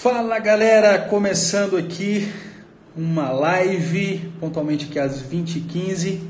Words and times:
Fala 0.00 0.38
galera, 0.38 0.96
começando 0.96 1.76
aqui 1.76 2.32
uma 2.96 3.32
live, 3.32 4.32
pontualmente 4.38 4.84
aqui 4.84 4.96
às 4.96 5.20
20h15, 5.20 6.20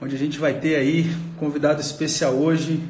onde 0.00 0.14
a 0.14 0.18
gente 0.18 0.38
vai 0.38 0.54
ter 0.54 0.76
aí 0.76 1.12
convidado 1.36 1.80
especial 1.80 2.32
hoje, 2.34 2.80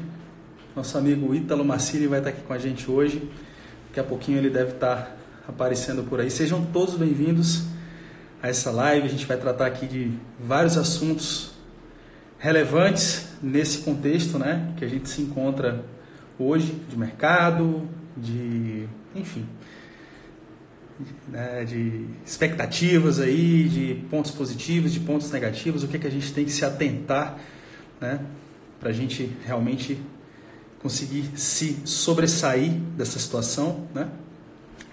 nosso 0.75 0.95
amigo 0.99 1.33
Ítalo 1.33 1.65
Massiri 1.65 2.05
vai 2.05 2.19
estar 2.19 2.29
aqui 2.29 2.43
com 2.43 2.53
a 2.53 2.59
gente 2.59 2.91
hoje, 2.91 3.27
daqui 3.87 3.99
a 3.99 4.03
pouquinho 4.03 4.37
ele 4.37 4.51
deve 4.51 4.73
estar 4.73 5.17
aparecendo 5.47 6.03
por 6.03 6.21
aí. 6.21 6.29
Sejam 6.29 6.63
todos 6.63 6.93
bem-vindos 6.93 7.63
a 8.39 8.49
essa 8.49 8.69
live, 8.69 9.07
a 9.07 9.09
gente 9.09 9.25
vai 9.25 9.37
tratar 9.37 9.65
aqui 9.65 9.87
de 9.87 10.11
vários 10.39 10.77
assuntos 10.77 11.53
relevantes 12.37 13.29
nesse 13.41 13.79
contexto 13.79 14.37
né, 14.37 14.75
que 14.77 14.85
a 14.85 14.87
gente 14.87 15.09
se 15.09 15.23
encontra 15.23 15.83
hoje, 16.37 16.71
de 16.87 16.95
mercado, 16.95 17.89
de 18.15 18.87
enfim, 19.15 19.45
né, 21.27 21.63
de 21.65 22.05
expectativas 22.25 23.19
aí, 23.19 23.67
de 23.67 23.95
pontos 24.09 24.31
positivos, 24.31 24.91
de 24.91 24.99
pontos 24.99 25.31
negativos, 25.31 25.83
o 25.83 25.87
que, 25.87 25.97
é 25.97 25.99
que 25.99 26.07
a 26.07 26.11
gente 26.11 26.33
tem 26.33 26.45
que 26.45 26.51
se 26.51 26.65
atentar 26.65 27.37
né, 27.99 28.19
para 28.79 28.89
a 28.89 28.93
gente 28.93 29.31
realmente 29.45 29.99
conseguir 30.79 31.31
se 31.35 31.77
sobressair 31.85 32.71
dessa 32.97 33.19
situação. 33.19 33.87
Né? 33.93 34.09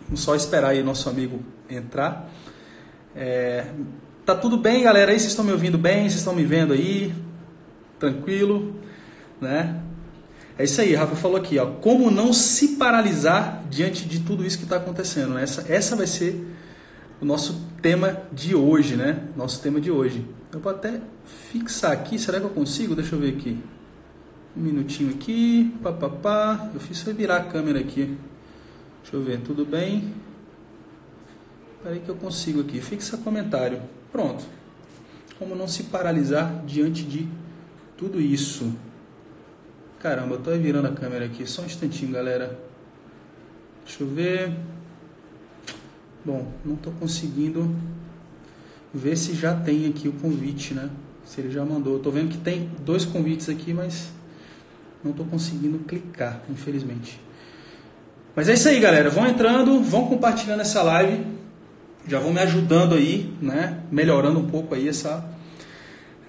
Vamos 0.04 0.20
só 0.20 0.34
esperar 0.34 0.70
aí 0.70 0.80
o 0.80 0.84
nosso 0.84 1.08
amigo 1.08 1.40
entrar. 1.68 2.30
É, 3.16 3.66
tá 4.24 4.34
tudo 4.34 4.58
bem, 4.58 4.82
galera? 4.82 5.12
Aí 5.12 5.18
vocês 5.18 5.32
estão 5.32 5.44
me 5.44 5.52
ouvindo 5.52 5.78
bem? 5.78 6.02
Vocês 6.02 6.16
estão 6.16 6.34
me 6.34 6.44
vendo 6.44 6.72
aí? 6.72 7.14
Tranquilo? 7.98 8.74
Né? 9.40 9.82
É 10.58 10.64
isso 10.64 10.80
aí, 10.80 10.92
Rafa 10.92 11.14
falou 11.14 11.36
aqui, 11.36 11.56
ó, 11.56 11.66
como 11.66 12.10
não 12.10 12.32
se 12.32 12.76
paralisar 12.76 13.62
diante 13.70 14.08
de 14.08 14.18
tudo 14.18 14.44
isso 14.44 14.58
que 14.58 14.64
está 14.64 14.76
acontecendo. 14.76 15.34
Né? 15.34 15.44
Essa, 15.44 15.72
essa 15.72 15.94
vai 15.94 16.08
ser 16.08 16.44
o 17.20 17.24
nosso 17.24 17.64
tema 17.80 18.22
de 18.32 18.56
hoje, 18.56 18.96
né? 18.96 19.22
Nosso 19.36 19.62
tema 19.62 19.80
de 19.80 19.88
hoje. 19.88 20.26
Eu 20.52 20.58
vou 20.58 20.72
até 20.72 21.00
fixar 21.52 21.92
aqui, 21.92 22.18
será 22.18 22.40
que 22.40 22.46
eu 22.46 22.50
consigo? 22.50 22.96
Deixa 22.96 23.14
eu 23.14 23.20
ver 23.20 23.36
aqui. 23.36 23.56
Um 24.56 24.60
minutinho 24.60 25.14
aqui, 25.14 25.72
papapá. 25.80 26.68
Eu 26.74 26.80
fiz 26.80 26.98
só 26.98 27.12
virar 27.12 27.36
a 27.36 27.44
câmera 27.44 27.78
aqui. 27.78 28.16
Deixa 29.02 29.16
eu 29.16 29.22
ver, 29.22 29.40
tudo 29.42 29.64
bem? 29.64 30.12
Espera 31.76 31.98
que 32.00 32.08
eu 32.08 32.16
consigo 32.16 32.62
aqui. 32.62 32.80
Fixa 32.80 33.16
comentário. 33.16 33.80
Pronto. 34.10 34.44
Como 35.38 35.54
não 35.54 35.68
se 35.68 35.84
paralisar 35.84 36.64
diante 36.66 37.04
de 37.04 37.28
tudo 37.96 38.20
isso. 38.20 38.72
Caramba, 40.00 40.36
eu 40.36 40.38
tô 40.38 40.52
virando 40.52 40.86
a 40.86 40.92
câmera 40.92 41.24
aqui. 41.24 41.44
Só 41.44 41.62
um 41.62 41.66
instantinho, 41.66 42.12
galera. 42.12 42.56
Deixa 43.84 44.04
eu 44.04 44.06
ver. 44.06 44.52
Bom, 46.24 46.46
não 46.64 46.76
tô 46.76 46.92
conseguindo 46.92 47.74
ver 48.94 49.16
se 49.16 49.34
já 49.34 49.56
tem 49.56 49.86
aqui 49.86 50.06
o 50.06 50.12
convite, 50.12 50.72
né? 50.72 50.88
Se 51.24 51.40
ele 51.40 51.50
já 51.50 51.64
mandou. 51.64 51.94
Eu 51.94 51.98
tô 51.98 52.12
vendo 52.12 52.28
que 52.28 52.38
tem 52.38 52.70
dois 52.84 53.04
convites 53.04 53.48
aqui, 53.48 53.74
mas 53.74 54.12
não 55.02 55.12
tô 55.12 55.24
conseguindo 55.24 55.80
clicar, 55.80 56.42
infelizmente. 56.48 57.20
Mas 58.36 58.48
é 58.48 58.54
isso 58.54 58.68
aí, 58.68 58.78
galera. 58.78 59.10
Vão 59.10 59.26
entrando, 59.26 59.82
vão 59.82 60.06
compartilhando 60.06 60.60
essa 60.60 60.80
live. 60.80 61.26
Já 62.06 62.20
vão 62.20 62.32
me 62.32 62.40
ajudando 62.40 62.94
aí, 62.94 63.34
né? 63.42 63.80
Melhorando 63.90 64.38
um 64.38 64.46
pouco 64.46 64.76
aí 64.76 64.88
essa, 64.88 65.28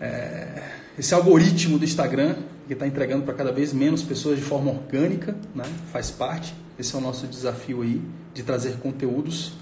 é, 0.01 0.63
esse 0.97 1.13
algoritmo 1.13 1.77
do 1.77 1.85
Instagram 1.85 2.35
que 2.69 2.73
está 2.73 2.85
entregando 2.85 3.25
para 3.25 3.33
cada 3.33 3.51
vez 3.51 3.73
menos 3.73 4.03
pessoas 4.03 4.37
de 4.37 4.43
forma 4.43 4.69
orgânica, 4.69 5.35
né? 5.55 5.63
faz 5.91 6.11
parte. 6.11 6.53
Esse 6.77 6.93
é 6.93 6.99
o 6.99 7.01
nosso 7.01 7.25
desafio 7.25 7.81
aí 7.81 7.99
de 8.31 8.43
trazer 8.43 8.77
conteúdos. 8.77 9.53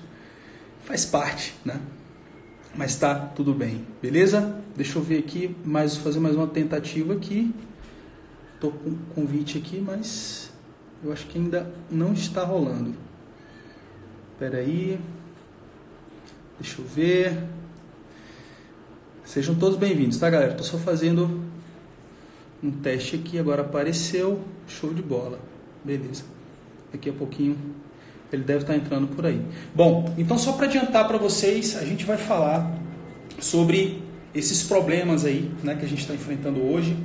Faz 0.83 1.05
parte, 1.05 1.55
né? 1.63 1.80
Mas 2.75 2.91
está 2.91 3.16
tudo 3.16 3.53
bem, 3.53 3.88
beleza? 4.02 4.61
Deixa 4.75 5.00
eu 5.00 5.02
ver 5.02 5.19
aqui, 5.19 5.56
mais 5.63 5.96
fazer 5.96 6.19
mais 6.19 6.35
uma 6.35 6.47
tentativa 6.47 7.13
aqui. 7.13 7.56
Tô 8.59 8.72
com 8.72 8.97
convite 9.16 9.57
aqui, 9.57 9.79
mas 9.79 10.51
eu 11.01 11.13
acho 11.13 11.28
que 11.28 11.38
ainda 11.38 11.72
não 11.90 12.12
está 12.12 12.44
rolando. 12.44 12.94
Espera 14.34 14.57
aí. 14.57 15.00
Deixa 16.59 16.81
eu 16.81 16.85
ver. 16.85 17.41
Sejam 19.23 19.56
todos 19.56 19.78
bem-vindos, 19.78 20.17
tá, 20.17 20.29
galera? 20.29 20.53
Tô 20.56 20.63
só 20.66 20.78
fazendo 20.78 21.47
um 22.63 22.72
teste 22.72 23.16
aqui, 23.16 23.38
agora 23.38 23.62
apareceu, 23.62 24.40
show 24.68 24.94
de 24.94 25.01
bola. 25.01 25.40
Beleza. 25.84 26.23
Daqui 26.91 27.09
a 27.09 27.13
pouquinho 27.13 27.57
ele 28.31 28.44
deve 28.44 28.59
estar 28.59 28.75
entrando 28.75 29.07
por 29.07 29.25
aí. 29.25 29.41
Bom, 29.73 30.13
então 30.18 30.38
só 30.38 30.53
para 30.53 30.66
adiantar 30.66 31.07
para 31.07 31.17
vocês, 31.17 31.78
a 31.78 31.85
gente 31.85 32.06
vai 32.06 32.17
falar 32.17 32.78
sobre 33.40 34.01
esses 34.34 34.63
problemas 34.63 35.25
aí, 35.25 35.51
né, 35.63 35.75
que 35.75 35.85
a 35.85 35.88
gente 35.88 36.01
está 36.01 36.13
enfrentando 36.13 36.62
hoje, 36.62 36.97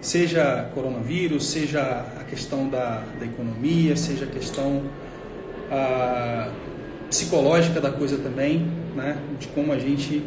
seja 0.00 0.70
coronavírus, 0.74 1.46
seja 1.46 1.80
a 2.20 2.24
questão 2.24 2.68
da, 2.68 3.02
da 3.18 3.24
economia, 3.24 3.96
seja 3.96 4.24
a 4.24 4.28
questão 4.28 4.82
a, 5.70 6.50
psicológica 7.08 7.80
da 7.80 7.90
coisa 7.90 8.18
também, 8.18 8.70
né, 8.94 9.18
de 9.40 9.48
como 9.48 9.72
a 9.72 9.78
gente 9.78 10.22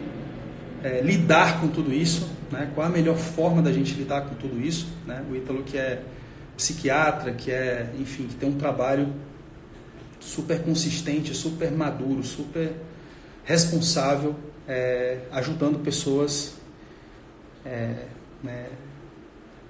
é, 0.83 1.01
lidar 1.01 1.61
com 1.61 1.67
tudo 1.67 1.93
isso, 1.93 2.29
né? 2.51 2.71
qual 2.73 2.87
a 2.87 2.89
melhor 2.89 3.17
forma 3.17 3.61
da 3.61 3.71
gente 3.71 3.93
lidar 3.93 4.21
com 4.21 4.35
tudo 4.35 4.59
isso. 4.59 4.87
Né? 5.05 5.23
O 5.29 5.35
Ítalo 5.35 5.63
que 5.63 5.77
é 5.77 6.01
psiquiatra, 6.55 7.31
que 7.31 7.51
é, 7.51 7.89
enfim, 7.99 8.27
que 8.27 8.35
tem 8.35 8.49
um 8.49 8.57
trabalho 8.57 9.13
super 10.19 10.61
consistente, 10.61 11.33
super 11.33 11.71
maduro, 11.71 12.23
super 12.23 12.73
responsável, 13.43 14.35
é, 14.67 15.19
ajudando 15.31 15.79
pessoas 15.79 16.55
é, 17.65 18.05
né, 18.43 18.67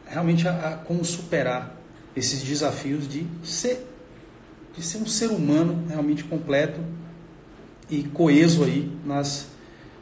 realmente 0.05 0.47
a, 0.47 0.51
a, 0.51 0.77
como 0.77 1.05
superar 1.05 1.77
esses 2.15 2.41
desafios 2.41 3.07
de 3.07 3.25
ser, 3.43 3.87
de 4.75 4.83
ser 4.83 4.97
um 4.97 5.05
ser 5.05 5.27
humano 5.27 5.85
realmente 5.87 6.23
completo 6.23 6.79
e 7.89 8.03
coeso 8.03 8.63
aí 8.63 8.91
nas 9.05 9.47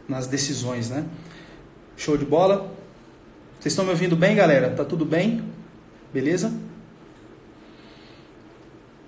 nas 0.08 0.28
decisões, 0.28 0.90
né? 0.90 1.06
Show 1.98 2.16
de 2.16 2.26
bola? 2.26 2.72
Vocês 3.60 3.74
estão 3.74 3.84
me 3.84 3.90
ouvindo 3.90 4.16
bem, 4.16 4.36
galera? 4.36 4.70
Tá 4.70 4.86
tudo 4.86 5.04
bem? 5.04 5.44
Beleza? 6.14 6.54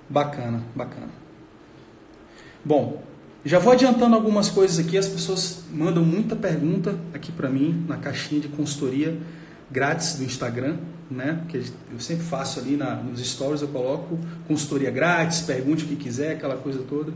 Bacana, 0.09 0.63
bacana. 0.75 1.11
Bom, 2.65 3.03
já 3.45 3.59
vou 3.59 3.73
adiantando 3.73 4.15
algumas 4.15 4.49
coisas 4.49 4.83
aqui. 4.83 4.97
As 4.97 5.07
pessoas 5.07 5.65
mandam 5.71 6.03
muita 6.03 6.35
pergunta 6.35 6.99
aqui 7.13 7.31
para 7.31 7.47
mim 7.47 7.85
na 7.87 7.95
caixinha 7.95 8.41
de 8.41 8.47
consultoria 8.47 9.15
grátis 9.69 10.15
do 10.15 10.23
Instagram, 10.23 10.77
né? 11.11 11.43
Que 11.47 11.57
eu 11.91 11.99
sempre 11.99 12.25
faço 12.25 12.59
ali 12.59 12.75
na, 12.75 12.95
nos 12.95 13.21
stories, 13.21 13.61
eu 13.61 13.67
coloco 13.67 14.17
consultoria 14.47 14.89
grátis, 14.89 15.41
pergunte 15.41 15.85
o 15.85 15.87
que 15.87 15.95
quiser, 15.95 16.31
aquela 16.31 16.57
coisa 16.57 16.79
toda. 16.89 17.13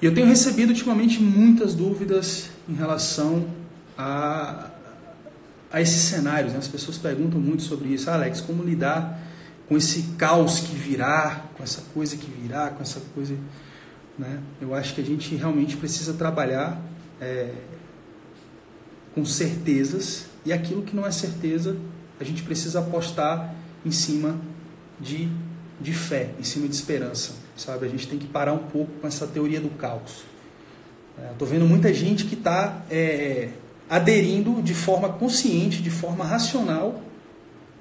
E 0.00 0.06
eu 0.06 0.14
tenho 0.14 0.26
recebido 0.26 0.70
ultimamente 0.70 1.20
muitas 1.20 1.74
dúvidas 1.74 2.48
em 2.66 2.72
relação 2.72 3.59
a, 4.00 4.70
a 5.72 5.80
esses 5.80 6.02
cenários. 6.02 6.52
Né? 6.52 6.58
As 6.58 6.68
pessoas 6.68 6.98
perguntam 6.98 7.40
muito 7.40 7.62
sobre 7.62 7.88
isso. 7.88 8.10
Ah, 8.10 8.14
Alex, 8.14 8.40
como 8.40 8.62
lidar 8.62 9.20
com 9.68 9.76
esse 9.76 10.02
caos 10.18 10.60
que 10.60 10.74
virá, 10.74 11.44
com 11.56 11.62
essa 11.62 11.82
coisa 11.94 12.16
que 12.16 12.30
virá, 12.30 12.70
com 12.70 12.82
essa 12.82 13.00
coisa. 13.14 13.36
Né? 14.18 14.40
Eu 14.60 14.74
acho 14.74 14.94
que 14.94 15.00
a 15.00 15.04
gente 15.04 15.34
realmente 15.34 15.76
precisa 15.76 16.14
trabalhar 16.14 16.80
é, 17.20 17.52
com 19.14 19.24
certezas 19.24 20.26
e 20.44 20.52
aquilo 20.52 20.82
que 20.82 20.96
não 20.96 21.06
é 21.06 21.10
certeza, 21.10 21.76
a 22.18 22.24
gente 22.24 22.42
precisa 22.42 22.80
apostar 22.80 23.54
em 23.84 23.90
cima 23.90 24.38
de, 24.98 25.28
de 25.80 25.92
fé, 25.92 26.30
em 26.38 26.42
cima 26.42 26.66
de 26.66 26.74
esperança 26.74 27.40
sabe? 27.60 27.86
A 27.86 27.88
gente 27.88 28.08
tem 28.08 28.18
que 28.18 28.26
parar 28.26 28.52
um 28.52 28.58
pouco 28.58 28.90
com 29.00 29.06
essa 29.06 29.26
teoria 29.26 29.60
do 29.60 29.68
caos. 29.70 30.24
Estou 31.32 31.46
é, 31.46 31.50
vendo 31.50 31.66
muita 31.66 31.92
gente 31.92 32.24
que 32.24 32.34
está 32.34 32.82
é, 32.90 33.50
aderindo 33.90 34.62
de 34.62 34.72
forma 34.72 35.08
consciente, 35.08 35.82
de 35.82 35.90
forma 35.90 36.24
racional 36.24 37.02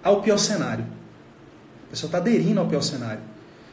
ao 0.03 0.23
pior 0.23 0.37
cenário. 0.37 0.85
A 1.85 1.89
pessoa 1.91 2.07
está 2.07 2.17
aderindo 2.17 2.59
ao 2.59 2.65
pior 2.65 2.81
cenário. 2.81 3.21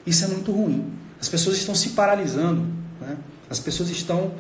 Isso 0.07 0.23
é 0.27 0.29
muito 0.29 0.53
ruim. 0.53 0.93
As 1.19 1.31
pessoas 1.31 1.57
estão 1.57 1.75
se 1.75 1.91
paralisando. 1.91 2.67
Né? 3.01 3.17
As 3.49 3.59
pessoas 3.59 3.89
estão. 3.89 4.35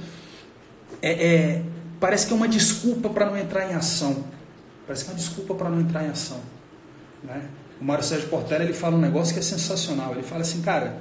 É, 1.00 1.12
é, 1.12 1.62
parece 1.98 2.26
que 2.26 2.34
é 2.34 2.36
uma 2.36 2.46
desculpa 2.46 3.08
para 3.08 3.24
não 3.24 3.36
entrar 3.36 3.70
em 3.70 3.74
ação. 3.74 4.24
Parece 4.86 5.04
que 5.04 5.10
é 5.10 5.14
uma 5.14 5.18
desculpa 5.18 5.54
para 5.54 5.70
não 5.70 5.80
entrar 5.80 6.04
em 6.04 6.10
ação. 6.10 6.40
Né? 7.24 7.42
O 7.80 7.84
Mário 7.84 8.04
Sérgio 8.04 8.28
Portela 8.28 8.62
ele 8.62 8.74
fala 8.74 8.96
um 8.96 9.00
negócio 9.00 9.32
que 9.32 9.40
é 9.40 9.42
sensacional. 9.42 10.12
Ele 10.12 10.22
fala 10.22 10.42
assim, 10.42 10.60
cara, 10.60 10.98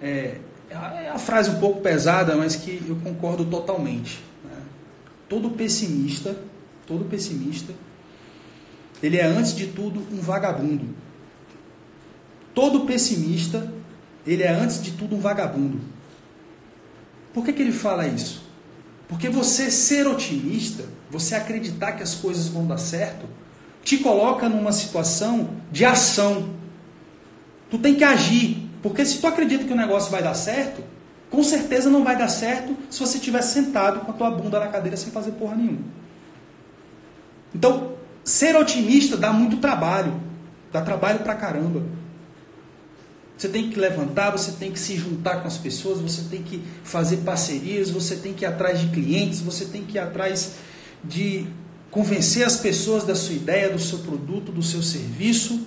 é, 0.00 0.36
é 0.70 1.10
a 1.12 1.18
frase 1.18 1.50
um 1.50 1.58
pouco 1.58 1.80
pesada, 1.80 2.36
mas 2.36 2.54
que 2.54 2.80
eu 2.88 2.96
concordo 2.96 3.44
totalmente. 3.44 4.27
Todo 5.28 5.50
pessimista, 5.50 6.36
todo 6.86 7.04
pessimista, 7.04 7.74
ele 9.02 9.16
é 9.16 9.24
antes 9.24 9.54
de 9.54 9.66
tudo 9.66 10.00
um 10.12 10.20
vagabundo. 10.20 10.94
Todo 12.54 12.86
pessimista, 12.86 13.72
ele 14.26 14.42
é 14.42 14.50
antes 14.50 14.82
de 14.82 14.92
tudo 14.92 15.16
um 15.16 15.20
vagabundo. 15.20 15.80
Por 17.32 17.44
que, 17.44 17.52
que 17.52 17.62
ele 17.62 17.72
fala 17.72 18.06
isso? 18.06 18.42
Porque 19.06 19.28
você 19.28 19.70
ser 19.70 20.06
otimista, 20.06 20.84
você 21.10 21.34
acreditar 21.34 21.92
que 21.92 22.02
as 22.02 22.14
coisas 22.14 22.48
vão 22.48 22.66
dar 22.66 22.78
certo, 22.78 23.26
te 23.82 23.98
coloca 23.98 24.48
numa 24.48 24.72
situação 24.72 25.50
de 25.70 25.84
ação. 25.84 26.50
Tu 27.70 27.78
tem 27.78 27.94
que 27.94 28.04
agir. 28.04 28.68
Porque 28.82 29.04
se 29.04 29.18
tu 29.18 29.26
acredita 29.26 29.64
que 29.64 29.72
o 29.72 29.76
negócio 29.76 30.10
vai 30.10 30.22
dar 30.22 30.34
certo, 30.34 30.82
com 31.30 31.42
certeza 31.42 31.90
não 31.90 32.02
vai 32.02 32.16
dar 32.16 32.28
certo 32.28 32.76
se 32.90 33.00
você 33.00 33.18
estiver 33.18 33.42
sentado 33.42 34.00
com 34.00 34.10
a 34.10 34.14
tua 34.14 34.30
bunda 34.30 34.58
na 34.58 34.68
cadeira 34.68 34.96
sem 34.96 35.12
fazer 35.12 35.32
porra 35.32 35.56
nenhuma. 35.56 35.84
Então, 37.54 37.92
ser 38.24 38.56
otimista 38.56 39.16
dá 39.16 39.32
muito 39.32 39.58
trabalho. 39.58 40.20
Dá 40.72 40.80
trabalho 40.80 41.20
pra 41.20 41.34
caramba. 41.34 41.82
Você 43.36 43.48
tem 43.48 43.70
que 43.70 43.78
levantar, 43.78 44.30
você 44.30 44.52
tem 44.52 44.72
que 44.72 44.80
se 44.80 44.96
juntar 44.96 45.40
com 45.40 45.46
as 45.46 45.56
pessoas, 45.56 46.00
você 46.00 46.22
tem 46.28 46.42
que 46.42 46.62
fazer 46.82 47.18
parcerias, 47.18 47.88
você 47.88 48.16
tem 48.16 48.34
que 48.34 48.44
ir 48.44 48.46
atrás 48.46 48.80
de 48.80 48.88
clientes, 48.88 49.40
você 49.40 49.64
tem 49.64 49.84
que 49.84 49.96
ir 49.96 50.00
atrás 50.00 50.54
de 51.04 51.46
convencer 51.90 52.44
as 52.44 52.56
pessoas 52.56 53.04
da 53.04 53.14
sua 53.14 53.34
ideia, 53.34 53.70
do 53.70 53.78
seu 53.78 54.00
produto, 54.00 54.50
do 54.50 54.62
seu 54.62 54.82
serviço. 54.82 55.66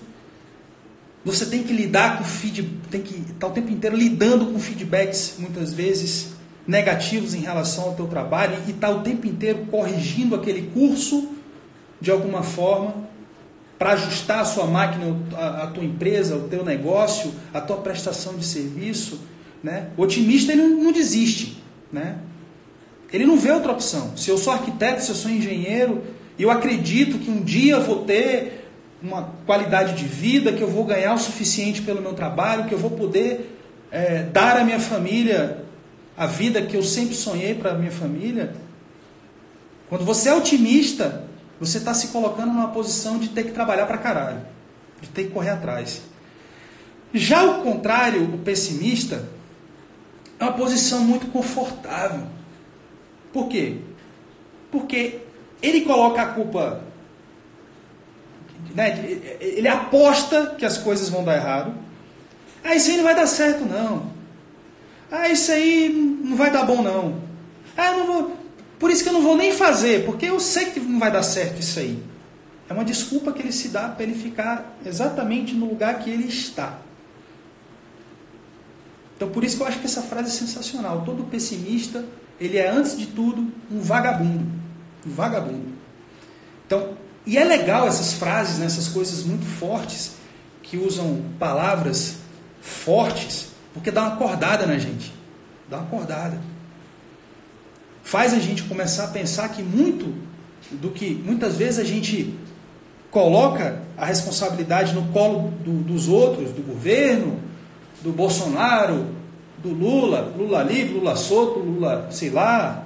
Você 1.23 1.45
tem 1.45 1.63
que 1.63 1.71
lidar 1.71 2.17
com 2.17 2.23
feedback, 2.23 2.89
tem 2.89 3.01
que 3.01 3.31
estar 3.31 3.47
o 3.47 3.51
tempo 3.51 3.71
inteiro 3.71 3.95
lidando 3.95 4.47
com 4.47 4.59
feedbacks, 4.59 5.35
muitas 5.37 5.71
vezes 5.73 6.29
negativos 6.67 7.33
em 7.33 7.39
relação 7.39 7.85
ao 7.85 7.93
teu 7.93 8.07
trabalho, 8.07 8.57
e 8.67 8.71
estar 8.71 8.89
o 8.89 9.01
tempo 9.01 9.27
inteiro 9.27 9.67
corrigindo 9.69 10.35
aquele 10.35 10.63
curso 10.73 11.29
de 11.99 12.09
alguma 12.09 12.41
forma 12.41 13.09
para 13.77 13.93
ajustar 13.93 14.39
a 14.39 14.45
sua 14.45 14.65
máquina, 14.65 15.17
a, 15.33 15.63
a, 15.63 15.67
tua 15.67 15.83
empresa, 15.83 16.35
o 16.35 16.47
teu 16.47 16.63
negócio, 16.63 17.31
a 17.53 17.59
tua 17.59 17.77
prestação 17.77 18.35
de 18.35 18.45
serviço. 18.45 19.19
Né? 19.63 19.87
O 19.97 20.03
otimista 20.03 20.51
ele 20.51 20.61
não, 20.61 20.83
não 20.83 20.91
desiste. 20.91 21.63
Né? 21.91 22.17
Ele 23.11 23.25
não 23.25 23.37
vê 23.37 23.51
outra 23.51 23.71
opção. 23.71 24.15
Se 24.15 24.29
eu 24.29 24.37
sou 24.37 24.53
arquiteto, 24.53 25.01
se 25.01 25.09
eu 25.09 25.15
sou 25.15 25.31
engenheiro, 25.31 26.03
eu 26.37 26.51
acredito 26.51 27.17
que 27.17 27.29
um 27.29 27.43
dia 27.43 27.79
vou 27.79 28.05
ter 28.05 28.60
uma 29.01 29.33
qualidade 29.45 29.95
de 29.95 30.05
vida, 30.05 30.53
que 30.53 30.61
eu 30.61 30.69
vou 30.69 30.83
ganhar 30.85 31.13
o 31.13 31.17
suficiente 31.17 31.81
pelo 31.81 32.01
meu 32.01 32.13
trabalho, 32.13 32.65
que 32.65 32.73
eu 32.73 32.77
vou 32.77 32.91
poder 32.91 33.57
é, 33.91 34.23
dar 34.23 34.57
à 34.57 34.63
minha 34.63 34.79
família 34.79 35.63
a 36.15 36.25
vida 36.25 36.61
que 36.61 36.77
eu 36.77 36.83
sempre 36.83 37.15
sonhei 37.15 37.55
para 37.55 37.71
a 37.71 37.73
minha 37.73 37.91
família. 37.91 38.53
Quando 39.89 40.05
você 40.05 40.29
é 40.29 40.33
otimista, 40.33 41.25
você 41.59 41.77
está 41.77 41.93
se 41.93 42.07
colocando 42.09 42.53
numa 42.53 42.69
posição 42.69 43.17
de 43.17 43.29
ter 43.29 43.43
que 43.43 43.51
trabalhar 43.51 43.85
para 43.85 43.97
caralho, 43.97 44.41
de 45.01 45.09
ter 45.09 45.25
que 45.25 45.29
correr 45.31 45.49
atrás. 45.49 46.01
Já 47.13 47.43
o 47.43 47.63
contrário, 47.63 48.23
o 48.23 48.37
pessimista, 48.37 49.27
é 50.39 50.43
uma 50.43 50.53
posição 50.53 51.01
muito 51.01 51.27
confortável. 51.27 52.25
Por 53.33 53.47
quê? 53.47 53.77
Porque 54.71 55.19
ele 55.61 55.81
coloca 55.81 56.21
a 56.21 56.27
culpa, 56.27 56.81
né, 58.75 59.19
ele 59.39 59.67
aposta 59.67 60.55
que 60.57 60.65
as 60.65 60.77
coisas 60.77 61.09
vão 61.09 61.23
dar 61.23 61.35
errado. 61.35 61.73
Ah, 62.63 62.75
isso 62.75 62.91
aí 62.91 62.97
não 62.97 63.03
vai 63.03 63.15
dar 63.15 63.27
certo, 63.27 63.65
não. 63.65 64.11
Ah, 65.11 65.29
isso 65.29 65.51
aí 65.51 65.89
não 66.23 66.37
vai 66.37 66.51
dar 66.51 66.63
bom, 66.63 66.81
não. 66.81 67.21
Ah, 67.75 67.91
eu 67.91 67.97
não 67.97 68.05
vou. 68.05 68.37
Por 68.79 68.89
isso 68.89 69.03
que 69.03 69.09
eu 69.09 69.13
não 69.13 69.21
vou 69.21 69.35
nem 69.35 69.51
fazer, 69.51 70.05
porque 70.05 70.25
eu 70.25 70.39
sei 70.39 70.65
que 70.65 70.79
não 70.79 70.99
vai 70.99 71.11
dar 71.11 71.23
certo 71.23 71.59
isso 71.59 71.79
aí. 71.79 72.01
É 72.69 72.73
uma 72.73 72.85
desculpa 72.85 73.31
que 73.33 73.41
ele 73.41 73.51
se 73.51 73.67
dá 73.67 73.89
para 73.89 74.03
ele 74.03 74.15
ficar 74.15 74.77
exatamente 74.85 75.53
no 75.53 75.67
lugar 75.67 75.99
que 75.99 76.09
ele 76.09 76.27
está. 76.27 76.79
Então 79.15 79.29
por 79.29 79.43
isso 79.43 79.57
que 79.57 79.63
eu 79.63 79.67
acho 79.67 79.79
que 79.79 79.85
essa 79.85 80.01
frase 80.01 80.29
é 80.29 80.31
sensacional. 80.31 81.03
Todo 81.05 81.25
pessimista, 81.25 82.03
ele 82.39 82.57
é 82.57 82.69
antes 82.69 82.97
de 82.97 83.07
tudo 83.07 83.51
um 83.69 83.81
vagabundo. 83.81 84.45
Um 85.05 85.11
vagabundo. 85.11 85.67
Então, 86.65 86.97
e 87.25 87.37
é 87.37 87.43
legal 87.43 87.87
essas 87.87 88.13
frases, 88.13 88.57
né, 88.57 88.65
essas 88.65 88.87
coisas 88.87 89.23
muito 89.23 89.45
fortes, 89.45 90.13
que 90.63 90.77
usam 90.77 91.21
palavras 91.37 92.17
fortes, 92.61 93.49
porque 93.73 93.91
dá 93.91 94.03
uma 94.03 94.13
acordada 94.13 94.65
na 94.65 94.77
gente. 94.77 95.13
Dá 95.69 95.77
uma 95.77 95.85
acordada 95.85 96.39
faz 98.11 98.33
a 98.33 98.39
gente 98.39 98.63
começar 98.63 99.05
a 99.05 99.07
pensar 99.07 99.49
que 99.49 99.63
muito 99.63 100.13
do 100.69 100.89
que 100.89 101.13
muitas 101.25 101.55
vezes 101.55 101.79
a 101.79 101.83
gente 101.83 102.33
coloca 103.09 103.81
a 103.97 104.05
responsabilidade 104.05 104.93
no 104.93 105.03
colo 105.13 105.53
do, 105.63 105.81
dos 105.83 106.07
outros, 106.07 106.51
do 106.51 106.61
governo, 106.61 107.39
do 108.01 108.11
Bolsonaro, 108.11 109.07
do 109.57 109.69
Lula, 109.69 110.33
Lula 110.37 110.63
livre, 110.63 110.95
Lula 110.95 111.15
solto, 111.15 111.59
Lula 111.59 112.07
sei 112.11 112.29
lá, 112.29 112.85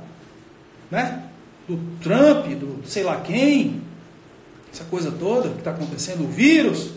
né? 0.92 1.24
do 1.68 1.80
Trump, 2.02 2.46
do 2.60 2.88
sei 2.88 3.04
lá 3.04 3.20
quem, 3.22 3.82
essa 4.76 4.84
coisa 4.84 5.10
toda 5.10 5.50
que 5.50 5.60
está 5.60 5.72
acontecendo, 5.72 6.26
o 6.26 6.28
vírus, 6.28 6.92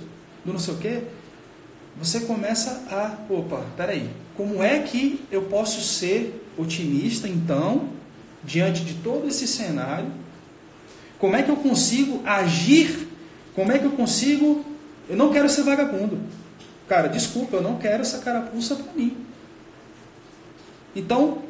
do 0.44 0.52
não 0.52 0.58
sei 0.58 0.74
o 0.74 0.78
quê, 0.78 1.02
você 1.96 2.20
começa 2.20 2.82
a, 2.90 3.32
opa, 3.32 3.64
peraí, 3.76 4.10
como 4.36 4.60
é 4.60 4.80
que 4.80 5.24
eu 5.30 5.42
posso 5.42 5.80
ser 5.80 6.44
otimista 6.56 7.28
então 7.28 7.90
diante 8.42 8.84
de 8.84 8.94
todo 8.94 9.28
esse 9.28 9.46
cenário? 9.46 10.10
Como 11.20 11.36
é 11.36 11.42
que 11.42 11.50
eu 11.50 11.56
consigo 11.56 12.20
agir? 12.26 13.08
Como 13.54 13.70
é 13.70 13.78
que 13.78 13.84
eu 13.84 13.92
consigo. 13.92 14.64
Eu 15.08 15.16
não 15.16 15.32
quero 15.32 15.48
ser 15.48 15.62
vagabundo. 15.62 16.18
Cara, 16.88 17.08
desculpa, 17.08 17.56
eu 17.56 17.62
não 17.62 17.78
quero 17.78 18.02
essa 18.02 18.18
carapuça 18.18 18.74
para 18.74 18.92
mim. 18.92 19.16
Então, 20.94 21.42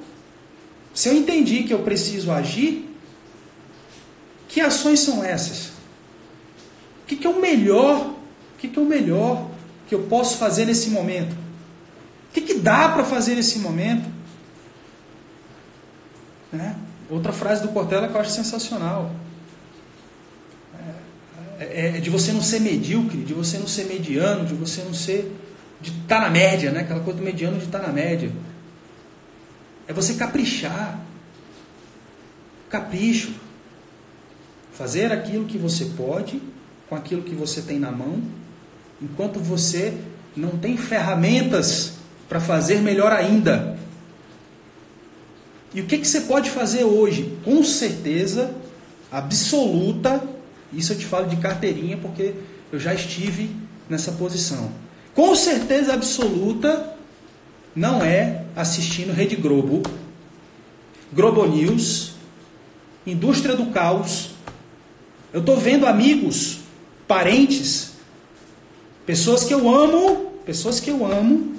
se 0.93 1.09
eu 1.09 1.15
entendi 1.15 1.63
que 1.63 1.73
eu 1.73 1.81
preciso 1.81 2.31
agir, 2.31 2.89
que 4.47 4.61
ações 4.61 5.01
são 5.01 5.25
essas? 5.25 5.78
O 7.09 7.11
que, 7.17 7.17
que 7.17 7.27
é 7.27 7.31
o 7.31 7.41
melhor? 7.41 8.11
O 8.11 8.59
que, 8.59 8.69
que 8.69 8.79
é 8.79 8.83
o 8.83 8.85
melhor 8.85 9.49
que 9.89 9.95
eu 9.95 10.03
posso 10.03 10.37
fazer 10.37 10.67
nesse 10.67 10.91
momento? 10.91 11.33
O 11.33 12.35
que, 12.35 12.43
que 12.43 12.53
dá 12.53 12.91
para 12.91 13.03
fazer 13.03 13.35
nesse 13.35 13.61
momento? 13.61 14.07
Né? 16.53 16.77
Outra 17.09 17.33
frase 17.33 17.63
do 17.63 17.69
Cortella 17.69 18.09
que 18.09 18.15
eu 18.15 18.21
acho 18.21 18.33
sensacional. 18.33 19.11
É, 21.59 21.65
é, 21.65 21.97
é, 21.97 22.01
de 22.01 22.11
você 22.11 22.31
não 22.31 22.43
ser 22.43 22.61
medíocre, 22.61 23.23
de 23.25 23.33
você 23.33 23.57
não 23.57 23.67
ser 23.67 23.85
mediano, 23.85 24.45
de 24.45 24.53
você 24.53 24.83
não 24.83 24.93
ser. 24.93 25.35
de 25.81 25.91
estar 25.93 26.17
tá 26.17 26.21
na 26.21 26.29
média, 26.29 26.71
né? 26.71 26.81
aquela 26.81 27.01
coisa 27.01 27.21
do 27.21 27.25
mediano 27.25 27.57
de 27.57 27.65
estar 27.65 27.79
tá 27.79 27.87
na 27.87 27.93
média. 27.95 28.31
É 29.87 29.95
você 29.95 30.13
caprichar. 30.13 31.01
Capricho. 32.69 33.33
Fazer 34.75 35.11
aquilo 35.11 35.47
que 35.47 35.57
você 35.57 35.87
pode, 35.97 36.43
com 36.89 36.95
aquilo 36.95 37.23
que 37.23 37.35
você 37.35 37.63
tem 37.63 37.79
na 37.79 37.91
mão, 37.91 38.23
enquanto 39.01 39.39
você 39.39 39.95
não 40.37 40.51
tem 40.51 40.77
ferramentas 40.77 41.95
para 42.29 42.41
fazer 42.41 42.81
melhor 42.81 43.13
ainda. 43.13 43.79
E 45.75 45.81
o 45.81 45.87
que, 45.87 45.99
que 45.99 46.09
você 46.09 46.23
pode 46.23 46.51
fazer 46.51 46.85
hoje? 46.85 47.37
Com 47.45 47.63
certeza 47.63 48.55
absoluta, 49.11 50.23
isso 50.73 50.93
eu 50.93 50.99
te 50.99 51.07
falo 51.07 51.29
de 51.29 51.37
carteirinha 51.37 51.97
porque 51.97 52.35
eu 52.73 52.79
já 52.79 52.95
estive 52.95 53.51
nessa 53.89 54.13
posição. 54.13 54.71
Com 55.15 55.35
certeza 55.35 55.95
absoluta, 55.95 56.95
não 57.75 58.03
é 58.03 58.45
assistindo 58.57 59.13
Rede 59.13 59.37
Globo, 59.37 59.83
Globo 61.13 61.47
News, 61.47 62.13
Indústria 63.07 63.57
do 63.57 63.67
Caos. 63.67 64.31
Eu 65.33 65.41
estou 65.41 65.57
vendo 65.57 65.87
amigos, 65.87 66.61
parentes, 67.09 67.95
pessoas 69.07 69.43
que 69.43 69.55
eu 69.55 69.75
amo, 69.75 70.35
pessoas 70.45 70.79
que 70.79 70.91
eu 70.91 71.05
amo, 71.11 71.57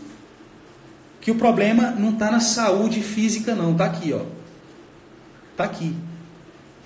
que 1.19 1.31
o 1.31 1.35
problema 1.35 1.91
não 1.91 2.11
está 2.11 2.31
na 2.31 2.39
saúde 2.39 3.01
física, 3.01 3.55
não. 3.55 3.71
Está 3.71 3.85
aqui, 3.85 4.13
ó. 4.13 4.21
Está 5.51 5.63
aqui. 5.65 5.95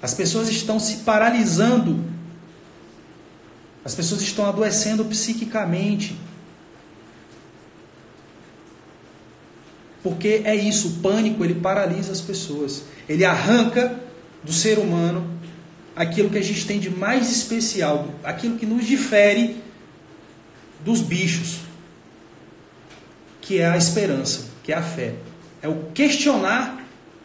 As 0.02 0.14
pessoas 0.14 0.50
estão 0.50 0.80
se 0.80 0.98
paralisando. 0.98 2.04
As 3.86 3.94
pessoas 3.94 4.22
estão 4.22 4.48
adoecendo 4.48 5.06
psiquicamente. 5.06 6.18
Porque 10.02 10.42
é 10.44 10.56
isso, 10.56 10.88
o 10.88 10.92
pânico 11.02 11.44
ele 11.44 11.56
paralisa 11.56 12.12
as 12.12 12.22
pessoas. 12.22 12.84
Ele 13.08 13.24
arranca 13.24 14.00
do 14.44 14.52
ser 14.52 14.80
humano 14.80 15.33
aquilo 15.96 16.30
que 16.30 16.38
a 16.38 16.44
gente 16.44 16.66
tem 16.66 16.80
de 16.80 16.90
mais 16.90 17.32
especial, 17.32 18.10
aquilo 18.24 18.58
que 18.58 18.66
nos 18.66 18.86
difere 18.86 19.62
dos 20.84 21.02
bichos 21.02 21.64
que 23.44 23.60
é 23.60 23.68
a 23.68 23.78
esperança, 23.78 24.46
que 24.64 24.72
é 24.72 24.76
a 24.76 24.82
fé. 24.82 25.16
É 25.62 25.68
o 25.68 25.76
questionar 25.94 26.82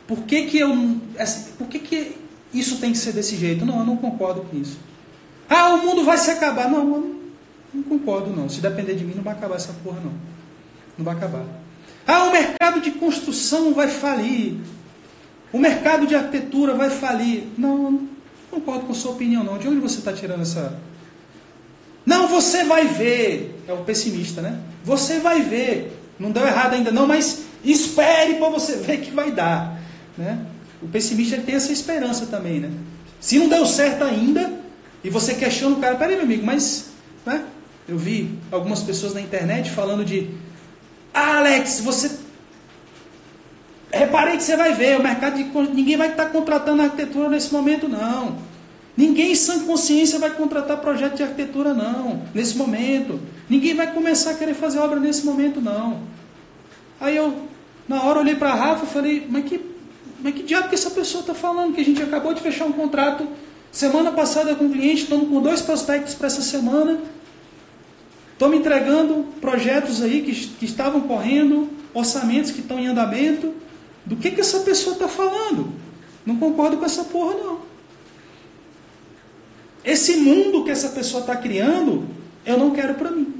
por 0.06 0.22
que, 0.22 0.46
que 0.46 0.58
eu. 0.58 0.70
Por 1.56 1.68
que, 1.68 1.78
que 1.78 2.16
isso 2.52 2.78
tem 2.78 2.92
que 2.92 2.98
ser 2.98 3.12
desse 3.12 3.36
jeito? 3.36 3.64
Não, 3.64 3.78
eu 3.78 3.86
não 3.86 3.96
concordo 3.96 4.42
com 4.42 4.56
isso. 4.56 4.78
Ah, 5.48 5.74
o 5.74 5.86
mundo 5.86 6.04
vai 6.04 6.18
se 6.18 6.30
acabar. 6.30 6.68
Não, 6.68 6.78
eu 6.78 7.20
não 7.72 7.82
concordo 7.82 8.30
não. 8.30 8.48
Se 8.48 8.60
depender 8.60 8.94
de 8.94 9.04
mim, 9.04 9.14
não 9.14 9.22
vai 9.22 9.34
acabar 9.34 9.56
essa 9.56 9.72
porra, 9.84 10.00
não. 10.00 10.12
Não 10.96 11.04
vai 11.04 11.14
acabar. 11.14 11.44
Ah, 12.06 12.24
o 12.24 12.32
mercado 12.32 12.80
de 12.80 12.90
construção 12.92 13.72
vai 13.72 13.88
falir. 13.88 14.56
O 15.52 15.58
mercado 15.58 16.06
de 16.06 16.14
arquitetura 16.14 16.74
vai 16.74 16.90
falir. 16.90 17.44
Não, 17.56 17.90
não 17.90 18.08
concordo 18.60 18.86
com 18.86 18.94
sua 18.94 19.12
opinião, 19.12 19.44
não. 19.44 19.58
De 19.58 19.68
onde 19.68 19.80
você 19.80 19.98
está 19.98 20.12
tirando 20.12 20.42
essa. 20.42 20.78
Não, 22.04 22.28
você 22.28 22.64
vai 22.64 22.86
ver. 22.86 23.62
É 23.66 23.72
o 23.72 23.84
pessimista, 23.84 24.40
né? 24.40 24.58
Você 24.84 25.18
vai 25.20 25.42
ver. 25.42 25.96
Não 26.18 26.30
deu 26.30 26.46
errado 26.46 26.74
ainda, 26.74 26.90
não, 26.90 27.06
mas 27.06 27.44
espere 27.64 28.34
para 28.34 28.48
você 28.48 28.76
ver 28.78 28.98
que 28.98 29.10
vai 29.10 29.30
dar. 29.30 29.80
Né? 30.16 30.38
O 30.82 30.88
pessimista 30.88 31.36
tem 31.38 31.54
essa 31.54 31.72
esperança 31.72 32.26
também, 32.26 32.60
né? 32.60 32.70
Se 33.20 33.38
não 33.38 33.48
deu 33.48 33.66
certo 33.66 34.04
ainda, 34.04 34.52
e 35.02 35.10
você 35.10 35.34
questiona 35.34 35.76
o 35.76 35.80
cara, 35.80 35.96
peraí, 35.96 36.14
meu 36.14 36.24
amigo, 36.24 36.44
mas. 36.44 36.86
Né? 37.24 37.44
Eu 37.88 37.96
vi 37.96 38.38
algumas 38.50 38.82
pessoas 38.82 39.14
na 39.14 39.20
internet 39.20 39.70
falando 39.70 40.04
de. 40.04 40.30
Alex, 41.12 41.80
você. 41.80 42.10
Reparei 43.90 44.36
que 44.36 44.42
você 44.42 44.56
vai 44.56 44.74
ver, 44.74 44.98
o 44.98 45.02
mercado 45.02 45.36
de. 45.36 45.44
Ninguém 45.74 45.96
vai 45.96 46.10
estar 46.10 46.26
contratando 46.26 46.82
arquitetura 46.82 47.28
nesse 47.28 47.52
momento, 47.52 47.88
não. 47.88 48.47
Ninguém 48.98 49.32
sem 49.36 49.60
consciência 49.60 50.18
vai 50.18 50.30
contratar 50.30 50.78
projeto 50.78 51.14
de 51.14 51.22
arquitetura, 51.22 51.72
não, 51.72 52.20
nesse 52.34 52.56
momento. 52.56 53.20
Ninguém 53.48 53.72
vai 53.72 53.94
começar 53.94 54.32
a 54.32 54.34
querer 54.34 54.54
fazer 54.54 54.80
obra 54.80 54.98
nesse 54.98 55.24
momento, 55.24 55.60
não. 55.60 56.00
Aí 57.00 57.16
eu, 57.16 57.32
na 57.86 58.02
hora, 58.02 58.18
olhei 58.18 58.34
para 58.34 58.50
a 58.50 58.56
Rafa 58.56 58.86
e 58.86 58.88
falei, 58.88 59.24
mas 59.30 59.44
que, 59.44 59.60
mas 60.20 60.34
que 60.34 60.42
diabo 60.42 60.68
que 60.68 60.74
essa 60.74 60.90
pessoa 60.90 61.20
está 61.20 61.32
falando? 61.32 61.76
Que 61.76 61.80
a 61.80 61.84
gente 61.84 62.02
acabou 62.02 62.34
de 62.34 62.40
fechar 62.40 62.64
um 62.64 62.72
contrato 62.72 63.24
semana 63.70 64.10
passada 64.10 64.56
com 64.56 64.64
um 64.64 64.72
cliente, 64.72 65.04
estamos 65.04 65.28
com 65.28 65.40
dois 65.40 65.62
prospectos 65.62 66.14
para 66.16 66.26
essa 66.26 66.42
semana. 66.42 66.98
Estamos 68.32 68.58
entregando 68.58 69.26
projetos 69.40 70.02
aí 70.02 70.22
que, 70.22 70.34
que 70.34 70.64
estavam 70.64 71.02
correndo, 71.02 71.68
orçamentos 71.94 72.50
que 72.50 72.62
estão 72.62 72.80
em 72.80 72.88
andamento. 72.88 73.54
Do 74.04 74.16
que, 74.16 74.32
que 74.32 74.40
essa 74.40 74.58
pessoa 74.58 74.94
está 74.94 75.06
falando? 75.06 75.72
Não 76.26 76.34
concordo 76.34 76.78
com 76.78 76.84
essa 76.84 77.04
porra, 77.04 77.34
não. 77.34 77.67
Esse 79.84 80.16
mundo 80.16 80.64
que 80.64 80.70
essa 80.70 80.88
pessoa 80.90 81.20
está 81.20 81.36
criando, 81.36 82.06
eu 82.44 82.58
não 82.58 82.72
quero 82.72 82.94
para 82.94 83.10
mim. 83.10 83.34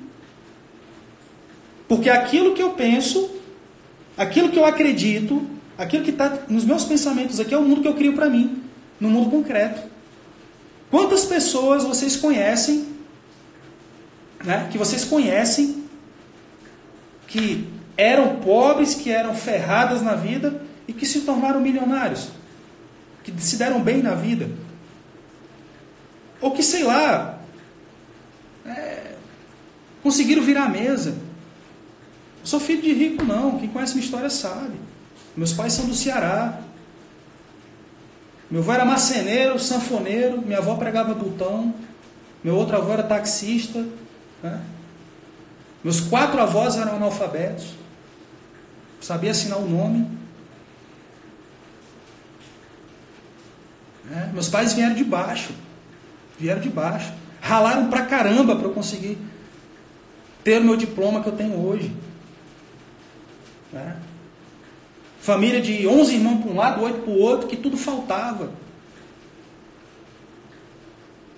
Porque 1.89 2.11
aquilo 2.11 2.55
que 2.55 2.63
eu 2.63 2.71
penso, 2.71 3.31
aquilo 4.17 4.51
que 4.51 4.59
eu 4.59 4.65
acredito, 4.65 5.43
aquilo 5.77 6.05
que 6.05 6.11
está 6.11 6.39
nos 6.49 6.65
meus 6.65 6.85
pensamentos 6.85 7.41
aqui 7.41 7.55
é 7.55 7.59
o 7.59 7.63
mundo 7.63 7.81
que 7.81 7.89
eu 7.89 7.95
crio 7.95 8.15
para 8.15 8.29
mim, 8.29 8.63
no 9.01 9.09
mundo 9.09 9.31
concreto. 9.31 9.81
Quantas 10.91 11.25
pessoas 11.25 11.85
vocês 11.85 12.17
conhecem, 12.17 12.87
né, 14.45 14.69
que 14.71 14.79
vocês 14.79 15.05
conhecem, 15.05 15.85
que 17.27 17.67
eram 17.97 18.37
pobres, 18.37 18.95
que 18.95 19.11
eram 19.11 19.35
ferradas 19.35 20.03
na 20.03 20.15
vida 20.15 20.63
e 20.87 20.93
que 20.93 21.05
se 21.05 21.23
tornaram 21.23 21.61
milionários, 21.61 22.29
que 23.25 23.33
se 23.43 23.57
deram 23.57 23.81
bem 23.81 24.03
na 24.03 24.15
vida, 24.15 24.49
ou 26.41 26.53
que 26.53 26.63
sei 26.63 26.85
lá, 26.85 27.39
é, 28.65 29.15
conseguiram 30.03 30.43
virar 30.43 30.65
a 30.65 30.69
mesa. 30.69 31.17
Sou 32.45 32.61
filho 32.61 32.83
de 32.83 32.93
rico, 32.93 33.25
não. 33.25 33.59
Quem 33.59 33.69
conhece 33.69 33.95
minha 33.95 34.05
história 34.05 34.31
sabe. 34.31 34.75
Meus 35.37 35.53
pais 35.53 35.73
são 35.73 35.87
do 35.87 35.95
Ceará. 35.95 36.61
Meu 38.51 38.63
avô 38.63 38.73
era 38.73 38.85
marceneiro, 38.85 39.59
sanfoneiro. 39.59 40.41
Minha 40.41 40.59
avó 40.59 40.75
pregava 40.77 41.15
botão. 41.15 41.75
Meu 42.43 42.55
outro 42.55 42.77
avô 42.77 42.93
era 42.93 43.03
taxista. 43.03 43.85
Né? 44.43 44.61
Meus 45.85 46.01
quatro 46.01 46.41
avós 46.41 46.77
eram 46.77 46.97
analfabetos. 46.97 47.75
Sabia 49.01 49.31
assinar 49.31 49.59
o 49.59 49.69
nome. 49.69 50.09
É, 54.11 54.33
meus 54.33 54.49
pais 54.49 54.73
vieram 54.73 54.95
de 54.95 55.05
baixo. 55.05 55.53
Vieram 56.39 56.61
de 56.61 56.69
baixo. 56.69 57.13
Ralaram 57.41 57.89
pra 57.89 58.03
caramba 58.03 58.55
para 58.55 58.67
eu 58.67 58.73
conseguir 58.73 59.19
ter 60.45 60.61
o 60.61 60.65
meu 60.65 60.77
diploma 60.77 61.23
que 61.23 61.29
eu 61.29 61.37
tenho 61.37 61.59
hoje. 61.59 61.93
Né? 63.73 63.97
Família 65.21 65.61
de 65.61 65.87
11 65.87 66.15
irmãos 66.15 66.41
para 66.41 66.51
um 66.51 66.57
lado, 66.57 66.83
8 66.83 67.01
para 67.01 67.11
o 67.11 67.19
outro, 67.19 67.49
que 67.49 67.57
tudo 67.57 67.77
faltava. 67.77 68.51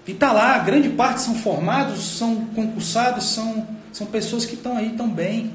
E 0.07 0.13
está 0.13 0.33
lá, 0.33 0.59
grande 0.59 0.89
parte 0.89 1.21
são 1.21 1.35
formados, 1.35 2.19
são 2.19 2.47
concursados, 2.47 3.31
são, 3.31 3.67
são 3.93 4.07
pessoas 4.07 4.45
que 4.45 4.55
estão 4.55 4.77
aí 4.77 4.91
tão 4.97 5.09
bem. 5.09 5.53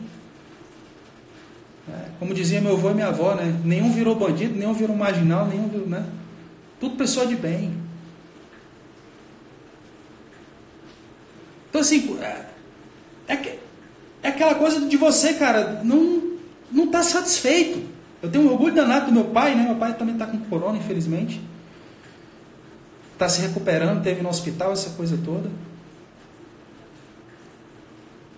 É, 1.87 2.09
como 2.19 2.33
dizia 2.33 2.61
meu 2.61 2.73
avô 2.73 2.89
e 2.89 2.93
minha 2.93 3.07
avó, 3.07 3.35
né? 3.35 3.53
nenhum 3.63 3.91
virou 3.91 4.15
bandido, 4.15 4.57
nenhum 4.57 4.73
virou 4.73 4.95
marginal, 4.95 5.45
nenhum 5.45 5.67
virou. 5.67 5.87
Né? 5.87 6.05
Tudo 6.79 6.95
pessoa 6.95 7.27
de 7.27 7.35
bem. 7.35 7.84
Então, 11.75 11.81
assim, 11.81 12.17
é, 12.21 12.45
é, 13.27 13.59
é 14.23 14.29
aquela 14.29 14.55
coisa 14.55 14.79
de 14.87 14.95
você, 14.95 15.33
cara, 15.33 15.81
não 15.83 16.37
não 16.71 16.85
está 16.85 17.03
satisfeito. 17.03 17.85
Eu 18.21 18.31
tenho 18.31 18.45
um 18.45 18.51
orgulho 18.53 18.73
danado 18.73 19.07
do 19.07 19.11
meu 19.11 19.25
pai, 19.25 19.55
né? 19.55 19.63
Meu 19.63 19.75
pai 19.75 19.93
também 19.93 20.15
está 20.15 20.25
com 20.25 20.37
corona, 20.45 20.77
infelizmente. 20.77 21.41
Está 23.11 23.27
se 23.27 23.41
recuperando, 23.41 24.01
teve 24.01 24.21
no 24.21 24.29
hospital, 24.29 24.71
essa 24.71 24.91
coisa 24.91 25.19
toda. 25.23 25.51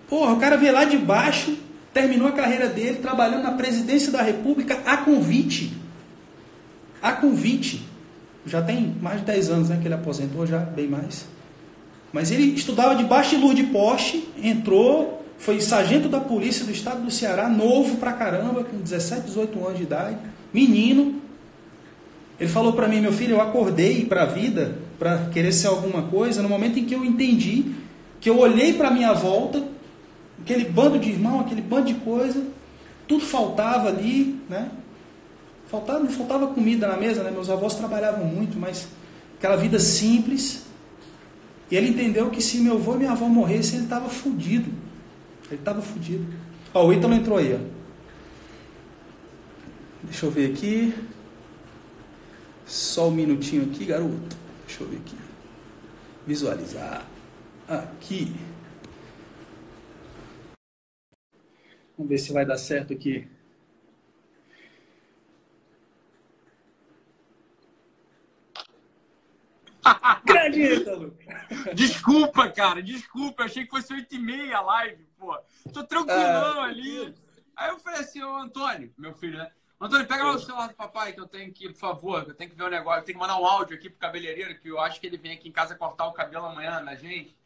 Porra, 0.08 0.32
o 0.32 0.40
cara 0.40 0.56
veio 0.56 0.72
lá 0.72 0.84
de 0.84 0.98
baixo, 0.98 1.56
terminou 1.94 2.26
a 2.26 2.32
carreira 2.32 2.66
dele 2.66 2.98
trabalhando 2.98 3.44
na 3.44 3.52
presidência 3.52 4.10
da 4.10 4.20
República 4.20 4.82
a 4.84 4.96
convite. 4.96 5.72
A 7.00 7.12
convite. 7.12 7.86
Já 8.44 8.60
tem 8.62 8.96
mais 9.00 9.20
de 9.20 9.26
10 9.26 9.50
anos 9.50 9.68
né, 9.68 9.78
que 9.80 9.86
ele 9.86 9.94
aposentou, 9.94 10.44
já 10.44 10.58
bem 10.58 10.88
mais. 10.88 11.37
Mas 12.12 12.30
ele 12.30 12.54
estudava 12.54 12.94
debaixo 12.94 13.36
de 13.36 13.42
luz 13.42 13.54
de 13.54 13.64
poste, 13.64 14.28
entrou, 14.42 15.22
foi 15.38 15.60
sargento 15.60 16.08
da 16.08 16.20
polícia 16.20 16.64
do 16.64 16.72
estado 16.72 17.02
do 17.02 17.10
Ceará, 17.10 17.48
novo 17.48 17.96
pra 17.96 18.12
caramba, 18.12 18.64
com 18.64 18.78
17, 18.78 19.26
18 19.26 19.66
anos 19.66 19.78
de 19.78 19.82
idade, 19.84 20.16
menino. 20.52 21.20
Ele 22.40 22.48
falou 22.48 22.72
para 22.72 22.88
mim, 22.88 23.00
meu 23.00 23.12
filho, 23.12 23.36
eu 23.36 23.40
acordei 23.40 24.04
para 24.06 24.22
a 24.22 24.26
vida, 24.26 24.78
para 24.98 25.26
querer 25.32 25.52
ser 25.52 25.66
alguma 25.66 26.02
coisa, 26.02 26.42
no 26.42 26.48
momento 26.48 26.78
em 26.78 26.84
que 26.84 26.94
eu 26.94 27.04
entendi, 27.04 27.72
que 28.20 28.30
eu 28.30 28.38
olhei 28.38 28.72
para 28.72 28.90
minha 28.90 29.12
volta, 29.12 29.62
aquele 30.40 30.64
bando 30.64 30.98
de 30.98 31.10
irmão, 31.10 31.40
aquele 31.40 31.60
bando 31.60 31.86
de 31.86 31.94
coisa, 31.94 32.42
tudo 33.06 33.24
faltava 33.24 33.88
ali, 33.88 34.40
né? 34.48 34.70
Faltava, 35.68 36.06
faltava 36.06 36.46
comida 36.48 36.86
na 36.88 36.96
mesa, 36.96 37.22
né? 37.22 37.30
Meus 37.30 37.50
avós 37.50 37.74
trabalhavam 37.74 38.24
muito, 38.24 38.58
mas 38.58 38.88
aquela 39.36 39.56
vida 39.56 39.78
simples. 39.78 40.67
E 41.70 41.76
ele 41.76 41.88
entendeu 41.88 42.30
que 42.30 42.40
se 42.40 42.58
meu 42.60 42.74
avô 42.74 42.94
e 42.94 42.98
minha 42.98 43.12
avó 43.12 43.26
morressem, 43.26 43.76
ele 43.76 43.84
estava 43.84 44.08
fudido. 44.08 44.70
Ele 45.46 45.60
estava 45.60 45.82
fodido. 45.82 46.26
Ó, 46.72 46.86
o 46.86 46.92
Ítalo 46.92 47.14
entrou 47.14 47.38
aí, 47.38 47.54
ó. 47.54 47.58
Deixa 50.02 50.26
eu 50.26 50.30
ver 50.30 50.52
aqui. 50.52 50.94
Só 52.66 53.08
um 53.08 53.10
minutinho 53.10 53.64
aqui, 53.64 53.84
garoto. 53.84 54.36
Deixa 54.66 54.82
eu 54.82 54.88
ver 54.88 54.96
aqui. 54.96 55.16
Visualizar. 56.26 57.06
Aqui. 57.66 58.34
Vamos 61.96 62.10
ver 62.10 62.18
se 62.18 62.32
vai 62.32 62.46
dar 62.46 62.58
certo 62.58 62.92
aqui. 62.92 63.26
Grande 70.24 70.62
Ítalo! 70.62 71.16
Desculpa, 71.74 72.48
cara, 72.50 72.82
desculpa. 72.82 73.42
Eu 73.42 73.46
achei 73.46 73.64
que 73.64 73.70
fosse 73.70 73.92
8 73.92 74.14
e 74.14 74.18
meia 74.18 74.58
a 74.58 74.62
live, 74.62 75.06
pô. 75.18 75.36
Tô 75.72 75.84
tranquilão 75.84 76.60
ah, 76.60 76.64
ali. 76.64 77.14
Aí 77.56 77.70
eu 77.70 77.78
falei 77.78 78.00
assim, 78.00 78.22
ô 78.22 78.36
Antônio, 78.36 78.92
meu 78.96 79.14
filho, 79.14 79.38
né? 79.38 79.50
Antônio, 79.80 80.06
pega 80.06 80.24
lá 80.24 80.32
o 80.32 80.38
celular 80.38 80.68
do 80.68 80.74
papai 80.74 81.12
que 81.12 81.20
eu 81.20 81.26
tenho 81.26 81.52
que, 81.52 81.68
por 81.68 81.78
favor, 81.78 82.24
eu 82.26 82.34
tenho 82.34 82.50
que 82.50 82.56
ver 82.56 82.64
um 82.64 82.68
negócio. 82.68 83.00
Eu 83.00 83.04
tenho 83.04 83.16
que 83.16 83.20
mandar 83.20 83.40
um 83.40 83.46
áudio 83.46 83.76
aqui 83.76 83.88
pro 83.88 83.98
cabeleireiro, 83.98 84.58
que 84.60 84.68
eu 84.68 84.80
acho 84.80 85.00
que 85.00 85.06
ele 85.06 85.16
vem 85.16 85.32
aqui 85.32 85.48
em 85.48 85.52
casa 85.52 85.76
cortar 85.76 86.06
o 86.06 86.12
cabelo 86.12 86.46
amanhã 86.46 86.80
na 86.80 86.96
gente. 86.96 87.37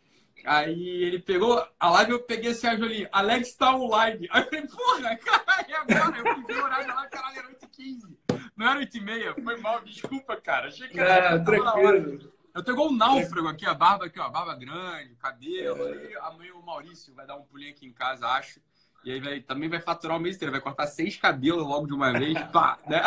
Aí 0.44 1.04
ele 1.04 1.18
pegou 1.18 1.66
a 1.78 1.90
live, 1.90 2.12
eu 2.12 2.22
peguei 2.22 2.50
esse 2.50 2.66
áudio 2.66 2.84
ali. 2.84 3.08
Alex 3.12 3.54
tá 3.54 3.74
online. 3.74 4.28
Aí 4.30 4.42
eu 4.42 4.48
falei, 4.48 4.66
porra, 4.66 5.16
caralho, 5.16 5.66
e 5.68 5.74
agora? 5.74 6.18
Eu 6.18 6.34
fui 6.34 6.44
ver 6.44 6.60
o 6.60 6.64
horário 6.64 6.88
lá, 6.88 7.06
caralho, 7.06 7.38
era 7.38 7.48
8h15. 7.48 8.16
Não 8.56 8.68
era 8.68 8.80
8h30. 8.80 9.42
Foi 9.42 9.56
mal, 9.58 9.80
desculpa, 9.84 10.36
cara. 10.36 10.68
Achei 10.68 10.88
que 10.88 10.98
era. 10.98 11.38
Não, 11.38 11.44
tranquilo. 11.44 12.32
Eu 12.54 12.62
tô 12.62 12.72
igual 12.72 12.88
um 12.88 12.96
náufrago 12.96 13.48
aqui, 13.48 13.64
a 13.64 13.72
barba 13.72 14.06
aqui, 14.06 14.20
ó, 14.20 14.24
a 14.24 14.28
barba 14.28 14.54
grande, 14.54 15.14
cabelo. 15.16 15.88
É. 15.88 15.92
Aí 15.92 16.16
amanhã 16.16 16.54
o 16.54 16.62
Maurício 16.62 17.14
vai 17.14 17.26
dar 17.26 17.36
um 17.36 17.44
pulinho 17.44 17.70
aqui 17.70 17.86
em 17.86 17.92
casa, 17.92 18.26
acho. 18.28 18.60
E 19.04 19.12
aí 19.12 19.20
vai, 19.20 19.40
também 19.40 19.68
vai 19.68 19.80
faturar 19.80 20.16
o 20.16 20.20
mês 20.20 20.36
inteiro, 20.36 20.52
vai 20.52 20.60
cortar 20.60 20.86
seis 20.86 21.16
cabelos 21.16 21.66
logo 21.66 21.86
de 21.86 21.92
uma 21.92 22.12
vez, 22.12 22.34
pá, 22.52 22.78
né? 22.88 23.02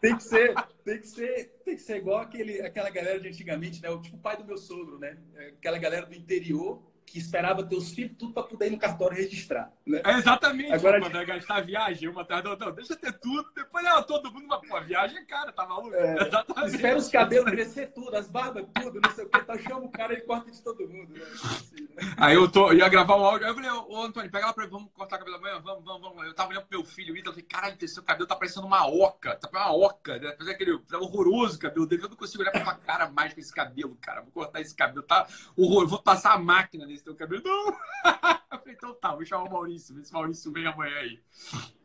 Tem 0.00 0.16
que 0.16 0.22
ser, 0.22 0.54
tem 0.84 0.98
que 0.98 1.06
ser, 1.06 1.60
tem 1.64 1.76
que 1.76 1.82
ser 1.82 1.96
igual 1.98 2.20
aquele, 2.20 2.62
aquela 2.62 2.88
galera 2.88 3.20
de 3.20 3.28
antigamente, 3.28 3.82
né? 3.82 3.90
O 3.90 4.00
tipo 4.00 4.16
pai 4.18 4.36
do 4.36 4.44
meu 4.44 4.56
sogro, 4.56 4.98
né? 4.98 5.18
Aquela 5.58 5.78
galera 5.78 6.06
do 6.06 6.14
interior 6.14 6.82
que 7.10 7.18
esperava 7.18 7.64
ter 7.64 7.74
os 7.74 7.90
filhos 7.90 8.12
tudo 8.16 8.32
para 8.32 8.44
poder 8.44 8.68
ir 8.68 8.70
no 8.70 8.78
cartório 8.78 9.16
registrar. 9.16 9.72
Né? 9.84 10.00
É 10.04 10.12
exatamente. 10.12 10.72
Agora, 10.72 11.00
quando 11.00 11.18
é 11.18 11.24
gastar 11.24 11.56
a 11.56 11.60
viagem, 11.60 12.08
uma 12.08 12.24
tarde, 12.24 12.48
não, 12.48 12.56
não, 12.56 12.72
deixa 12.72 12.94
ter 12.94 13.12
tudo, 13.18 13.50
depois 13.52 13.84
não, 13.84 14.00
todo 14.04 14.32
mundo, 14.32 14.46
mas 14.46 14.68
pô, 14.68 14.76
a 14.76 14.80
viagem 14.80 15.18
é 15.18 15.24
cara, 15.24 15.50
tá 15.50 15.66
maluco? 15.66 15.92
É, 15.92 16.28
exatamente. 16.28 16.76
Espera 16.76 16.96
os 16.96 17.08
cabelos 17.08 17.50
crescer 17.50 17.88
tudo, 17.88 18.14
as 18.14 18.28
barbas 18.28 18.64
tudo, 18.80 19.00
não 19.02 19.10
sei 19.10 19.24
o 19.24 19.28
que, 19.28 19.42
tá, 19.42 19.58
chama 19.58 19.80
o 19.80 19.88
cara 19.88 20.14
e 20.14 20.20
corta 20.20 20.52
de 20.52 20.62
todo 20.62 20.88
mundo. 20.88 21.12
Né? 21.12 21.20
Assim, 21.32 21.82
né? 21.82 22.14
Aí 22.16 22.36
eu 22.36 22.48
tô, 22.48 22.72
ia 22.72 22.88
gravar 22.88 23.16
um 23.16 23.24
áudio, 23.24 23.44
aí 23.44 23.50
eu 23.50 23.56
falei, 23.56 23.70
ô 23.70 24.02
Antônio, 24.04 24.30
pega 24.30 24.46
lá 24.46 24.52
pra 24.52 24.66
vamos 24.66 24.88
cortar 24.92 25.16
o 25.16 25.18
cabelo 25.18 25.36
amanhã, 25.38 25.60
vamos, 25.60 25.84
vamos, 25.84 26.00
vamos. 26.00 26.26
Eu 26.26 26.34
tava 26.34 26.50
olhando 26.50 26.66
pro 26.66 26.78
meu 26.78 26.86
filho, 26.86 27.16
então 27.16 27.32
eu 27.32 27.34
falei, 27.34 27.48
caralho, 27.48 27.88
seu 27.88 28.04
cabelo 28.04 28.28
tá 28.28 28.36
parecendo 28.36 28.68
uma 28.68 28.86
oca, 28.86 29.34
tá 29.34 29.48
parecendo 29.48 29.74
uma 29.74 29.86
oca, 29.86 30.16
né? 30.16 30.32
Fazer 30.38 30.52
aquele, 30.52 30.78
tá 30.78 30.98
horroroso 30.98 31.56
o 31.56 31.60
cabelo 31.60 31.86
dele, 31.86 32.04
eu 32.04 32.08
não 32.08 32.16
consigo 32.16 32.42
olhar 32.42 32.52
pra 32.52 32.62
tua 32.62 32.74
cara 32.74 33.10
mais 33.10 33.34
com 33.34 33.40
esse 33.40 33.52
cabelo, 33.52 33.98
cara, 34.00 34.20
vou 34.20 34.30
cortar 34.30 34.60
esse 34.60 34.76
cabelo, 34.76 35.02
tá 35.02 35.26
horroroso, 35.56 35.88
vou 35.88 36.02
passar 36.02 36.34
a 36.34 36.38
máquina 36.38 36.86
nesse 36.86 36.99
teu 37.04 37.14
cabelo, 37.14 37.42
não! 37.44 37.68
eu 37.68 37.74
falei, 38.58 38.74
então 38.74 38.94
tá, 38.94 39.14
vou 39.14 39.24
chamar 39.24 39.44
o 39.44 39.52
Maurício, 39.52 39.94
ver 39.94 40.04
se 40.04 40.10
o 40.12 40.14
Maurício 40.14 40.52
vem 40.52 40.66
amanhã 40.66 40.96
aí. 40.96 41.20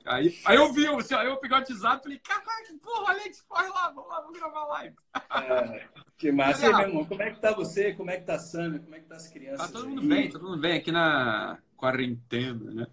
Aí, 0.05 0.39
aí 0.45 0.55
eu 0.55 0.72
vi, 0.72 0.86
aí 0.86 1.27
eu 1.27 1.38
peguei 1.38 1.57
o 1.57 1.60
WhatsApp 1.60 2.00
e 2.00 2.03
falei, 2.03 2.19
caraca, 2.19 2.74
porra, 2.81 3.13
Alex, 3.13 3.41
corre 3.41 3.67
lá, 3.69 3.89
vamos 3.89 4.10
lá, 4.10 4.22
vamos 4.22 4.38
gravar 4.38 4.65
live. 4.65 4.95
É, 5.15 5.88
que 6.17 6.31
massa. 6.31 6.67
Aí, 6.67 6.74
meu 6.74 6.88
irmão, 6.88 7.05
como 7.05 7.22
é 7.24 7.31
que 7.31 7.39
tá 7.39 7.51
você? 7.53 7.93
Como 7.93 8.12
é 8.12 8.17
que 8.17 8.25
tá 8.25 8.36
a 8.36 8.39
Samia? 8.39 8.79
Como 8.79 8.95
é 8.95 9.00
que 9.00 9.05
tá 9.07 9.15
as 9.15 9.27
crianças? 9.27 9.67
Tá 9.67 9.74
todo 9.74 9.89
mundo 9.89 10.01
aí? 10.01 10.07
bem, 10.07 10.29
todo 10.29 10.43
mundo 10.43 10.60
bem 10.60 10.77
aqui 10.77 10.91
na 10.91 11.57
quarentena, 11.75 12.72
né? 12.72 12.88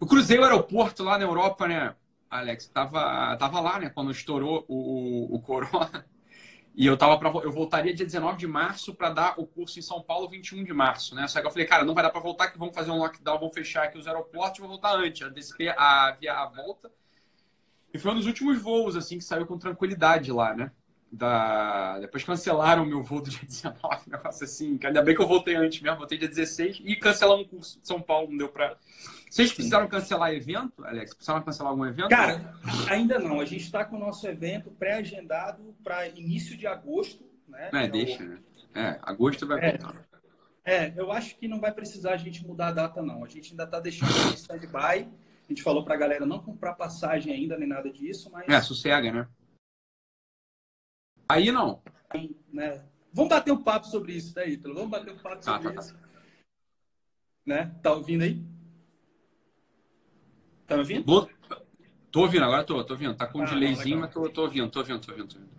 Eu 0.00 0.06
cruzei 0.06 0.38
o 0.38 0.44
aeroporto 0.44 1.02
lá 1.02 1.18
na 1.18 1.24
Europa, 1.24 1.66
né, 1.66 1.96
Alex? 2.30 2.68
Tava, 2.68 3.36
tava 3.36 3.60
lá, 3.60 3.80
né, 3.80 3.90
quando 3.90 4.12
estourou 4.12 4.64
o, 4.68 5.32
o, 5.32 5.36
o 5.36 5.40
corona. 5.40 6.06
E 6.74 6.86
eu 6.86 6.96
tava 6.96 7.18
para 7.18 7.28
eu 7.40 7.50
voltaria 7.50 7.92
dia 7.92 8.06
19 8.06 8.38
de 8.38 8.46
março 8.46 8.94
para 8.94 9.10
dar 9.10 9.34
o 9.36 9.46
curso 9.46 9.78
em 9.78 9.82
São 9.82 10.00
Paulo 10.00 10.28
21 10.28 10.62
de 10.62 10.72
março, 10.72 11.14
né? 11.14 11.26
Só 11.26 11.40
que 11.40 11.46
eu 11.46 11.50
falei, 11.50 11.66
cara, 11.66 11.84
não 11.84 11.94
vai 11.94 12.04
dar 12.04 12.10
para 12.10 12.20
voltar 12.20 12.48
que 12.48 12.58
vamos 12.58 12.74
fazer 12.74 12.90
um 12.90 12.98
lockdown, 12.98 13.38
vamos 13.38 13.54
fechar 13.54 13.84
aqui 13.84 13.98
os 13.98 14.06
aeroportos, 14.06 14.60
vou 14.60 14.68
voltar 14.68 14.94
antes, 14.94 15.22
antecipei 15.22 15.68
a 15.70 16.16
via 16.18 16.34
a 16.34 16.46
volta. 16.46 16.90
E 17.92 17.98
foi 17.98 18.12
um 18.12 18.14
dos 18.14 18.26
últimos 18.26 18.60
voos 18.60 18.96
assim 18.96 19.18
que 19.18 19.24
saiu 19.24 19.46
com 19.46 19.58
tranquilidade 19.58 20.30
lá, 20.30 20.54
né? 20.54 20.70
Da... 21.10 21.98
Depois 22.00 22.22
cancelaram 22.22 22.82
o 22.82 22.86
meu 22.86 23.02
voo 23.02 23.22
do 23.22 23.30
dia 23.30 23.40
19, 23.42 23.78
um 24.06 24.10
negócio 24.10 24.44
assim. 24.44 24.78
Ainda 24.84 25.02
bem 25.02 25.14
que 25.14 25.22
eu 25.22 25.26
voltei 25.26 25.56
antes 25.56 25.80
mesmo, 25.80 25.98
voltei 25.98 26.18
dia 26.18 26.28
16 26.28 26.82
e 26.84 26.96
cancelamos 26.96 27.46
o 27.46 27.48
curso 27.48 27.80
de 27.80 27.88
São 27.88 28.00
Paulo, 28.00 28.30
não 28.30 28.36
deu 28.36 28.48
para 28.48 28.76
vocês 29.30 29.52
precisaram 29.52 29.88
cancelar 29.88 30.32
evento, 30.32 30.84
Alex? 30.84 31.14
Precisaram 31.14 31.42
cancelar 31.42 31.70
algum 31.70 31.84
evento? 31.84 32.08
Cara, 32.08 32.54
ainda 32.90 33.18
não. 33.18 33.40
A 33.40 33.44
gente 33.44 33.64
está 33.64 33.84
com 33.84 33.96
o 33.96 34.00
nosso 34.00 34.26
evento 34.26 34.70
pré-agendado 34.70 35.74
para 35.82 36.08
início 36.08 36.56
de 36.56 36.66
agosto. 36.66 37.24
Né? 37.46 37.70
É, 37.72 37.88
deixa, 37.88 38.24
né? 38.24 38.38
É, 38.74 38.98
agosto 39.02 39.46
vai 39.46 39.58
é, 39.58 39.70
voltar. 39.70 40.08
É, 40.64 40.92
eu 40.96 41.10
acho 41.10 41.36
que 41.36 41.48
não 41.48 41.60
vai 41.60 41.72
precisar 41.72 42.12
a 42.12 42.16
gente 42.16 42.46
mudar 42.46 42.68
a 42.68 42.72
data, 42.72 43.02
não. 43.02 43.24
A 43.24 43.28
gente 43.28 43.50
ainda 43.50 43.64
está 43.64 43.80
deixando 43.80 44.10
em 44.30 44.34
stand-by. 44.34 45.08
A 45.48 45.48
gente 45.48 45.62
falou 45.62 45.84
para 45.84 45.94
a 45.94 45.98
galera 45.98 46.26
não 46.26 46.40
comprar 46.40 46.74
passagem 46.74 47.32
ainda, 47.32 47.56
nem 47.56 47.68
nada 47.68 47.90
disso, 47.90 48.30
mas... 48.30 48.46
É, 48.48 48.60
sossega, 48.60 49.10
né? 49.10 49.26
Aí 51.28 51.50
não. 51.50 51.82
Né? 52.52 52.84
Vamos 53.12 53.30
bater 53.30 53.50
um 53.50 53.62
papo 53.62 53.86
sobre 53.86 54.12
isso, 54.12 54.34
daí, 54.34 54.56
né, 54.56 54.62
Vamos 54.62 54.90
bater 54.90 55.12
um 55.12 55.18
papo 55.18 55.36
tá, 55.36 55.54
sobre 55.54 55.68
tá, 55.68 55.74
tá, 55.74 55.80
isso. 55.80 55.94
Tá. 55.94 56.08
Né? 57.46 57.74
Tá 57.82 57.92
ouvindo 57.94 58.24
aí? 58.24 58.44
Tá 60.68 60.74
me 60.74 60.82
ouvindo? 60.82 61.04
Tô, 61.04 61.28
tô 62.12 62.20
ouvindo, 62.20 62.44
agora 62.44 62.62
tô, 62.62 62.84
tô 62.84 62.92
ouvindo. 62.92 63.14
Tá 63.14 63.26
com 63.26 63.38
um 63.38 63.42
ah, 63.42 63.46
delayzinho, 63.46 63.98
mas 63.98 64.12
tô, 64.12 64.28
tô 64.28 64.42
ouvindo, 64.42 64.68
tô 64.68 64.80
ouvindo, 64.80 65.00
tô 65.00 65.10
ouvindo, 65.10 65.28
tô 65.28 65.38
ouvindo. 65.38 65.58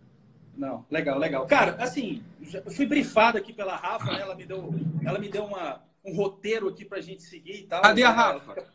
Não, 0.56 0.86
legal, 0.92 1.18
legal. 1.18 1.48
Cara, 1.48 1.76
assim, 1.82 2.24
eu 2.54 2.72
fui 2.72 2.86
brifado 2.86 3.38
aqui 3.38 3.52
pela 3.52 3.76
Rafa, 3.76 4.12
né? 4.12 4.22
Ela 4.22 4.36
me 4.36 4.46
deu, 4.46 4.72
ela 5.04 5.18
me 5.18 5.28
deu 5.28 5.46
uma, 5.46 5.82
um 6.06 6.16
roteiro 6.16 6.68
aqui 6.68 6.86
pra 6.86 7.02
gente 7.02 7.24
seguir 7.24 7.62
e 7.62 7.64
tal. 7.64 7.82
Cadê 7.82 8.04
a 8.04 8.12
Rafa? 8.12 8.68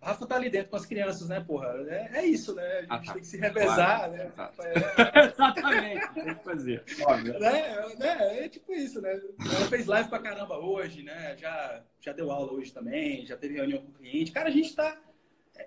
A 0.00 0.06
Rafa 0.10 0.26
tá 0.26 0.36
ali 0.36 0.48
dentro 0.48 0.70
com 0.70 0.76
as 0.76 0.86
crianças, 0.86 1.28
né, 1.28 1.40
porra? 1.40 1.66
É, 1.88 2.20
é 2.20 2.24
isso, 2.24 2.54
né? 2.54 2.62
A 2.62 2.80
gente 2.80 2.88
ah, 2.88 2.98
tá. 3.00 3.12
tem 3.12 3.20
que 3.20 3.28
se 3.28 3.36
revezar, 3.36 3.98
claro. 3.98 4.12
né? 4.12 4.32
Tá. 4.34 4.52
É... 4.60 5.28
Exatamente, 5.28 6.14
tem 6.14 6.34
que 6.34 6.44
fazer. 6.44 6.84
Óbvio. 7.02 7.44
É, 7.44 7.96
é, 8.00 8.44
é, 8.44 8.48
tipo 8.48 8.72
isso, 8.72 9.02
né? 9.02 9.20
Ela 9.40 9.66
fez 9.66 9.84
live 9.84 10.08
pra 10.08 10.20
caramba 10.20 10.56
hoje, 10.56 11.02
né? 11.02 11.36
Já, 11.36 11.82
já 12.00 12.12
deu 12.14 12.30
aula 12.30 12.50
hoje 12.50 12.72
também, 12.72 13.26
já 13.26 13.36
teve 13.36 13.56
reunião 13.56 13.82
com 13.82 13.90
o 13.90 13.94
cliente. 13.94 14.32
Cara, 14.32 14.48
a 14.48 14.52
gente 14.52 14.74
tá 14.74 14.96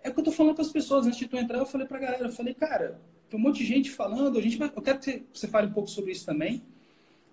é 0.04 0.10
o 0.10 0.14
que 0.14 0.20
eu 0.20 0.24
tô 0.24 0.32
falando 0.32 0.56
com 0.56 0.62
as 0.62 0.72
pessoas. 0.72 1.06
Antes 1.06 1.20
de 1.20 1.28
tu 1.28 1.38
entrar, 1.38 1.58
eu 1.58 1.66
falei 1.66 1.88
pra 1.88 2.00
galera, 2.00 2.26
eu 2.26 2.32
falei, 2.32 2.54
cara, 2.54 3.00
tem 3.30 3.40
um 3.40 3.44
monte 3.44 3.60
de 3.60 3.66
gente 3.66 3.92
falando, 3.92 4.38
a 4.38 4.42
gente 4.42 4.58
vai, 4.58 4.72
eu 4.74 4.82
quero 4.82 5.00
que 5.00 5.24
você 5.34 5.48
fale 5.48 5.68
um 5.68 5.74
pouco 5.74 5.90
sobre 5.90 6.12
isso 6.12 6.26
também, 6.26 6.64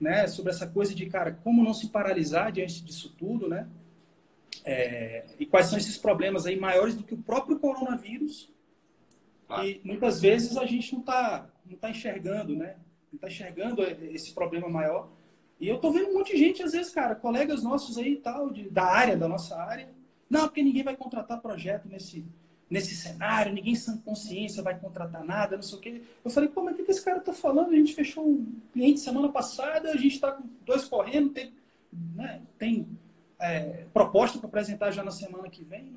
né? 0.00 0.26
Sobre 0.26 0.50
essa 0.50 0.66
coisa 0.66 0.94
de, 0.94 1.06
cara, 1.06 1.32
como 1.44 1.62
não 1.62 1.74
se 1.74 1.88
paralisar 1.88 2.52
diante 2.52 2.82
disso 2.82 3.14
tudo, 3.18 3.48
né? 3.48 3.68
É, 4.64 5.24
e 5.38 5.46
quais 5.46 5.66
são 5.66 5.78
esses 5.78 5.96
problemas 5.96 6.46
aí 6.46 6.58
maiores 6.58 6.94
do 6.94 7.02
que 7.02 7.14
o 7.14 7.18
próprio 7.22 7.58
coronavírus 7.58 8.50
claro. 9.46 9.66
e 9.66 9.80
muitas 9.82 10.20
vezes 10.20 10.56
a 10.56 10.66
gente 10.66 10.92
não 10.92 11.00
está 11.00 11.48
não 11.64 11.78
tá 11.78 11.90
enxergando, 11.90 12.54
né? 12.56 12.76
Não 13.12 13.16
está 13.16 13.28
enxergando 13.28 13.82
esse 13.82 14.32
problema 14.32 14.68
maior. 14.68 15.08
E 15.60 15.68
eu 15.68 15.78
tô 15.78 15.90
vendo 15.92 16.08
um 16.08 16.14
monte 16.14 16.32
de 16.32 16.38
gente, 16.38 16.62
às 16.62 16.72
vezes, 16.72 16.92
cara, 16.92 17.14
colegas 17.14 17.62
nossos 17.62 17.98
aí 17.98 18.16
tal, 18.16 18.50
de, 18.50 18.68
da 18.70 18.84
área, 18.84 19.16
da 19.16 19.28
nossa 19.28 19.56
área, 19.56 19.88
não, 20.28 20.42
porque 20.42 20.62
ninguém 20.62 20.82
vai 20.82 20.96
contratar 20.96 21.40
projeto 21.40 21.88
nesse, 21.88 22.24
nesse 22.70 22.94
cenário, 22.94 23.52
ninguém 23.52 23.74
sem 23.74 23.96
consciência 23.98 24.62
vai 24.62 24.78
contratar 24.78 25.24
nada, 25.24 25.56
não 25.56 25.62
sei 25.62 25.76
o 25.76 25.80
quê. 25.80 26.02
Eu 26.24 26.30
falei, 26.30 26.48
pô, 26.48 26.62
mas 26.62 26.78
o 26.78 26.84
que, 26.84 26.90
esse 26.90 27.04
cara 27.04 27.18
tá 27.20 27.32
falando? 27.32 27.70
A 27.70 27.76
gente 27.76 27.92
fechou 27.92 28.24
um 28.24 28.60
cliente 28.72 29.00
semana 29.00 29.28
passada, 29.28 29.90
a 29.90 29.96
gente 29.96 30.14
está 30.14 30.30
com 30.30 30.48
dois 30.64 30.84
correndo, 30.84 31.32
tem, 31.32 31.52
né, 32.14 32.40
tem 32.56 32.86
é, 33.40 33.86
proposta 33.92 34.38
para 34.38 34.46
apresentar 34.46 34.92
já 34.92 35.02
na 35.02 35.10
semana 35.10 35.50
que 35.50 35.64
vem, 35.64 35.92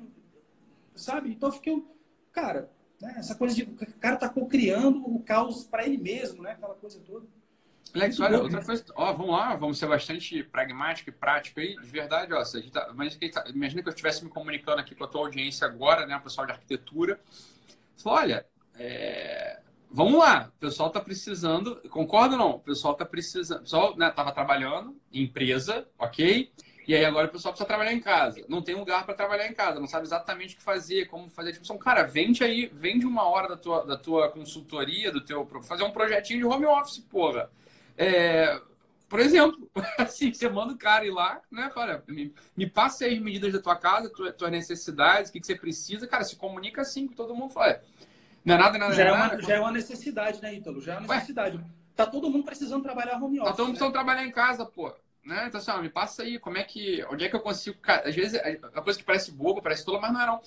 sabe? 0.96 1.30
Então 1.30 1.48
eu 1.50 1.52
fiquei, 1.52 1.80
cara, 2.32 2.68
né, 3.00 3.14
essa 3.18 3.36
coisa 3.36 3.54
de 3.54 3.62
o 3.62 3.98
cara 4.00 4.16
tá 4.16 4.28
criando 4.28 4.98
o 5.06 5.20
caos 5.20 5.64
para 5.64 5.86
ele 5.86 5.98
mesmo, 5.98 6.42
né? 6.42 6.52
Aquela 6.52 6.74
coisa 6.74 6.98
toda. 7.06 7.26
Alex, 7.94 8.18
olha, 8.18 8.42
outra 8.42 8.64
coisa, 8.64 8.84
ó, 8.96 9.12
vamos 9.12 9.32
lá, 9.32 9.54
vamos 9.54 9.78
ser 9.78 9.86
bastante 9.86 10.42
pragmático 10.42 11.10
e 11.10 11.12
prático 11.12 11.60
aí, 11.60 11.76
de 11.76 11.88
verdade, 11.88 12.32
ó, 12.32 12.44
se 12.44 12.60
tá, 12.70 12.86
tá, 12.86 13.44
imagina 13.48 13.82
que 13.82 13.88
eu 13.88 13.92
estivesse 13.92 14.24
me 14.24 14.30
comunicando 14.30 14.80
aqui 14.80 14.96
com 14.96 15.04
a 15.04 15.06
tua 15.06 15.20
audiência 15.20 15.64
agora, 15.64 16.04
né, 16.04 16.16
o 16.16 16.20
pessoal 16.20 16.44
de 16.44 16.52
arquitetura, 16.52 17.20
falou, 17.96 18.18
olha, 18.18 18.44
é, 18.74 19.60
vamos 19.88 20.18
lá, 20.18 20.50
o 20.56 20.58
pessoal 20.58 20.88
está 20.88 21.00
precisando, 21.00 21.76
concorda 21.88 22.34
ou 22.34 22.38
não? 22.38 22.50
O 22.56 22.60
pessoal 22.60 22.94
está 22.94 23.04
precisando, 23.04 23.58
o 23.58 23.62
pessoal 23.62 23.96
né, 23.96 24.10
tava 24.10 24.32
trabalhando 24.32 24.96
em 25.12 25.22
empresa, 25.22 25.86
ok? 25.96 26.52
E 26.86 26.94
aí 26.94 27.04
agora 27.04 27.28
o 27.28 27.30
pessoal 27.30 27.52
precisa 27.52 27.66
trabalhar 27.66 27.94
em 27.94 28.00
casa. 28.00 28.44
Não 28.46 28.60
tem 28.60 28.74
lugar 28.74 29.06
para 29.06 29.14
trabalhar 29.14 29.46
em 29.46 29.54
casa, 29.54 29.80
não 29.80 29.86
sabe 29.86 30.04
exatamente 30.04 30.54
o 30.54 30.58
que 30.58 30.62
fazer, 30.62 31.06
como 31.06 31.30
fazer. 31.30 31.52
Tipo, 31.52 31.64
são, 31.64 31.78
cara, 31.78 32.02
vende 32.02 32.44
aí, 32.44 32.70
vende 32.74 33.06
uma 33.06 33.22
hora 33.24 33.48
da 33.48 33.56
tua, 33.56 33.86
da 33.86 33.96
tua 33.96 34.28
consultoria, 34.30 35.10
do 35.10 35.24
teu. 35.24 35.48
fazer 35.62 35.84
um 35.84 35.92
projetinho 35.92 36.40
de 36.40 36.44
home 36.44 36.66
office, 36.66 36.98
porra. 36.98 37.50
É, 37.96 38.60
por 39.08 39.20
exemplo, 39.20 39.70
assim, 39.98 40.32
você 40.32 40.48
manda 40.48 40.72
o 40.72 40.78
cara 40.78 41.06
ir 41.06 41.10
lá, 41.10 41.40
né? 41.50 41.70
Fala, 41.72 42.02
me, 42.08 42.34
me 42.56 42.68
passa 42.68 43.04
aí 43.04 43.14
as 43.14 43.20
medidas 43.20 43.52
da 43.52 43.60
tua 43.60 43.76
casa, 43.76 44.10
tuas, 44.10 44.34
tuas 44.34 44.50
necessidades, 44.50 45.30
o 45.30 45.32
que, 45.32 45.40
que 45.40 45.46
você 45.46 45.54
precisa. 45.54 46.06
Cara, 46.06 46.24
se 46.24 46.36
comunica 46.36 46.82
assim 46.82 47.06
com 47.06 47.14
todo 47.14 47.34
mundo. 47.34 47.52
Fala, 47.52 47.70
é, 47.70 47.82
não 48.44 48.56
é 48.56 48.58
nada, 48.58 48.78
nada, 48.78 48.94
já, 48.94 49.04
é 49.04 49.12
uma, 49.12 49.40
já 49.40 49.54
é 49.54 49.60
uma 49.60 49.72
necessidade, 49.72 50.42
né, 50.42 50.54
Ítalo? 50.54 50.80
Já 50.80 50.94
é 50.94 50.98
uma 50.98 51.14
necessidade. 51.14 51.56
Ué? 51.56 51.64
Tá 51.94 52.06
todo 52.06 52.28
mundo 52.28 52.44
precisando 52.44 52.82
trabalhar 52.82 53.22
home 53.22 53.38
office. 53.38 53.50
Tá 53.50 53.56
todo 53.56 53.66
mundo 53.66 53.74
né? 53.74 53.78
precisando 53.78 53.92
trabalhar 53.92 54.24
em 54.24 54.32
casa, 54.32 54.66
pô. 54.66 54.92
Né? 55.24 55.46
Então, 55.46 55.60
assim, 55.60 55.70
ó, 55.70 55.80
me 55.80 55.88
passa 55.88 56.22
aí, 56.22 56.38
como 56.38 56.58
é 56.58 56.64
que. 56.64 57.04
Onde 57.08 57.24
é 57.24 57.28
que 57.28 57.36
eu 57.36 57.40
consigo. 57.40 57.78
Às 57.86 58.14
vezes, 58.14 58.34
é 58.34 58.58
uma 58.60 58.82
coisa 58.82 58.98
que 58.98 59.04
parece 59.04 59.30
boba, 59.30 59.62
parece 59.62 59.84
tola, 59.84 60.00
mas 60.00 60.12
não 60.12 60.20
é 60.20 60.26
não. 60.26 60.42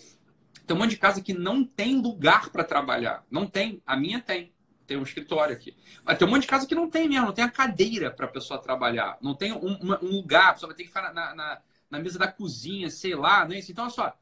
Tem 0.65 0.75
um 0.75 0.79
monte 0.79 0.91
de 0.91 0.97
casa 0.97 1.21
que 1.21 1.33
não 1.33 1.63
tem 1.63 2.01
lugar 2.01 2.49
para 2.49 2.63
trabalhar. 2.63 3.23
Não 3.31 3.47
tem. 3.47 3.81
A 3.85 3.95
minha 3.95 4.19
tem 4.19 4.51
tem 4.87 4.97
um 4.97 5.03
escritório 5.03 5.53
aqui. 5.53 5.75
Mas 6.03 6.17
tem 6.17 6.27
um 6.27 6.31
monte 6.31 6.43
de 6.43 6.47
casa 6.47 6.65
que 6.65 6.73
não 6.73 6.89
tem 6.89 7.07
mesmo, 7.09 7.27
não 7.27 7.33
tem 7.33 7.43
a 7.43 7.51
cadeira 7.51 8.09
para 8.09 8.25
a 8.25 8.29
pessoa 8.29 8.59
trabalhar, 8.59 9.17
não 9.21 9.35
tem 9.35 9.51
um, 9.51 9.77
um, 9.81 10.15
lugar, 10.15 10.49
a 10.49 10.53
pessoa 10.53 10.69
vai 10.69 10.77
ter 10.77 10.83
que 10.83 10.89
ficar 10.89 11.13
na, 11.13 11.35
na, 11.35 11.61
na, 11.91 11.99
mesa 11.99 12.17
da 12.17 12.27
cozinha, 12.27 12.89
sei 12.89 13.13
lá, 13.13 13.45
né? 13.45 13.59
Então, 13.59 13.83
olha 13.83 13.93
só, 13.93 14.17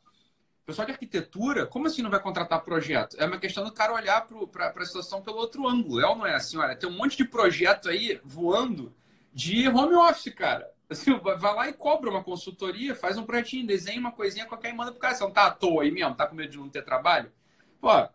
pessoal 0.66 0.88
de 0.88 0.94
arquitetura, 0.94 1.68
como 1.68 1.86
assim 1.86 2.02
não 2.02 2.10
vai 2.10 2.20
contratar 2.20 2.64
projeto? 2.64 3.16
É 3.20 3.26
uma 3.26 3.38
questão 3.38 3.64
do 3.64 3.72
cara 3.72 3.94
olhar 3.94 4.26
para 4.52 4.74
a 4.76 4.86
situação 4.86 5.22
pelo 5.22 5.38
outro 5.38 5.68
ângulo. 5.68 6.02
É 6.02 6.08
ou 6.08 6.16
não 6.16 6.26
é 6.26 6.34
assim? 6.34 6.58
Olha, 6.58 6.76
tem 6.76 6.90
um 6.90 6.98
monte 6.98 7.16
de 7.16 7.26
projeto 7.26 7.88
aí 7.88 8.20
voando 8.24 8.94
de 9.32 9.68
home 9.70 9.96
office, 9.96 10.34
cara. 10.34 10.70
Assim, 10.90 11.18
vai 11.20 11.54
lá 11.54 11.70
e 11.70 11.74
cobra 11.74 12.10
uma 12.10 12.24
consultoria, 12.24 12.96
faz 12.96 13.18
um 13.18 13.24
projetinho, 13.24 13.66
desenha 13.66 14.00
uma 14.00 14.12
coisinha 14.12 14.46
qualquer 14.46 14.70
e 14.70 14.74
manda 14.74 14.92
pro 14.92 15.00
cara. 15.00 15.14
Você 15.14 15.24
não 15.24 15.32
tá 15.32 15.46
à 15.48 15.52
toa 15.52 15.84
aí 15.84 15.92
mesmo? 15.92 16.16
Tá 16.16 16.26
com 16.28 16.36
medo 16.36 16.52
de 16.52 16.58
não 16.58 16.70
ter 16.70 16.84
trabalho? 16.84 17.32
Pô, 17.80 18.08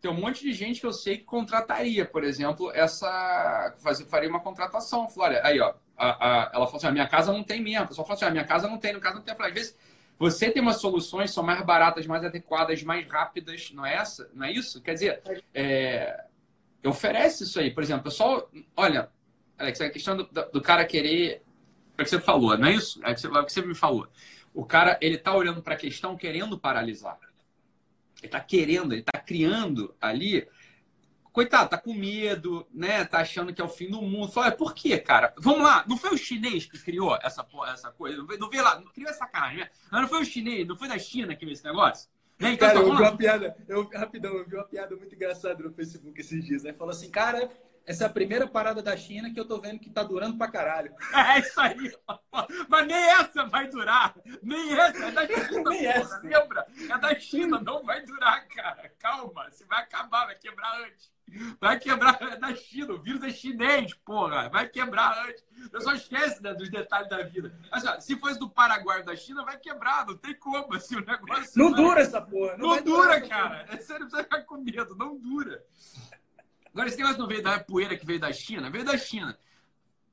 tem 0.00 0.10
um 0.10 0.14
monte 0.14 0.42
de 0.42 0.52
gente 0.52 0.80
que 0.80 0.86
eu 0.86 0.92
sei 0.92 1.18
que 1.18 1.24
contrataria, 1.24 2.04
por 2.04 2.24
exemplo, 2.24 2.70
essa. 2.72 3.74
Fazer, 3.78 4.04
faria 4.06 4.28
uma 4.28 4.40
contratação. 4.40 5.08
Olha, 5.16 5.40
aí, 5.44 5.60
ó. 5.60 5.74
A, 5.96 6.10
a, 6.10 6.50
ela 6.54 6.66
falou 6.66 6.76
assim: 6.76 6.86
a 6.86 6.92
minha 6.92 7.08
casa 7.08 7.32
não 7.32 7.42
tem 7.42 7.60
mesmo. 7.60 7.84
A 7.84 7.86
pessoa 7.86 8.06
falou 8.06 8.16
assim: 8.16 8.24
a 8.26 8.30
minha 8.30 8.44
casa 8.44 8.68
não 8.68 8.78
tem, 8.78 8.92
no 8.92 9.00
caso 9.00 9.16
não 9.16 9.22
tem. 9.22 9.34
Falei, 9.34 9.50
às 9.50 9.58
vezes 9.58 9.76
você 10.18 10.50
tem 10.50 10.60
umas 10.60 10.80
soluções 10.80 11.32
são 11.32 11.44
mais 11.44 11.62
baratas, 11.64 12.06
mais 12.06 12.24
adequadas, 12.24 12.82
mais 12.82 13.08
rápidas, 13.08 13.70
não 13.72 13.86
é 13.86 13.94
essa? 13.94 14.28
Não 14.34 14.46
é 14.46 14.52
isso? 14.52 14.82
Quer 14.82 14.94
dizer, 14.94 15.22
é, 15.54 16.24
oferece 16.84 17.44
isso 17.44 17.60
aí. 17.60 17.70
Por 17.70 17.82
exemplo, 17.84 18.04
pessoal, 18.04 18.50
olha, 18.76 19.10
Alex, 19.56 19.80
a 19.80 19.90
questão 19.90 20.16
do, 20.16 20.24
do 20.24 20.60
cara 20.60 20.84
querer 20.84 21.42
É 21.96 22.02
o 22.02 22.04
que 22.04 22.10
você 22.10 22.20
falou, 22.20 22.58
não 22.58 22.68
é 22.68 22.72
isso? 22.72 23.00
É 23.04 23.12
o 23.12 23.14
que 23.14 23.20
você, 23.20 23.26
é 23.28 23.30
o 23.30 23.44
que 23.44 23.52
você 23.52 23.62
me 23.62 23.74
falou. 23.74 24.08
O 24.52 24.64
cara, 24.64 24.98
ele 25.00 25.18
tá 25.18 25.34
olhando 25.34 25.62
para 25.62 25.74
a 25.74 25.78
questão 25.78 26.16
querendo 26.16 26.58
paralisar. 26.58 27.18
Ele 28.22 28.30
tá 28.30 28.40
querendo, 28.40 28.92
ele 28.92 29.02
tá 29.02 29.18
criando 29.18 29.94
ali 30.00 30.48
coitado, 31.32 31.70
tá 31.70 31.78
com 31.78 31.94
medo, 31.94 32.66
né? 32.72 33.04
Tá 33.04 33.20
achando 33.20 33.54
que 33.54 33.60
é 33.60 33.64
o 33.64 33.68
fim 33.68 33.88
do 33.88 34.02
mundo. 34.02 34.32
Fala, 34.32 34.50
por 34.50 34.74
quê, 34.74 34.98
cara? 34.98 35.32
Vamos 35.38 35.62
lá, 35.62 35.84
não 35.86 35.96
foi 35.96 36.12
o 36.12 36.18
chinês 36.18 36.66
que 36.66 36.78
criou 36.78 37.16
essa, 37.22 37.46
essa 37.72 37.92
coisa? 37.92 38.24
Não 38.38 38.50
veio 38.50 38.64
lá, 38.64 38.80
não 38.80 38.86
criou 38.92 39.08
essa 39.08 39.26
carne, 39.26 39.60
né? 39.60 39.70
Não 39.92 40.08
foi 40.08 40.22
o 40.22 40.24
chinês, 40.24 40.66
não 40.66 40.74
foi 40.74 40.88
da 40.88 40.98
China 40.98 41.36
que 41.36 41.44
fez 41.46 41.58
esse 41.58 41.68
negócio? 41.68 42.10
Né? 42.40 42.52
Então, 42.52 42.68
cara, 42.68 42.80
eu 42.80 42.96
vi 42.96 43.02
uma 43.02 43.16
piada, 43.16 43.56
eu, 43.68 43.88
rapidão, 43.88 44.34
eu 44.34 44.48
vi 44.48 44.54
uma 44.56 44.64
piada 44.64 44.96
muito 44.96 45.14
engraçada 45.14 45.62
no 45.62 45.72
Facebook 45.72 46.20
esses 46.20 46.44
dias, 46.44 46.62
né? 46.64 46.72
Falou 46.72 46.92
assim, 46.92 47.10
cara, 47.10 47.48
essa 47.88 48.04
é 48.04 48.06
a 48.06 48.10
primeira 48.10 48.46
parada 48.46 48.82
da 48.82 48.94
China 48.94 49.32
que 49.32 49.40
eu 49.40 49.46
tô 49.46 49.58
vendo 49.58 49.78
que 49.80 49.88
tá 49.88 50.02
durando 50.02 50.36
pra 50.36 50.50
caralho. 50.50 50.94
É 51.28 51.38
isso 51.40 51.58
aí. 51.58 51.96
Mas 52.68 52.86
nem 52.86 52.96
essa 52.96 53.46
vai 53.46 53.66
durar. 53.66 54.14
Nem 54.42 54.78
essa. 54.78 55.06
É 55.06 55.10
da 55.10 55.26
China. 55.26 55.70
nem 55.70 55.78
porra, 55.78 55.94
essa. 55.94 56.20
Lembra? 56.20 56.66
É 56.90 56.98
da 56.98 57.18
China. 57.18 57.60
Não 57.60 57.82
vai 57.82 58.04
durar, 58.04 58.46
cara. 58.48 58.92
Calma. 58.98 59.50
Você 59.50 59.64
vai 59.64 59.80
acabar. 59.80 60.26
Vai 60.26 60.34
quebrar 60.34 60.82
antes. 60.82 61.10
Vai 61.58 61.78
quebrar. 61.78 62.18
É 62.20 62.36
da 62.36 62.54
China. 62.54 62.92
O 62.92 63.00
vírus 63.00 63.22
é 63.22 63.30
chinês, 63.30 63.94
porra. 63.94 64.50
Vai 64.50 64.68
quebrar 64.68 65.26
antes. 65.26 65.42
Eu 65.72 65.80
só 65.80 65.94
esquece 65.94 66.42
né, 66.42 66.52
dos 66.52 66.70
detalhes 66.70 67.08
da 67.08 67.22
vida. 67.22 67.58
Mas, 67.70 67.86
ó, 67.86 67.98
se 68.00 68.16
fosse 68.16 68.38
do 68.38 68.50
Paraguai 68.50 69.02
da 69.02 69.16
China, 69.16 69.46
vai 69.46 69.58
quebrar. 69.58 70.06
Não 70.06 70.16
tem 70.16 70.34
como. 70.34 70.74
Assim, 70.74 70.96
o 70.96 71.04
negócio. 71.04 71.52
Não 71.56 71.72
vai... 71.72 71.82
dura 71.82 72.00
essa 72.02 72.20
porra. 72.20 72.56
Não, 72.58 72.76
não 72.76 72.82
dura, 72.82 73.20
cara. 73.26 73.64
É 73.70 73.78
sério, 73.78 74.08
você 74.10 74.22
ficar 74.22 74.42
com 74.42 74.58
medo. 74.58 74.94
Não 74.94 75.16
dura. 75.16 75.64
Agora, 76.78 76.90
esse 76.90 76.98
negócio 76.98 77.18
não 77.18 77.26
veio 77.26 77.42
da 77.42 77.58
poeira 77.58 77.96
que 77.96 78.06
veio 78.06 78.20
da 78.20 78.32
China, 78.32 78.70
veio 78.70 78.84
da 78.84 78.96
China. 78.96 79.36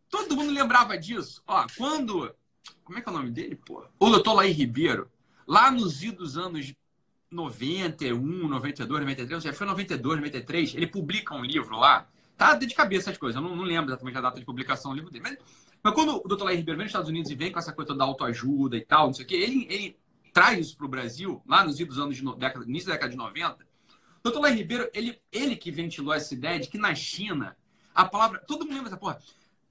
Todo 0.09 0.35
mundo 0.35 0.51
lembrava 0.51 0.97
disso. 0.97 1.43
Ó, 1.45 1.63
quando. 1.77 2.35
Como 2.83 2.97
é 2.97 3.03
que 3.03 3.07
é 3.07 3.11
o 3.11 3.15
nome 3.15 3.29
dele, 3.29 3.55
pô? 3.55 3.85
O 3.99 4.09
doutor 4.09 4.33
Laí 4.33 4.51
Ribeiro, 4.51 5.07
lá 5.45 5.69
nos 5.69 6.01
idos 6.01 6.39
anos 6.39 6.73
91, 7.29 8.47
92, 8.47 8.99
93, 8.99 9.43
já 9.43 9.53
foi 9.53 9.67
92, 9.67 10.17
93, 10.17 10.73
ele 10.73 10.87
publica 10.87 11.35
um 11.35 11.45
livro 11.45 11.77
lá. 11.77 12.09
Tá 12.35 12.55
de 12.55 12.73
cabeça 12.73 13.11
as 13.11 13.17
coisas, 13.19 13.39
eu 13.39 13.47
não, 13.47 13.55
não 13.55 13.63
lembro 13.63 13.91
exatamente 13.91 14.17
a 14.17 14.21
data 14.21 14.39
de 14.39 14.45
publicação 14.45 14.89
do 14.89 14.95
livro 14.95 15.11
dele. 15.11 15.23
Mas, 15.23 15.37
mas 15.83 15.93
quando 15.93 16.15
o 16.15 16.27
doutor 16.27 16.45
Laí 16.45 16.57
Ribeiro 16.57 16.79
vem 16.79 16.85
nos 16.85 16.89
Estados 16.89 17.11
Unidos 17.11 17.29
e 17.29 17.35
vem 17.35 17.51
com 17.51 17.59
essa 17.59 17.73
coisa 17.73 17.93
da 17.93 18.05
autoajuda 18.05 18.75
e 18.75 18.83
tal, 18.83 19.05
não 19.05 19.13
sei 19.13 19.23
o 19.23 19.27
quê, 19.27 19.35
ele, 19.35 19.67
ele 19.69 19.99
traz 20.33 20.65
isso 20.65 20.75
para 20.75 20.87
o 20.87 20.89
Brasil, 20.89 21.43
lá 21.45 21.63
nos 21.63 21.79
idos 21.79 21.99
anos 21.99 22.17
de 22.17 22.23
década, 22.37 22.65
início 22.65 22.87
da 22.87 22.95
década 22.95 23.11
de 23.11 23.17
90, 23.17 23.67
Doutor 24.25 24.39
Lai 24.39 24.55
Ribeiro, 24.55 24.89
ele, 24.91 25.21
ele 25.31 25.55
que 25.55 25.69
ventilou 25.69 26.11
essa 26.11 26.33
ideia 26.33 26.59
de 26.59 26.67
que 26.67 26.79
na 26.79 26.95
China, 26.95 27.55
a 27.93 28.05
palavra. 28.05 28.39
Todo 28.39 28.61
mundo 28.61 28.73
lembra 28.73 28.85
dessa 28.85 28.97
porra. 28.97 29.21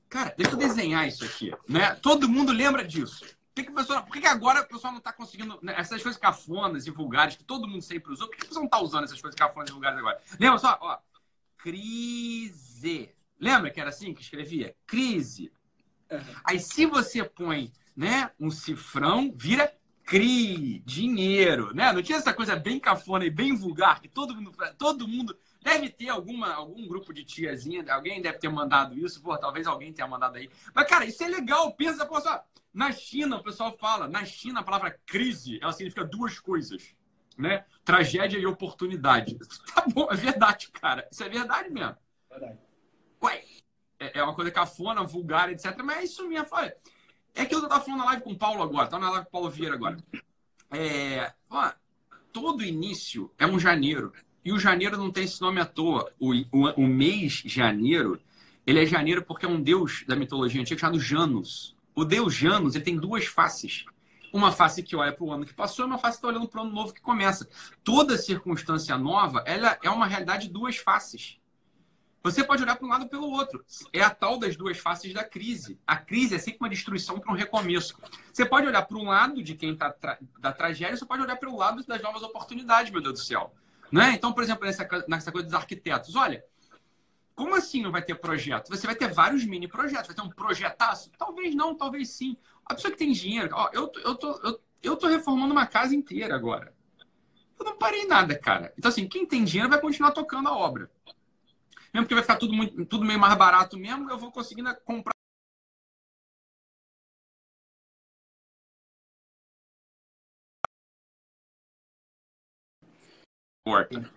Cara, 0.08 0.32
deixa 0.38 0.52
eu 0.52 0.56
desenhar 0.56 1.08
isso 1.08 1.24
aqui, 1.24 1.52
né? 1.68 1.96
Todo 1.96 2.28
mundo 2.28 2.52
lembra 2.52 2.84
disso. 2.84 3.26
Por 3.52 3.64
que, 3.64 3.72
pessoa, 3.72 4.02
por 4.02 4.12
que, 4.12 4.24
agora 4.24 4.60
o 4.60 4.68
pessoal 4.68 4.92
não 4.92 4.98
está 5.00 5.12
conseguindo. 5.12 5.58
Né, 5.60 5.74
essas 5.76 6.00
coisas 6.00 6.20
cafonas 6.20 6.86
e 6.86 6.92
vulgares 6.92 7.34
que 7.34 7.42
todo 7.42 7.66
mundo 7.66 7.82
sempre 7.82 8.12
usou, 8.12 8.28
por 8.28 8.36
que, 8.36 8.42
que 8.42 8.44
o 8.44 8.48
pessoal 8.48 8.62
não 8.62 8.68
está 8.68 8.80
usando 8.80 9.02
essas 9.02 9.20
coisas 9.20 9.36
cafonas 9.36 9.70
e 9.70 9.72
vulgares 9.72 9.98
agora? 9.98 10.22
Lembra 10.38 10.58
só? 10.60 10.78
Ó, 10.80 10.98
crise. 11.56 13.12
Lembra 13.40 13.72
que 13.72 13.80
era 13.80 13.90
assim 13.90 14.14
que 14.14 14.22
escrevia? 14.22 14.76
Crise. 14.86 15.52
Aí 16.44 16.60
se 16.60 16.86
você 16.86 17.24
põe 17.24 17.72
né, 17.96 18.30
um 18.38 18.52
cifrão, 18.52 19.34
vira 19.34 19.73
CRI, 20.04 20.80
dinheiro, 20.84 21.74
né? 21.74 21.92
Não 21.92 22.02
tinha 22.02 22.18
essa 22.18 22.34
coisa 22.34 22.54
bem 22.56 22.78
cafona 22.78 23.24
e 23.24 23.30
bem 23.30 23.54
vulgar 23.54 24.00
que 24.00 24.08
todo 24.08 24.34
mundo, 24.34 24.54
todo 24.76 25.08
mundo 25.08 25.36
deve 25.62 25.88
ter 25.88 26.10
alguma, 26.10 26.52
algum 26.52 26.86
grupo 26.86 27.12
de 27.12 27.24
tiazinha, 27.24 27.84
alguém 27.90 28.20
deve 28.20 28.38
ter 28.38 28.50
mandado 28.50 28.98
isso, 28.98 29.22
pô, 29.22 29.36
talvez 29.38 29.66
alguém 29.66 29.92
tenha 29.92 30.06
mandado 30.06 30.36
aí. 30.36 30.50
Mas, 30.74 30.86
cara, 30.86 31.06
isso 31.06 31.24
é 31.24 31.28
legal, 31.28 31.72
pensa, 31.72 32.04
pô, 32.04 32.20
só, 32.20 32.44
na 32.72 32.92
China, 32.92 33.36
o 33.36 33.42
pessoal 33.42 33.72
fala, 33.78 34.06
na 34.06 34.24
China 34.26 34.60
a 34.60 34.64
palavra 34.64 34.98
crise, 35.06 35.58
ela 35.62 35.72
significa 35.72 36.04
duas 36.04 36.38
coisas, 36.38 36.94
né? 37.38 37.64
Tragédia 37.82 38.38
e 38.38 38.46
oportunidade. 38.46 39.38
Tá 39.74 39.84
bom, 39.92 40.06
é 40.10 40.14
verdade, 40.14 40.70
cara. 40.70 41.08
Isso 41.10 41.24
é 41.24 41.28
verdade 41.28 41.68
mesmo. 41.70 41.96
Verdade. 42.30 42.58
Ué, 43.22 43.42
é, 43.98 44.18
é 44.18 44.22
uma 44.22 44.34
coisa 44.34 44.50
cafona, 44.50 45.02
vulgar, 45.02 45.50
etc. 45.50 45.76
Mas 45.82 45.98
é 45.98 46.04
isso 46.04 46.28
mesmo. 46.28 46.46
Olha, 46.52 46.76
é 47.34 47.44
que 47.44 47.54
eu 47.54 47.68
tava 47.68 47.84
falando 47.84 48.00
na 48.00 48.06
live 48.06 48.22
com 48.22 48.32
o 48.32 48.38
Paulo 48.38 48.62
agora, 48.62 48.86
tá 48.88 48.98
na 48.98 49.10
live 49.10 49.24
com 49.24 49.28
o 49.28 49.32
Paulo 49.32 49.50
Vieira 49.50 49.74
agora. 49.74 49.96
É, 50.70 51.32
ó, 51.50 51.72
todo 52.32 52.64
início 52.64 53.30
é 53.38 53.46
um 53.46 53.58
janeiro. 53.58 54.12
E 54.44 54.52
o 54.52 54.58
janeiro 54.58 54.96
não 54.96 55.10
tem 55.10 55.24
esse 55.24 55.40
nome 55.40 55.60
à 55.60 55.64
toa. 55.64 56.12
O, 56.18 56.32
o, 56.52 56.82
o 56.82 56.86
mês 56.86 57.42
janeiro, 57.46 58.20
ele 58.66 58.82
é 58.82 58.86
janeiro 58.86 59.22
porque 59.22 59.46
é 59.46 59.48
um 59.48 59.60
deus 59.60 60.04
da 60.06 60.14
mitologia 60.14 60.60
antiga 60.60 60.80
chamado 60.80 61.00
Janus. 61.00 61.74
O 61.94 62.04
deus 62.04 62.34
Janus 62.34 62.74
ele 62.74 62.84
tem 62.84 62.96
duas 62.96 63.24
faces. 63.24 63.84
Uma 64.32 64.50
face 64.50 64.82
que 64.82 64.96
olha 64.96 65.12
para 65.12 65.24
o 65.24 65.32
ano 65.32 65.46
que 65.46 65.54
passou 65.54 65.84
e 65.84 65.88
uma 65.88 65.96
face 65.96 66.18
que 66.18 66.26
está 66.26 66.28
olhando 66.28 66.48
para 66.48 66.60
o 66.60 66.64
ano 66.64 66.74
novo 66.74 66.92
que 66.92 67.00
começa. 67.00 67.48
Toda 67.82 68.18
circunstância 68.18 68.98
nova 68.98 69.42
ela 69.46 69.78
é 69.82 69.88
uma 69.88 70.06
realidade 70.06 70.48
de 70.48 70.52
duas 70.52 70.76
faces. 70.76 71.38
Você 72.24 72.42
pode 72.42 72.62
olhar 72.62 72.74
para 72.74 72.86
um 72.86 72.88
lado 72.88 73.02
ou 73.02 73.08
pelo 73.08 73.30
outro. 73.30 73.62
É 73.92 74.00
a 74.00 74.08
tal 74.08 74.38
das 74.38 74.56
duas 74.56 74.78
faces 74.78 75.12
da 75.12 75.22
crise. 75.22 75.78
A 75.86 75.94
crise 75.94 76.34
é 76.34 76.38
sempre 76.38 76.60
uma 76.60 76.70
destruição 76.70 77.20
para 77.20 77.30
um 77.30 77.36
recomeço. 77.36 77.94
Você 78.32 78.46
pode 78.46 78.66
olhar 78.66 78.80
para 78.80 78.96
um 78.96 79.04
lado 79.04 79.42
de 79.42 79.54
quem 79.54 79.74
está 79.74 79.92
tra 79.92 80.18
da 80.40 80.50
tragédia, 80.50 80.96
você 80.96 81.04
pode 81.04 81.22
olhar 81.22 81.36
pelo 81.36 81.54
lado 81.54 81.84
das 81.84 82.00
novas 82.00 82.22
oportunidades, 82.22 82.90
meu 82.90 83.02
Deus 83.02 83.20
do 83.20 83.20
céu. 83.20 83.54
Né? 83.92 84.12
Então, 84.14 84.32
por 84.32 84.42
exemplo, 84.42 84.64
nessa, 84.64 84.88
nessa 85.06 85.30
coisa 85.30 85.46
dos 85.46 85.54
arquitetos, 85.54 86.16
olha, 86.16 86.42
como 87.34 87.54
assim 87.54 87.82
não 87.82 87.92
vai 87.92 88.00
ter 88.00 88.14
projeto? 88.14 88.70
Você 88.70 88.86
vai 88.86 88.96
ter 88.96 89.12
vários 89.12 89.44
mini 89.44 89.68
projetos. 89.68 90.06
Vai 90.06 90.16
ter 90.16 90.22
um 90.22 90.30
projetaço? 90.30 91.10
Talvez 91.18 91.54
não, 91.54 91.74
talvez 91.74 92.08
sim. 92.08 92.38
A 92.64 92.74
pessoa 92.74 92.90
que 92.90 92.96
tem 92.96 93.12
dinheiro, 93.12 93.50
ó, 93.52 93.68
eu, 93.74 93.92
eu, 94.02 94.14
tô, 94.14 94.40
eu, 94.42 94.60
eu 94.82 94.96
tô 94.96 95.08
reformando 95.08 95.52
uma 95.52 95.66
casa 95.66 95.94
inteira 95.94 96.34
agora. 96.34 96.72
Eu 97.58 97.66
não 97.66 97.76
parei 97.76 98.06
nada, 98.06 98.34
cara. 98.34 98.72
Então, 98.78 98.88
assim, 98.88 99.06
quem 99.06 99.26
tem 99.26 99.44
dinheiro 99.44 99.68
vai 99.68 99.78
continuar 99.78 100.12
tocando 100.12 100.48
a 100.48 100.56
obra. 100.56 100.90
Mesmo 101.94 102.08
que 102.08 102.14
vai 102.14 102.24
ficar 102.24 102.36
tudo, 102.36 102.52
muito, 102.52 102.84
tudo 102.86 103.04
meio 103.04 103.20
mais 103.20 103.38
barato 103.38 103.78
mesmo, 103.78 104.10
eu 104.10 104.18
vou 104.18 104.32
conseguindo 104.32 104.68
comprar. 104.80 105.14
Porta. 113.64 114.12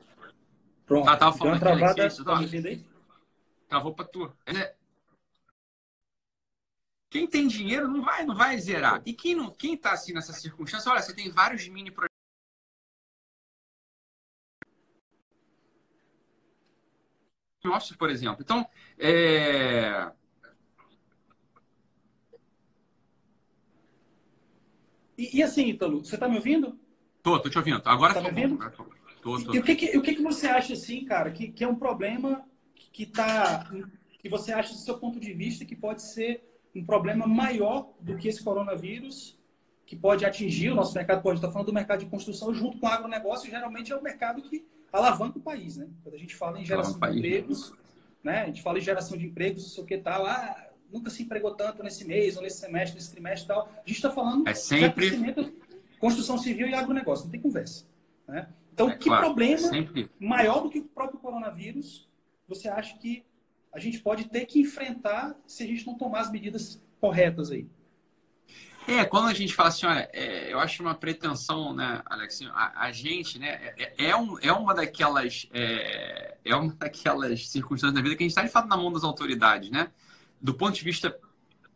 Pronto. 0.88 1.06
Tá, 1.06 1.18
tava 1.18 1.38
falando 1.38 1.58
então, 1.58 1.78
travada, 1.78 2.04
é 2.04 2.08
isso, 2.08 2.26
tá 2.26 2.36
me 2.40 2.46
aí? 2.46 2.84
Travou 3.70 3.94
pra 3.94 4.06
tu. 4.06 4.36
É... 4.48 4.76
Quem 7.12 7.28
tem 7.28 7.48
dinheiro 7.48 7.88
não 7.88 8.02
vai, 8.02 8.26
não 8.26 8.36
vai 8.36 8.58
zerar. 8.58 9.04
E 9.06 9.14
quem 9.14 9.36
não, 9.36 9.52
quem 9.52 9.78
tá 9.78 9.92
assim 9.92 10.14
nessa 10.14 10.34
circunstância, 10.34 10.92
olha, 10.92 11.02
você 11.02 11.14
tem 11.14 11.30
vários 11.30 11.68
mini 11.68 11.92
projetos 11.92 12.07
Office, 17.66 17.96
por 17.96 18.10
exemplo. 18.10 18.38
Então, 18.42 18.66
é... 18.98 20.12
E, 25.18 25.38
e, 25.38 25.44
assim, 25.44 25.70
Ítalo, 25.70 26.06
você 26.06 26.16
está 26.16 26.30
me 26.30 26.36
ouvindo? 26.36 26.80
Tô, 27.24 27.40
tô 27.40 27.50
te 27.50 27.58
ouvindo. 27.58 27.82
Agora 27.86 28.14
tá 28.14 28.22
me 28.22 28.28
ouvindo? 28.28 28.58
Tô, 29.22 29.42
tô. 29.42 29.54
E, 29.54 29.56
e, 29.56 29.60
o, 29.60 29.64
que, 29.64 29.76
que, 29.76 29.98
o 29.98 30.02
que, 30.02 30.16
que 30.16 30.22
você 30.22 30.48
acha, 30.48 30.74
assim, 30.74 31.04
cara, 31.06 31.32
que, 31.32 31.48
que 31.50 31.64
é 31.64 31.68
um 31.68 31.76
problema 31.76 32.46
que 32.76 33.06
tá. 33.06 33.68
que 34.20 34.30
você 34.30 34.54
acha, 34.54 34.74
do 34.74 34.80
seu 34.80 35.00
ponto 35.00 35.20
de 35.20 35.34
vista, 35.34 35.66
que 35.66 35.76
pode 35.76 36.04
ser 36.04 36.44
um 36.76 36.86
problema 36.86 37.26
maior 37.26 37.94
do 38.00 38.16
que 38.16 38.28
esse 38.28 38.44
coronavírus, 38.44 39.38
que 39.86 39.96
pode 39.96 40.24
atingir 40.24 40.70
o 40.70 40.76
nosso 40.76 40.94
mercado, 40.94 41.24
pode 41.24 41.40
estar 41.40 41.52
falando 41.52 41.68
do 41.68 41.74
mercado 41.74 42.02
de 42.02 42.06
construção 42.06 42.54
junto 42.54 42.78
com 42.78 42.86
o 42.86 42.90
agronegócio, 42.90 43.50
geralmente 43.50 43.92
é 43.92 43.96
o 43.96 44.04
mercado 44.04 44.44
que 44.44 44.68
alavanca 44.92 45.38
o 45.38 45.42
país, 45.42 45.78
né? 45.78 45.88
Quando 46.04 46.16
a 46.16 46.18
gente 46.18 46.36
fala 46.36 46.60
em 46.60 46.66
geração 46.66 47.00
de 47.00 47.18
empregos, 47.18 47.74
né? 48.24 48.42
A 48.42 48.46
gente 48.46 48.62
fala 48.62 48.78
em 48.78 48.82
geração 48.82 49.18
de 49.18 49.26
empregos, 49.26 49.64
não 49.64 49.70
sei 49.70 49.84
o 49.84 49.88
que 49.88 49.98
tal, 49.98 50.26
ah, 50.26 50.68
nunca 50.92 51.10
se 51.10 51.24
empregou 51.24 51.56
tanto 51.56 51.84
nesse 51.84 52.06
mês, 52.06 52.38
ou 52.38 52.44
nesse 52.44 52.58
semestre, 52.58 52.96
nesse 52.96 53.12
trimestre 53.12 53.46
e 53.46 53.48
tal. 53.48 53.68
A 53.68 53.88
gente 53.88 53.98
está 53.98 54.12
falando 54.12 54.48
é 54.48 54.54
sempre... 54.54 55.10
de 55.12 55.54
construção 56.00 56.38
civil 56.38 56.68
e 56.68 56.74
agronegócio, 56.74 57.26
não 57.26 57.32
tem 57.32 57.42
conversa. 57.42 57.86
Né? 58.28 58.48
Então, 58.74 58.90
é 58.90 58.96
que 58.96 59.10
claro, 59.10 59.26
problema 59.26 59.68
é 59.68 59.70
sempre... 59.70 60.10
maior 60.20 60.62
do 60.62 60.70
que 60.70 60.80
o 60.80 60.86
próprio 60.86 61.20
coronavírus 61.20 62.08
você 62.48 62.70
acha 62.70 62.98
que 62.98 63.26
a 63.74 63.80
gente 63.80 64.00
pode 64.00 64.26
ter 64.26 64.46
que 64.46 64.62
enfrentar 64.62 65.36
se 65.46 65.64
a 65.64 65.68
gente 65.68 65.86
não 65.86 65.96
tomar 65.96 66.22
as 66.22 66.32
medidas 66.32 66.82
corretas 67.00 67.52
aí? 67.52 67.68
É, 68.88 69.04
quando 69.04 69.28
a 69.28 69.34
gente 69.34 69.54
fala 69.54 69.68
assim, 69.68 69.86
olha, 69.86 70.10
é, 70.14 70.52
eu 70.52 70.60
acho 70.60 70.82
uma 70.82 70.96
pretensão, 70.96 71.74
né, 71.74 72.02
Alex, 72.06 72.40
a, 72.54 72.86
a 72.86 72.92
gente, 72.94 73.38
né, 73.38 73.74
é, 73.78 74.06
é, 74.06 74.16
um, 74.16 74.40
é 74.40 74.52
uma 74.52 74.74
daquelas 74.74 75.46
é, 75.54 76.38
é 76.46 76.56
uma 76.56 76.74
daquelas 76.74 77.50
circunstâncias 77.50 77.94
da 77.94 78.02
vida 78.02 78.16
que 78.16 78.24
a 78.24 78.26
gente 78.26 78.32
está 78.32 78.44
de 78.44 78.50
fato 78.50 78.70
na 78.70 78.78
mão 78.78 78.92
das 78.92 79.04
autoridades, 79.04 79.70
né? 79.70 79.92
Do 80.42 80.54
ponto 80.54 80.74
de 80.74 80.84
vista 80.86 81.20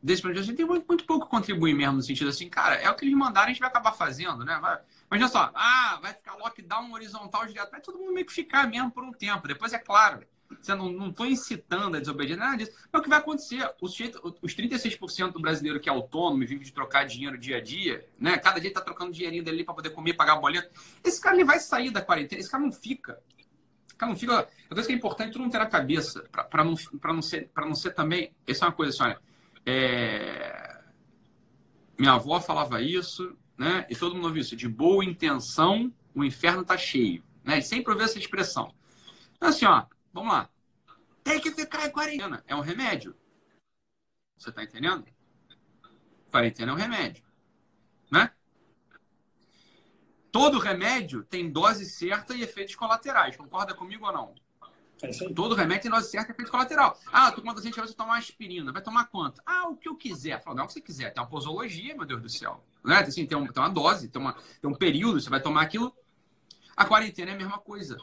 desse 0.02 0.22
vista, 0.24 0.40
a 0.40 0.44
gente 0.44 0.56
tem 0.56 0.66
muito, 0.66 0.86
muito 0.88 1.06
pouco 1.06 1.28
contribuir 1.28 1.74
mesmo 1.74 1.98
no 1.98 2.02
sentido 2.02 2.30
assim, 2.30 2.50
cara, 2.50 2.76
é 2.76 2.90
o 2.90 2.96
que 2.96 3.06
eles 3.06 3.16
mandaram, 3.16 3.48
a 3.48 3.50
gente 3.50 3.60
vai 3.60 3.70
acabar 3.70 3.92
fazendo, 3.92 4.44
né? 4.44 4.58
Vai, 4.62 4.80
imagina 5.10 5.30
só, 5.30 5.52
ah, 5.54 6.00
vai 6.02 6.14
ficar 6.14 6.36
lockdown 6.36 6.92
horizontal 6.94 7.46
direto, 7.46 7.72
vai 7.72 7.82
todo 7.82 8.00
mundo 8.00 8.14
meio 8.14 8.26
que 8.26 8.34
ficar 8.34 8.68
mesmo 8.68 8.90
por 8.90 9.04
um 9.04 9.12
tempo. 9.12 9.48
Depois, 9.48 9.74
é 9.74 9.80
claro, 9.80 10.26
Você 10.60 10.76
não, 10.76 10.92
não 10.92 11.12
tô 11.12 11.26
incitando 11.26 11.96
a 11.96 12.00
desobediência, 12.00 12.44
nada 12.44 12.58
disso. 12.58 12.72
Mas 12.92 13.00
o 13.00 13.04
que 13.04 13.10
vai 13.10 13.20
acontecer? 13.20 13.70
Os, 13.82 13.98
os 14.42 14.56
36% 14.56 15.32
do 15.32 15.40
brasileiro 15.40 15.80
que 15.80 15.90
é 15.90 15.92
autônomo 15.92 16.44
e 16.44 16.46
vive 16.46 16.66
de 16.66 16.74
trocar 16.74 17.06
dinheiro 17.06 17.38
dia 17.38 17.58
a 17.58 17.62
dia, 17.62 18.08
né? 18.20 18.38
Cada 18.38 18.60
dia 18.60 18.74
tá 18.74 18.82
trocando 18.82 19.12
dinheirinho 19.12 19.44
dele 19.44 19.64
para 19.64 19.74
poder 19.74 19.92
comer, 19.92 20.14
pagar 20.14 20.36
boleto. 20.38 20.70
Esse 21.04 21.22
cara 21.22 21.36
ele 21.36 21.46
vai 21.46 21.60
sair 21.60 21.92
da 21.92 22.02
quarentena, 22.02 22.40
esse 22.40 22.50
cara 22.50 22.64
não 22.64 22.72
fica. 22.72 23.22
Esse 23.88 23.96
cara 23.96 24.12
não 24.12 24.18
fica. 24.18 24.48
A 24.70 24.74
coisa 24.74 24.88
que 24.88 24.94
é 24.94 24.98
importante 24.98 25.34
tu 25.34 25.40
não 25.40 25.50
ter 25.50 25.60
na 25.60 25.66
cabeça, 25.66 26.24
para 26.50 26.64
não, 26.64 26.76
não, 27.04 27.22
ser, 27.22 27.50
não 27.56 27.76
ser 27.76 27.92
também. 27.92 28.34
Essa 28.48 28.66
é 28.66 28.68
uma 28.68 28.74
coisa 28.74 28.92
assim. 28.92 29.16
É... 29.66 30.82
Minha 31.98 32.14
avó 32.14 32.40
falava 32.42 32.82
isso, 32.82 33.38
né? 33.58 33.86
E 33.90 33.96
todo 33.96 34.16
mundo 34.16 34.26
ouviu 34.26 34.42
isso. 34.42 34.56
De 34.56 34.68
boa 34.68 35.06
intenção, 35.06 35.94
o 36.16 36.24
inferno 36.24 36.64
tá 36.64 36.78
cheio. 36.78 37.24
Né? 37.44 37.60
E 37.60 37.62
sempre 37.62 37.92
ouviu 37.92 38.06
essa 38.06 38.18
expressão. 38.18 38.74
Então, 39.36 39.50
assim, 39.50 39.66
ó, 39.66 39.86
vamos 40.14 40.34
lá. 40.34 40.50
Tem 41.24 41.40
que 41.40 41.52
ficar 41.52 41.88
em 41.88 41.92
quarentena. 41.92 42.44
É 42.48 42.56
um 42.56 42.62
remédio. 42.62 43.16
Você 44.38 44.50
está 44.50 44.64
entendendo? 44.64 45.06
Quarentena 46.32 46.72
é 46.72 46.76
um 46.76 46.78
remédio. 46.78 47.24
Né? 48.10 48.32
Todo 50.32 50.60
remédio 50.60 51.24
tem 51.24 51.52
dose 51.52 51.86
certa 51.86 52.34
e 52.34 52.42
efeitos 52.42 52.76
colaterais. 52.76 53.36
Concorda 53.36 53.74
comigo 53.74 54.06
ou 54.06 54.14
não? 54.14 54.36
É 55.02 55.10
Todo 55.34 55.56
remédio 55.56 55.84
tem 55.84 55.92
dose 55.92 56.10
certa 56.10 56.32
e 56.32 56.34
efeito 56.34 56.52
colateral. 56.52 56.98
Ah, 57.12 57.32
tu 57.32 57.42
com 57.42 57.50
a 57.50 57.62
gente 57.62 57.76
vai 57.76 57.88
tomar 57.88 58.14
uma 58.14 58.18
aspirina. 58.18 58.72
Vai 58.72 58.82
tomar 58.82 59.06
quanto? 59.06 59.42
Ah, 59.46 59.68
o 59.68 59.76
que 59.76 59.90
eu 59.90 59.96
quiser. 59.96 60.42
Fala, 60.42 60.58
não, 60.58 60.64
o 60.64 60.68
que 60.68 60.74
você 60.74 60.82
quiser. 60.82 61.14
Tem 61.14 61.22
uma 61.22 61.30
posologia, 61.30 61.96
meu 61.96 62.06
Deus 62.06 62.22
do 62.22 62.30
céu. 62.30 62.64
Né? 62.84 63.00
Assim, 63.00 63.26
tem, 63.26 63.38
um, 63.38 63.46
tem 63.48 63.62
uma 63.62 63.70
dose, 63.70 64.08
tem, 64.08 64.22
uma, 64.22 64.34
tem 64.34 64.70
um 64.70 64.76
período, 64.76 65.20
você 65.20 65.30
vai 65.30 65.42
tomar 65.42 65.62
aquilo. 65.62 65.96
A 66.78 66.86
quarentena 66.86 67.32
é 67.32 67.34
a 67.34 67.38
mesma 67.38 67.58
coisa. 67.58 67.98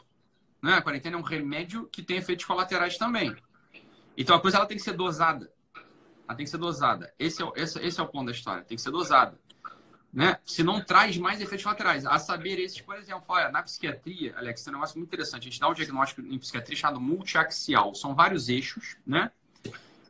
Né? 0.61 0.73
A 0.73 0.81
quarentena 0.81 1.15
é 1.15 1.19
um 1.19 1.23
remédio 1.23 1.87
que 1.91 2.01
tem 2.01 2.17
efeitos 2.17 2.45
colaterais 2.45 2.97
também. 2.97 3.35
Então 4.17 4.35
a 4.35 4.39
coisa 4.41 4.57
ela 4.57 4.65
tem 4.65 4.77
que 4.77 4.83
ser 4.83 4.93
dosada. 4.93 5.51
Ela 6.27 6.35
tem 6.35 6.45
que 6.45 6.49
ser 6.49 6.57
dosada. 6.57 7.13
Esse 7.17 7.41
é, 7.41 7.51
esse, 7.55 7.79
esse 7.79 7.99
é 7.99 8.03
o 8.03 8.07
ponto 8.07 8.25
da 8.25 8.31
história. 8.31 8.63
Tem 8.63 8.75
que 8.75 8.81
ser 8.81 8.91
dosada. 8.91 9.39
Né? 10.11 10.37
Se 10.43 10.63
não 10.63 10.83
traz 10.83 11.17
mais 11.17 11.39
efeitos 11.39 11.63
colaterais. 11.63 12.05
A 12.05 12.19
saber, 12.19 12.59
esses, 12.59 12.81
por 12.81 12.95
exemplo, 12.97 13.23
olha, 13.29 13.49
na 13.49 13.63
psiquiatria, 13.63 14.35
Alex, 14.37 14.63
tem 14.63 14.71
um 14.71 14.75
negócio 14.75 14.97
muito 14.97 15.09
interessante. 15.09 15.43
A 15.43 15.51
gente 15.51 15.59
dá 15.59 15.69
um 15.69 15.73
diagnóstico 15.73 16.21
em 16.21 16.37
psiquiatria 16.37 16.75
chamado 16.75 16.99
multiaxial. 16.99 17.95
São 17.95 18.13
vários 18.13 18.49
eixos, 18.49 18.97
né? 19.05 19.31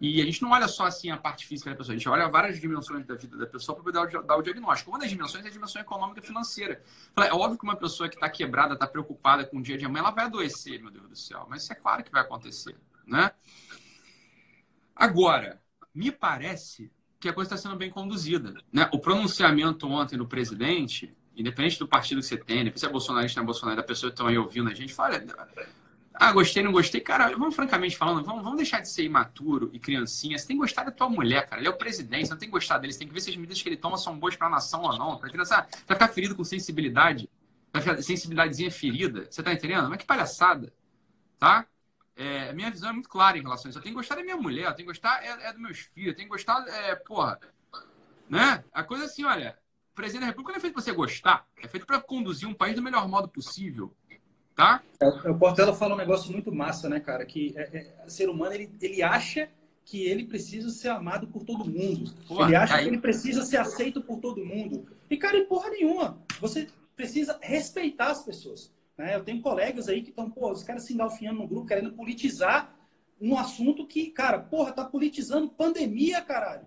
E 0.02 0.22
a 0.22 0.26
gente 0.26 0.42
não 0.42 0.52
olha 0.52 0.68
só 0.68 0.86
assim 0.86 1.10
a 1.10 1.18
parte 1.18 1.46
física 1.46 1.70
da 1.70 1.76
pessoa, 1.76 1.94
a 1.94 1.98
gente 1.98 2.08
olha 2.08 2.28
várias 2.30 2.60
dimensões 2.60 3.06
da 3.06 3.16
vida 3.16 3.38
da 3.38 3.46
pessoa 3.46 3.76
para 3.76 3.84
poder 3.84 4.24
dar 4.24 4.38
o 4.38 4.42
diagnóstico. 4.42 4.92
Uma 4.92 5.00
das 5.00 5.10
dimensões 5.10 5.44
é 5.44 5.50
a 5.50 5.52
dimensão 5.52 5.82
econômica 5.82 6.22
financeira. 6.22 6.82
É 7.18 7.34
óbvio 7.34 7.58
que 7.58 7.66
uma 7.66 7.76
pessoa 7.76 8.08
que 8.08 8.16
está 8.16 8.30
quebrada, 8.30 8.76
está 8.76 8.88
preocupada 8.88 9.46
com 9.46 9.58
o 9.58 9.62
dia 9.62 9.78
de 9.78 9.86
amanhã, 9.86 10.04
ela 10.04 10.12
vai 10.12 10.26
adoecer, 10.26 10.82
meu 10.82 10.90
Deus 10.90 11.10
do 11.10 11.16
céu. 11.16 11.46
Mas 11.50 11.64
isso 11.64 11.74
é 11.74 11.76
claro 11.76 12.04
que 12.04 12.12
vai 12.12 12.22
acontecer, 12.22 12.78
né? 13.06 13.32
Agora, 14.96 15.62
me 15.94 16.12
parece 16.12 16.92
que 17.20 17.28
a 17.28 17.34
coisa 17.34 17.54
está 17.54 17.70
sendo 17.70 17.78
bem 17.78 17.90
conduzida. 17.90 18.54
Né? 18.72 18.90
O 18.94 19.00
pronunciamento 19.00 19.88
ontem 19.88 20.18
do 20.18 20.26
presidente, 20.26 21.14
independente 21.36 21.78
do 21.78 21.88
partido 21.88 22.22
que 22.22 22.28
você 22.28 22.38
tem, 22.38 22.72
se 22.76 22.86
é 22.86 22.90
bolsonarista 22.90 23.40
ou 23.40 23.44
não 23.44 23.46
é 23.46 23.52
bolsonarista, 23.52 23.82
da 23.82 23.88
pessoa 23.88 24.10
que 24.10 24.14
estão 24.14 24.28
aí 24.28 24.38
ouvindo 24.38 24.70
a 24.70 24.74
gente, 24.74 24.94
fala, 24.94 25.22
ah, 26.22 26.34
gostei, 26.34 26.62
não 26.62 26.74
gostei. 26.74 27.00
Cara, 27.00 27.30
vamos 27.30 27.56
francamente 27.56 27.96
falando, 27.96 28.26
vamos, 28.26 28.44
vamos 28.44 28.58
deixar 28.58 28.82
de 28.82 28.90
ser 28.90 29.04
imaturo 29.04 29.70
e 29.72 29.80
criancinha. 29.80 30.38
Você 30.38 30.46
tem 30.46 30.58
que 30.58 30.62
gostar 30.62 30.84
da 30.84 30.92
tua 30.92 31.10
mulher, 31.10 31.48
cara. 31.48 31.62
Ele 31.62 31.70
é 31.70 31.72
o 31.72 31.78
presidente, 31.78 32.28
você 32.28 32.34
não 32.34 32.38
tem 32.38 32.50
que 32.50 32.52
gostar 32.52 32.78
dele. 32.78 32.92
Você 32.92 33.00
tem 33.00 33.08
que 33.08 33.14
ver 33.14 33.22
se 33.22 33.30
as 33.30 33.38
medidas 33.38 33.62
que 33.62 33.70
ele 33.70 33.78
toma 33.78 33.98
são 33.98 34.20
boas 34.20 34.36
para 34.36 34.48
a 34.48 34.50
nação 34.50 34.82
ou 34.82 34.98
não. 34.98 35.18
Pra 35.18 35.30
criança, 35.30 35.66
vai 35.88 35.96
ficar 35.96 36.10
ferido 36.10 36.36
com 36.36 36.44
sensibilidade. 36.44 37.30
Vai 37.72 37.82
ficar 37.82 38.02
sensibilidadezinha 38.02 38.70
ferida. 38.70 39.28
Você 39.32 39.42
tá 39.42 39.54
entendendo? 39.54 39.88
Mas 39.88 40.00
que 40.00 40.06
palhaçada. 40.06 40.74
Tá? 41.38 41.66
É, 42.18 42.52
minha 42.52 42.70
visão 42.70 42.90
é 42.90 42.92
muito 42.94 43.08
clara 43.08 43.38
em 43.38 43.42
relação 43.42 43.68
a 43.68 43.70
isso. 43.70 43.80
Eu 43.80 43.84
tenho 43.84 43.96
que 43.96 44.02
gostar 44.02 44.16
da 44.16 44.24
minha 44.24 44.36
mulher, 44.36 44.66
eu 44.66 44.76
tenho 44.76 44.90
que 44.90 44.94
gostar 44.94 45.24
é, 45.24 45.48
é 45.48 45.54
dos 45.54 45.62
meus 45.62 45.80
filhos, 45.80 46.10
eu 46.10 46.16
tenho 46.16 46.28
que 46.28 46.36
gostar, 46.36 46.68
é, 46.68 46.96
porra. 46.96 47.40
Né? 48.28 48.62
A 48.74 48.84
coisa 48.84 49.06
é 49.06 49.08
assim, 49.08 49.24
olha, 49.24 49.58
o 49.94 49.96
presidente 49.96 50.22
da 50.22 50.28
República 50.28 50.52
não 50.52 50.58
é 50.58 50.60
feito 50.60 50.74
para 50.74 50.84
você 50.84 50.92
gostar, 50.92 51.48
é 51.64 51.68
feito 51.70 51.86
para 51.86 52.02
conduzir 52.02 52.46
um 52.46 52.54
país 52.54 52.76
do 52.76 52.82
melhor 52.82 53.08
modo 53.08 53.30
possível 53.30 53.96
tá? 54.60 54.84
É, 55.00 55.30
o 55.30 55.38
Portela 55.38 55.74
fala 55.74 55.96
um 55.96 55.98
negócio 55.98 56.32
muito 56.32 56.52
massa, 56.52 56.90
né, 56.90 57.00
cara? 57.00 57.26
Que 57.26 57.54
é, 57.56 57.78
é, 57.78 58.06
o 58.06 58.10
ser 58.10 58.30
humano 58.30 58.54
ele, 58.54 58.70
ele 58.82 59.02
acha 59.02 59.50
que 59.86 60.04
ele 60.04 60.26
precisa 60.26 60.70
ser 60.70 60.90
amado 60.90 61.28
por 61.28 61.44
todo 61.44 61.70
mundo. 61.70 62.12
Porra, 62.28 62.48
ele 62.48 62.56
acha 62.56 62.76
aí... 62.76 62.84
que 62.84 62.90
ele 62.90 63.00
precisa 63.00 63.44
ser 63.44 63.58
aceito 63.58 64.02
por 64.02 64.20
todo 64.20 64.46
mundo. 64.46 64.86
E, 65.10 65.18
cara, 65.18 65.38
em 65.38 65.46
porra 65.46 65.70
nenhuma. 65.70 66.22
Você 66.40 66.68
precisa 66.96 67.40
respeitar 67.42 68.12
as 68.12 68.24
pessoas. 68.24 68.72
Né? 68.98 69.16
Eu 69.16 69.24
tenho 69.24 69.42
colegas 69.42 69.88
aí 69.88 70.04
que 70.04 70.10
estão, 70.10 70.30
pô, 70.30 70.52
os 70.52 70.64
caras 70.64 70.84
se 70.84 70.94
engalfinhando 70.94 71.40
no 71.40 71.48
grupo, 71.48 71.68
querendo 71.68 71.94
politizar 71.94 72.76
um 73.20 73.38
assunto 73.38 73.88
que, 73.88 74.12
cara, 74.12 74.40
porra, 74.40 74.72
tá 74.72 74.86
politizando 74.86 75.50
pandemia, 75.50 76.22
caralho. 76.22 76.66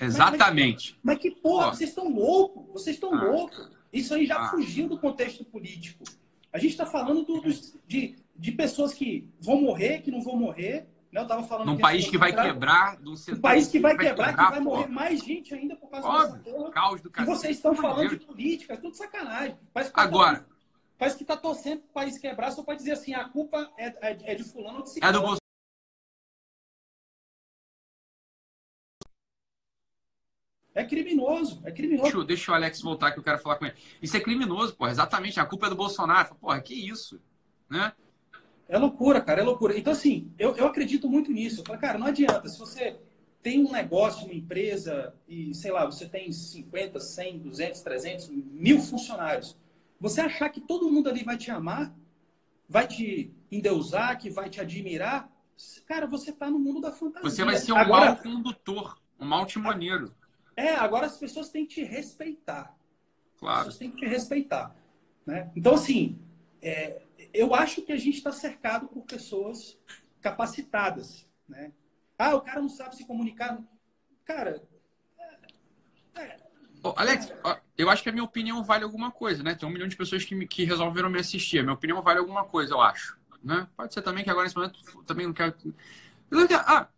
Exatamente. 0.00 0.96
Mas, 1.02 1.16
mas 1.16 1.18
que 1.18 1.30
porra, 1.30 1.74
vocês 1.74 1.90
estão 1.90 2.08
loucos, 2.08 2.66
vocês 2.72 2.96
estão 2.96 3.12
ah. 3.14 3.24
loucos. 3.24 3.70
Isso 3.92 4.14
aí 4.14 4.26
já 4.26 4.38
ah. 4.38 4.48
fugiu 4.50 4.88
do 4.88 4.98
contexto 4.98 5.44
político. 5.44 6.04
A 6.52 6.58
gente 6.58 6.70
está 6.70 6.86
falando 6.86 7.24
do, 7.24 7.40
do, 7.40 7.50
de, 7.86 8.16
de 8.36 8.52
pessoas 8.52 8.94
que 8.94 9.28
vão 9.40 9.60
morrer, 9.60 10.00
que 10.00 10.10
não 10.10 10.22
vão 10.22 10.36
morrer. 10.36 10.88
Né? 11.12 11.20
Eu 11.20 11.22
estava 11.22 11.42
falando. 11.42 11.66
Num 11.66 11.78
país 11.78 12.08
que 12.08 12.18
vai 12.18 12.32
quebrar. 12.32 12.98
Um 13.04 13.40
país 13.40 13.68
que 13.68 13.78
vai, 13.78 13.96
vai 13.96 14.06
quebrar, 14.06 14.28
quebrar, 14.28 14.46
que 14.46 14.52
vai 14.52 14.60
morrer 14.60 14.86
mais 14.86 15.20
gente 15.20 15.54
ainda 15.54 15.76
por 15.76 15.90
causa 15.90 16.06
Óbvio, 16.06 16.42
dessa 16.42 16.56
porra. 16.56 16.70
Caos 16.70 17.00
do 17.00 17.12
e 17.16 17.24
vocês 17.24 17.56
estão 17.56 17.74
falando 17.74 18.10
de 18.10 18.24
política, 18.24 18.74
é 18.74 18.76
tudo 18.76 18.96
sacanagem. 18.96 19.56
Parece 19.72 19.92
que 19.92 20.00
Agora. 20.00 20.38
Tá, 20.38 20.46
parece 20.98 21.16
que 21.16 21.22
está 21.22 21.36
torcendo 21.36 21.80
para 21.80 21.88
o 21.88 21.92
país 21.92 22.18
quebrar 22.18 22.50
só 22.50 22.62
para 22.62 22.74
dizer 22.74 22.92
assim: 22.92 23.14
a 23.14 23.28
culpa 23.28 23.70
é, 23.76 23.86
é, 23.86 24.32
é 24.32 24.34
de 24.34 24.44
fulano 24.44 24.78
ou 24.78 24.84
de 24.84 24.90
ciclano. 24.90 25.10
É 25.10 25.12
do 25.12 25.20
Bolsonaro. 25.20 25.47
É 30.78 30.84
criminoso, 30.84 31.60
é 31.64 31.72
criminoso. 31.72 32.12
Deixa, 32.12 32.24
deixa, 32.24 32.52
o 32.52 32.54
Alex 32.54 32.80
voltar 32.80 33.10
que 33.10 33.18
eu 33.18 33.22
quero 33.24 33.40
falar 33.40 33.56
com 33.56 33.66
ele. 33.66 33.74
Isso 34.00 34.16
é 34.16 34.20
criminoso, 34.20 34.76
pô. 34.76 34.86
Exatamente, 34.86 35.40
a 35.40 35.44
culpa 35.44 35.66
é 35.66 35.70
do 35.70 35.74
Bolsonaro. 35.74 36.36
Porra, 36.36 36.60
que 36.60 36.72
isso, 36.72 37.20
né? 37.68 37.92
É 38.68 38.78
loucura, 38.78 39.20
cara, 39.20 39.40
é 39.40 39.44
loucura. 39.44 39.76
Então, 39.76 39.92
assim, 39.92 40.32
eu, 40.38 40.54
eu 40.54 40.68
acredito 40.68 41.10
muito 41.10 41.32
nisso. 41.32 41.62
Eu 41.62 41.64
falo, 41.64 41.80
cara, 41.80 41.98
não 41.98 42.06
adianta. 42.06 42.48
Se 42.48 42.56
você 42.56 42.96
tem 43.42 43.66
um 43.66 43.72
negócio, 43.72 44.24
uma 44.24 44.34
empresa, 44.34 45.12
e, 45.26 45.52
sei 45.52 45.72
lá, 45.72 45.84
você 45.84 46.08
tem 46.08 46.30
50, 46.30 47.00
100, 47.00 47.38
200, 47.40 47.80
300, 47.80 48.28
mil 48.28 48.80
funcionários, 48.80 49.58
você 49.98 50.20
achar 50.20 50.48
que 50.48 50.60
todo 50.60 50.88
mundo 50.88 51.08
ali 51.08 51.24
vai 51.24 51.36
te 51.36 51.50
amar, 51.50 51.92
vai 52.68 52.86
te 52.86 53.32
endeusar, 53.50 54.16
que 54.16 54.30
vai 54.30 54.48
te 54.48 54.60
admirar, 54.60 55.28
cara, 55.88 56.06
você 56.06 56.30
tá 56.30 56.48
no 56.48 56.60
mundo 56.60 56.80
da 56.80 56.92
fantasia. 56.92 57.28
Você 57.28 57.44
vai 57.44 57.56
ser 57.56 57.72
um 57.72 57.78
Agora, 57.78 58.12
mau 58.12 58.16
condutor, 58.22 58.96
um 59.18 59.26
mau 59.26 59.44
timoneiro. 59.44 60.16
É, 60.58 60.74
agora 60.74 61.06
as 61.06 61.16
pessoas 61.16 61.50
têm 61.50 61.64
que 61.64 61.74
te 61.76 61.84
respeitar. 61.84 62.76
Claro. 63.38 63.60
As 63.60 63.64
pessoas 63.66 63.78
têm 63.78 63.90
que 63.92 63.98
te 63.98 64.06
respeitar. 64.08 64.74
Né? 65.24 65.52
Então, 65.54 65.74
assim, 65.74 66.18
é, 66.60 67.00
eu 67.32 67.54
acho 67.54 67.82
que 67.82 67.92
a 67.92 67.96
gente 67.96 68.18
está 68.18 68.32
cercado 68.32 68.88
por 68.88 69.04
pessoas 69.04 69.78
capacitadas. 70.20 71.24
Né? 71.48 71.72
Ah, 72.18 72.34
o 72.34 72.40
cara 72.40 72.60
não 72.60 72.68
sabe 72.68 72.96
se 72.96 73.06
comunicar. 73.06 73.56
Cara. 74.24 74.60
É, 76.16 76.22
é, 76.22 76.36
oh, 76.82 76.92
Alex, 76.96 77.32
eu 77.76 77.88
acho 77.88 78.02
que 78.02 78.08
a 78.08 78.12
minha 78.12 78.24
opinião 78.24 78.64
vale 78.64 78.82
alguma 78.82 79.12
coisa, 79.12 79.44
né? 79.44 79.54
Tem 79.54 79.68
um 79.68 79.70
milhão 79.70 79.86
de 79.86 79.94
pessoas 79.96 80.24
que, 80.24 80.34
me, 80.34 80.48
que 80.48 80.64
resolveram 80.64 81.08
me 81.08 81.20
assistir. 81.20 81.60
A 81.60 81.62
minha 81.62 81.74
opinião 81.74 82.02
vale 82.02 82.18
alguma 82.18 82.44
coisa, 82.44 82.74
eu 82.74 82.80
acho. 82.80 83.16
Né? 83.44 83.68
Pode 83.76 83.94
ser 83.94 84.02
também 84.02 84.24
que 84.24 84.30
agora 84.30 84.46
nesse 84.46 84.56
momento 84.56 85.04
também 85.04 85.24
não 85.24 85.32
quero. 85.32 85.54
Ah, 86.66 86.88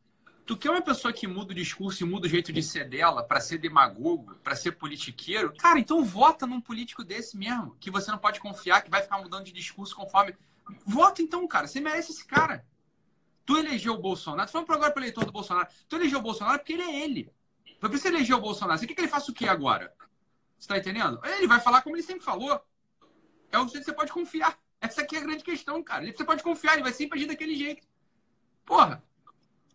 Tu 0.51 0.57
quer 0.57 0.71
uma 0.71 0.83
pessoa 0.83 1.13
que 1.13 1.29
muda 1.29 1.53
o 1.53 1.55
discurso 1.55 2.03
e 2.03 2.05
muda 2.05 2.27
o 2.27 2.29
jeito 2.29 2.53
de 2.53 2.61
ser 2.61 2.89
dela 2.89 3.23
para 3.23 3.39
ser 3.39 3.59
demagogo, 3.59 4.35
para 4.43 4.57
ser 4.57 4.73
politiqueiro? 4.73 5.55
Cara, 5.57 5.79
então 5.79 6.05
vota 6.05 6.45
num 6.45 6.61
político 6.61 7.05
desse 7.05 7.37
mesmo, 7.37 7.77
que 7.79 7.89
você 7.89 8.11
não 8.11 8.19
pode 8.19 8.41
confiar, 8.41 8.83
que 8.83 8.91
vai 8.91 9.01
ficar 9.01 9.19
mudando 9.19 9.45
de 9.45 9.53
discurso 9.53 9.95
conforme. 9.95 10.35
Vota 10.85 11.23
então, 11.23 11.47
cara. 11.47 11.69
Você 11.69 11.81
merece 11.81 12.11
esse 12.11 12.27
cara. 12.27 12.67
Tu 13.47 13.59
elegeu 13.59 13.95
o 13.95 13.99
Bolsonaro. 13.99 14.49
Tu 14.49 14.51
falando 14.51 14.73
agora 14.73 14.91
para 14.91 15.03
eleitor 15.03 15.25
do 15.25 15.31
Bolsonaro. 15.31 15.69
Tu 15.89 15.95
elegeu 15.95 16.19
o 16.19 16.23
Bolsonaro 16.23 16.59
porque 16.59 16.73
ele 16.73 16.83
é 16.83 17.05
ele. 17.05 17.33
Foi 17.79 17.89
que 17.89 17.97
você 17.97 18.09
elegeu 18.09 18.37
o 18.37 18.41
Bolsonaro. 18.41 18.77
Você 18.77 18.89
quer 18.89 18.95
que 18.95 19.03
ele 19.03 19.07
faça 19.07 19.31
o 19.31 19.35
que 19.35 19.47
agora? 19.47 19.95
Você 20.59 20.67
tá 20.67 20.77
entendendo? 20.77 21.21
Ele 21.23 21.47
vai 21.47 21.61
falar 21.61 21.81
como 21.83 21.95
ele 21.95 22.03
sempre 22.03 22.25
falou. 22.25 22.61
É 23.53 23.59
o 23.61 23.69
jeito 23.69 23.79
que 23.79 23.85
você 23.85 23.93
pode 23.93 24.11
confiar. 24.11 24.59
Essa 24.81 25.03
aqui 25.03 25.15
é 25.15 25.21
a 25.21 25.23
grande 25.23 25.45
questão, 25.45 25.81
cara. 25.81 26.05
Você 26.13 26.25
pode 26.25 26.43
confiar, 26.43 26.73
ele 26.73 26.83
vai 26.83 26.93
sempre 26.93 27.21
agir 27.21 27.29
daquele 27.29 27.55
jeito. 27.55 27.87
Porra, 28.67 29.01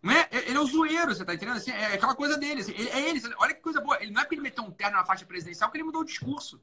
não 0.02 0.12
é? 0.12 0.28
Ele 0.30 0.56
é 0.56 0.60
o 0.60 0.66
zoeiro, 0.66 1.14
você 1.14 1.24
tá 1.24 1.34
entendendo? 1.34 1.56
Assim, 1.56 1.70
é 1.70 1.94
aquela 1.94 2.14
coisa 2.14 2.36
dele. 2.36 2.60
Assim, 2.60 2.72
ele, 2.72 2.88
é 2.90 3.10
ele. 3.10 3.20
Olha 3.38 3.54
que 3.54 3.60
coisa 3.60 3.80
boa. 3.80 4.00
Ele 4.00 4.12
não 4.12 4.20
é 4.20 4.24
porque 4.24 4.34
ele 4.34 4.42
meteu 4.42 4.64
um 4.64 4.70
terno 4.70 4.96
na 4.96 5.04
faixa 5.04 5.24
presidencial 5.24 5.70
que 5.70 5.76
ele 5.76 5.84
mudou 5.84 6.02
o 6.02 6.04
discurso. 6.04 6.60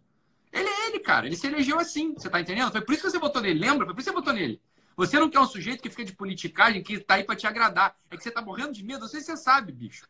Ele 0.51 0.69
é 0.69 0.87
ele, 0.87 0.99
cara. 0.99 1.25
Ele 1.25 1.35
se 1.35 1.47
elegeu 1.47 1.79
assim. 1.79 2.13
Você 2.13 2.29
tá 2.29 2.39
entendendo? 2.39 2.71
Foi 2.71 2.81
por 2.81 2.93
isso 2.93 3.01
que 3.01 3.09
você 3.09 3.19
votou 3.19 3.41
nele. 3.41 3.59
Lembra? 3.59 3.85
Foi 3.85 3.95
por 3.95 4.01
isso 4.01 4.09
que 4.09 4.15
você 4.15 4.19
votou 4.19 4.33
nele. 4.33 4.61
Você 4.95 5.19
não 5.19 5.29
quer 5.29 5.39
um 5.39 5.47
sujeito 5.47 5.81
que 5.81 5.89
fica 5.89 6.05
de 6.05 6.13
politicagem, 6.13 6.83
que 6.83 6.99
tá 6.99 7.15
aí 7.15 7.23
pra 7.23 7.35
te 7.35 7.47
agradar. 7.47 7.97
É 8.09 8.15
que 8.15 8.23
você 8.23 8.29
tá 8.29 8.41
morrendo 8.41 8.73
de 8.73 8.83
medo. 8.83 9.01
Não 9.01 9.07
sei 9.07 9.19
se 9.19 9.25
você 9.25 9.37
sabe, 9.37 9.71
bicho. 9.71 10.07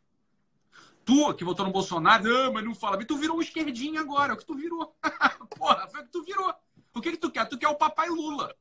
Tu, 1.05 1.33
que 1.33 1.43
votou 1.43 1.65
no 1.65 1.71
Bolsonaro, 1.71 2.23
ah, 2.35 2.51
mas 2.51 2.63
não 2.63 2.75
fala. 2.75 2.97
Mas 2.97 3.05
tu 3.05 3.17
virou 3.17 3.37
um 3.37 3.41
esquerdinho 3.41 3.99
agora. 3.99 4.33
É 4.33 4.35
o 4.35 4.37
que 4.37 4.45
tu 4.45 4.55
virou. 4.55 4.95
Porra, 5.57 5.87
foi 5.87 6.01
o 6.01 6.03
que 6.03 6.11
tu 6.11 6.23
virou. 6.23 6.53
O 6.93 7.01
que, 7.01 7.11
que 7.11 7.17
tu 7.17 7.31
quer? 7.31 7.45
Tu 7.45 7.57
quer 7.57 7.69
o 7.69 7.75
papai 7.75 8.09
Lula. 8.09 8.55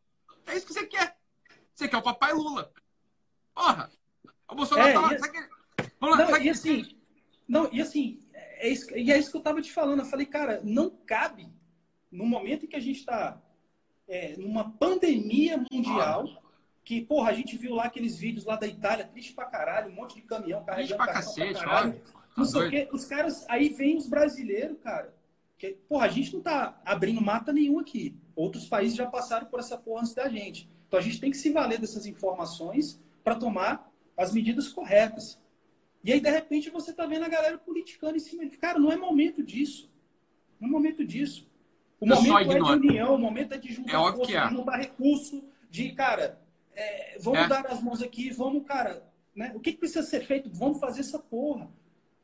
É 0.47 0.57
isso 0.57 0.67
que 0.67 0.73
você 0.73 0.87
quer. 0.87 1.17
Você 1.75 1.89
quer 1.89 1.97
o 1.97 2.03
papai 2.03 2.33
Lula. 2.33 2.73
Porra! 3.55 3.91
O 4.53 4.55
Bolsonaro 4.55 4.89
é, 4.89 4.93
tá 4.93 5.01
lá. 5.01 5.15
E, 5.15 5.19
sabe 5.19 5.39
Vamos 5.99 6.19
lá, 6.19 6.31
não, 6.31 6.43
e 6.43 6.51
assim, 6.51 6.97
não, 7.49 7.69
e 7.73 7.81
assim, 7.81 8.19
é 8.35 8.69
isso, 8.69 8.97
e 8.97 9.11
é 9.11 9.19
isso 9.19 9.31
que 9.31 9.37
eu 9.37 9.43
tava 9.43 9.63
te 9.63 9.73
falando. 9.73 10.01
Eu 10.01 10.05
falei, 10.05 10.27
cara, 10.27 10.61
não 10.63 10.91
cabe, 10.91 11.49
no 12.11 12.27
momento 12.27 12.65
em 12.65 12.69
que 12.69 12.77
a 12.77 12.81
gente 12.81 12.99
está 12.99 13.41
é, 14.07 14.37
numa 14.37 14.71
pandemia 14.71 15.65
mundial, 15.71 16.27
ah. 16.29 16.43
que, 16.85 17.01
porra, 17.01 17.31
a 17.31 17.33
gente 17.33 17.57
viu 17.57 17.75
lá 17.75 17.85
aqueles 17.85 18.19
vídeos 18.19 18.45
lá 18.45 18.57
da 18.57 18.67
Itália, 18.67 19.07
triste 19.07 19.33
pra 19.33 19.47
caralho, 19.47 19.91
um 19.91 19.95
monte 19.95 20.17
de 20.17 20.23
caminhão 20.23 20.65
carregando 20.65 20.97
pra 20.97 21.13
cacete, 21.13 21.53
pra 21.55 21.65
caralho. 21.65 22.03
Não 22.37 22.45
sei 22.45 22.67
o 22.67 22.71
quê. 22.71 22.89
Os 22.93 23.05
caras, 23.05 23.47
aí 23.49 23.69
vem 23.69 23.97
os 23.97 24.07
brasileiros, 24.07 24.79
cara. 24.83 25.15
Que, 25.57 25.79
porra, 25.89 26.07
a 26.07 26.09
gente 26.09 26.35
não 26.35 26.41
tá 26.41 26.81
abrindo 26.85 27.21
mata 27.21 27.53
nenhum 27.53 27.79
aqui. 27.79 28.17
Outros 28.35 28.67
países 28.67 28.97
já 28.97 29.07
passaram 29.07 29.47
por 29.47 29.61
essa 29.61 29.79
porra 29.79 30.01
antes 30.01 30.15
da 30.15 30.29
gente. 30.29 30.69
Então 30.89 30.99
a 30.99 31.03
gente 31.03 31.21
tem 31.21 31.31
que 31.31 31.37
se 31.37 31.51
valer 31.51 31.79
dessas 31.79 32.07
informações 32.07 33.01
para 33.23 33.35
tomar 33.35 33.92
as 34.17 34.33
medidas 34.33 34.69
corretas. 34.69 35.41
E 36.05 36.13
aí, 36.13 36.21
de 36.21 36.31
repente, 36.31 36.71
você 36.71 36.93
tá 36.93 37.07
vendo 37.07 37.25
a 37.25 37.29
galera 37.29 37.59
politicando 37.59 38.17
em 38.17 38.21
cima. 38.21 38.49
Cara, 38.61 38.79
não 38.79 38.91
é 38.91 38.97
momento 38.97 39.43
disso. 39.43 39.91
Não 40.61 40.69
é 40.69 40.73
momento 40.73 41.05
disso. 41.05 41.49
O 42.01 42.07
Eu 42.07 42.17
momento 42.17 42.51
é 42.51 42.55
de 42.55 42.87
união, 42.89 43.15
o 43.15 43.19
momento 43.19 43.55
é 43.55 43.59
de 43.59 43.73
juntar 43.73 43.93
é 43.93 44.13
força, 44.13 44.37
é. 44.37 44.51
juntar 44.51 44.77
recurso, 44.77 45.45
de, 45.71 45.93
cara, 45.93 46.41
é, 46.75 47.17
vamos 47.21 47.41
é. 47.41 47.49
dar 47.49 47.65
as 47.67 47.81
mãos 47.81 48.03
aqui, 48.03 48.29
vamos, 48.31 48.67
cara, 48.67 49.09
né? 49.37 49.53
O 49.55 49.61
que, 49.61 49.71
que, 49.73 49.79
precisa 49.79 50.03
ser 50.03 50.27
feito? 50.27 50.51
Vamos 50.53 50.81
fazer 50.81 51.01
essa 51.01 51.19
porra. 51.19 51.71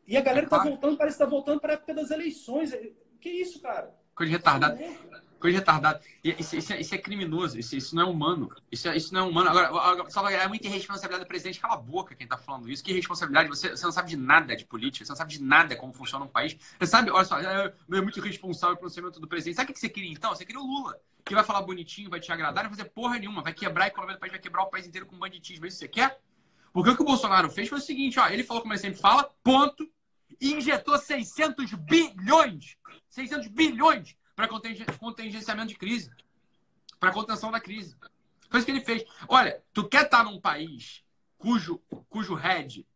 E 0.04 0.16
a 0.16 0.20
galera 0.20 0.46
é 0.46 0.48
tá 0.48 0.58
voltando, 0.64 0.96
parece 0.96 1.16
que 1.16 1.24
tá 1.24 1.30
voltando 1.30 1.60
para 1.60 1.74
a 1.74 1.74
época 1.74 1.94
das 1.94 2.10
eleições. 2.10 2.72
Que 3.20 3.28
isso, 3.28 3.60
cara? 3.60 3.94
Coisa 4.18 4.32
retardada. 4.32 4.76
Coisa 5.38 5.58
retardada. 5.58 6.00
Isso, 6.24 6.56
isso, 6.56 6.72
é, 6.72 6.80
isso 6.80 6.92
é 6.92 6.98
criminoso, 6.98 7.56
isso, 7.56 7.76
isso, 7.76 7.94
não 7.94 8.02
é 8.02 8.06
humano. 8.06 8.50
Isso, 8.70 8.88
é, 8.88 8.96
isso 8.96 9.14
não 9.14 9.20
é 9.20 9.22
humano. 9.30 9.48
Agora, 9.48 10.10
só 10.10 10.28
é 10.28 10.48
muita 10.48 10.66
irresponsabilidade 10.66 11.24
do 11.24 11.28
presidente. 11.28 11.60
Cala 11.60 11.74
a 11.74 11.76
boca 11.76 12.16
quem 12.16 12.26
tá 12.26 12.36
falando 12.36 12.68
isso. 12.68 12.82
Que 12.82 12.90
irresponsabilidade. 12.90 13.48
Você, 13.48 13.70
você 13.70 13.84
não 13.84 13.92
sabe 13.92 14.10
de 14.10 14.16
nada 14.16 14.56
de 14.56 14.64
política, 14.64 15.04
você 15.04 15.12
não 15.12 15.16
sabe 15.16 15.34
de 15.34 15.40
nada 15.40 15.76
como 15.76 15.92
funciona 15.92 16.24
um 16.24 16.28
país. 16.28 16.56
Você 16.80 16.90
sabe, 16.90 17.12
olha 17.12 17.24
só, 17.24 17.38
é, 17.38 17.72
é 17.92 18.00
muito 18.00 18.18
irresponsável 18.18 18.74
o 18.74 18.78
pronunciamento 18.78 19.20
do 19.20 19.28
presidente. 19.28 19.54
Sabe 19.54 19.70
o 19.70 19.74
que 19.74 19.78
você 19.78 19.88
queria 19.88 20.10
então? 20.10 20.34
Você 20.34 20.44
queria 20.44 20.60
o 20.60 20.66
Lula, 20.66 20.98
que 21.24 21.32
vai 21.32 21.44
falar 21.44 21.62
bonitinho, 21.62 22.10
vai 22.10 22.18
te 22.18 22.32
agradar, 22.32 22.64
não 22.64 22.70
vai 22.70 22.76
fazer 22.76 22.90
porra 22.90 23.20
nenhuma, 23.20 23.40
vai 23.40 23.52
quebrar 23.52 23.84
a 23.84 23.88
economia 23.88 24.16
do 24.16 24.20
país, 24.20 24.32
vai 24.32 24.40
quebrar 24.40 24.64
o 24.64 24.66
país 24.66 24.84
inteiro 24.84 25.06
com 25.06 25.16
banditismo. 25.16 25.64
Isso 25.64 25.78
você 25.78 25.86
quer? 25.86 26.18
Porque 26.72 26.90
o 26.90 26.96
que 26.96 27.02
o 27.02 27.06
Bolsonaro 27.06 27.48
fez 27.48 27.68
foi 27.68 27.78
o 27.78 27.80
seguinte, 27.80 28.18
ó, 28.18 28.28
ele 28.28 28.42
falou 28.42 28.60
como 28.60 28.74
ele 28.74 28.80
sempre 28.80 29.00
fala, 29.00 29.30
ponto, 29.44 29.88
e 30.40 30.52
injetou 30.52 30.98
600 30.98 31.72
bilhões, 31.74 32.76
600 33.08 33.48
bilhões 33.48 34.16
para 34.34 34.48
contingenciamento 34.48 35.68
de 35.68 35.76
crise, 35.76 36.10
para 37.00 37.12
contenção 37.12 37.50
da 37.50 37.60
crise. 37.60 37.96
Foi 38.48 38.60
isso 38.60 38.66
que 38.66 38.72
ele 38.72 38.84
fez. 38.84 39.04
Olha, 39.28 39.62
tu 39.72 39.88
quer 39.88 40.04
estar 40.04 40.18
tá 40.18 40.24
num 40.24 40.40
país 40.40 41.04
cujo, 41.36 41.80
cujo 42.08 42.34
head, 42.34 42.86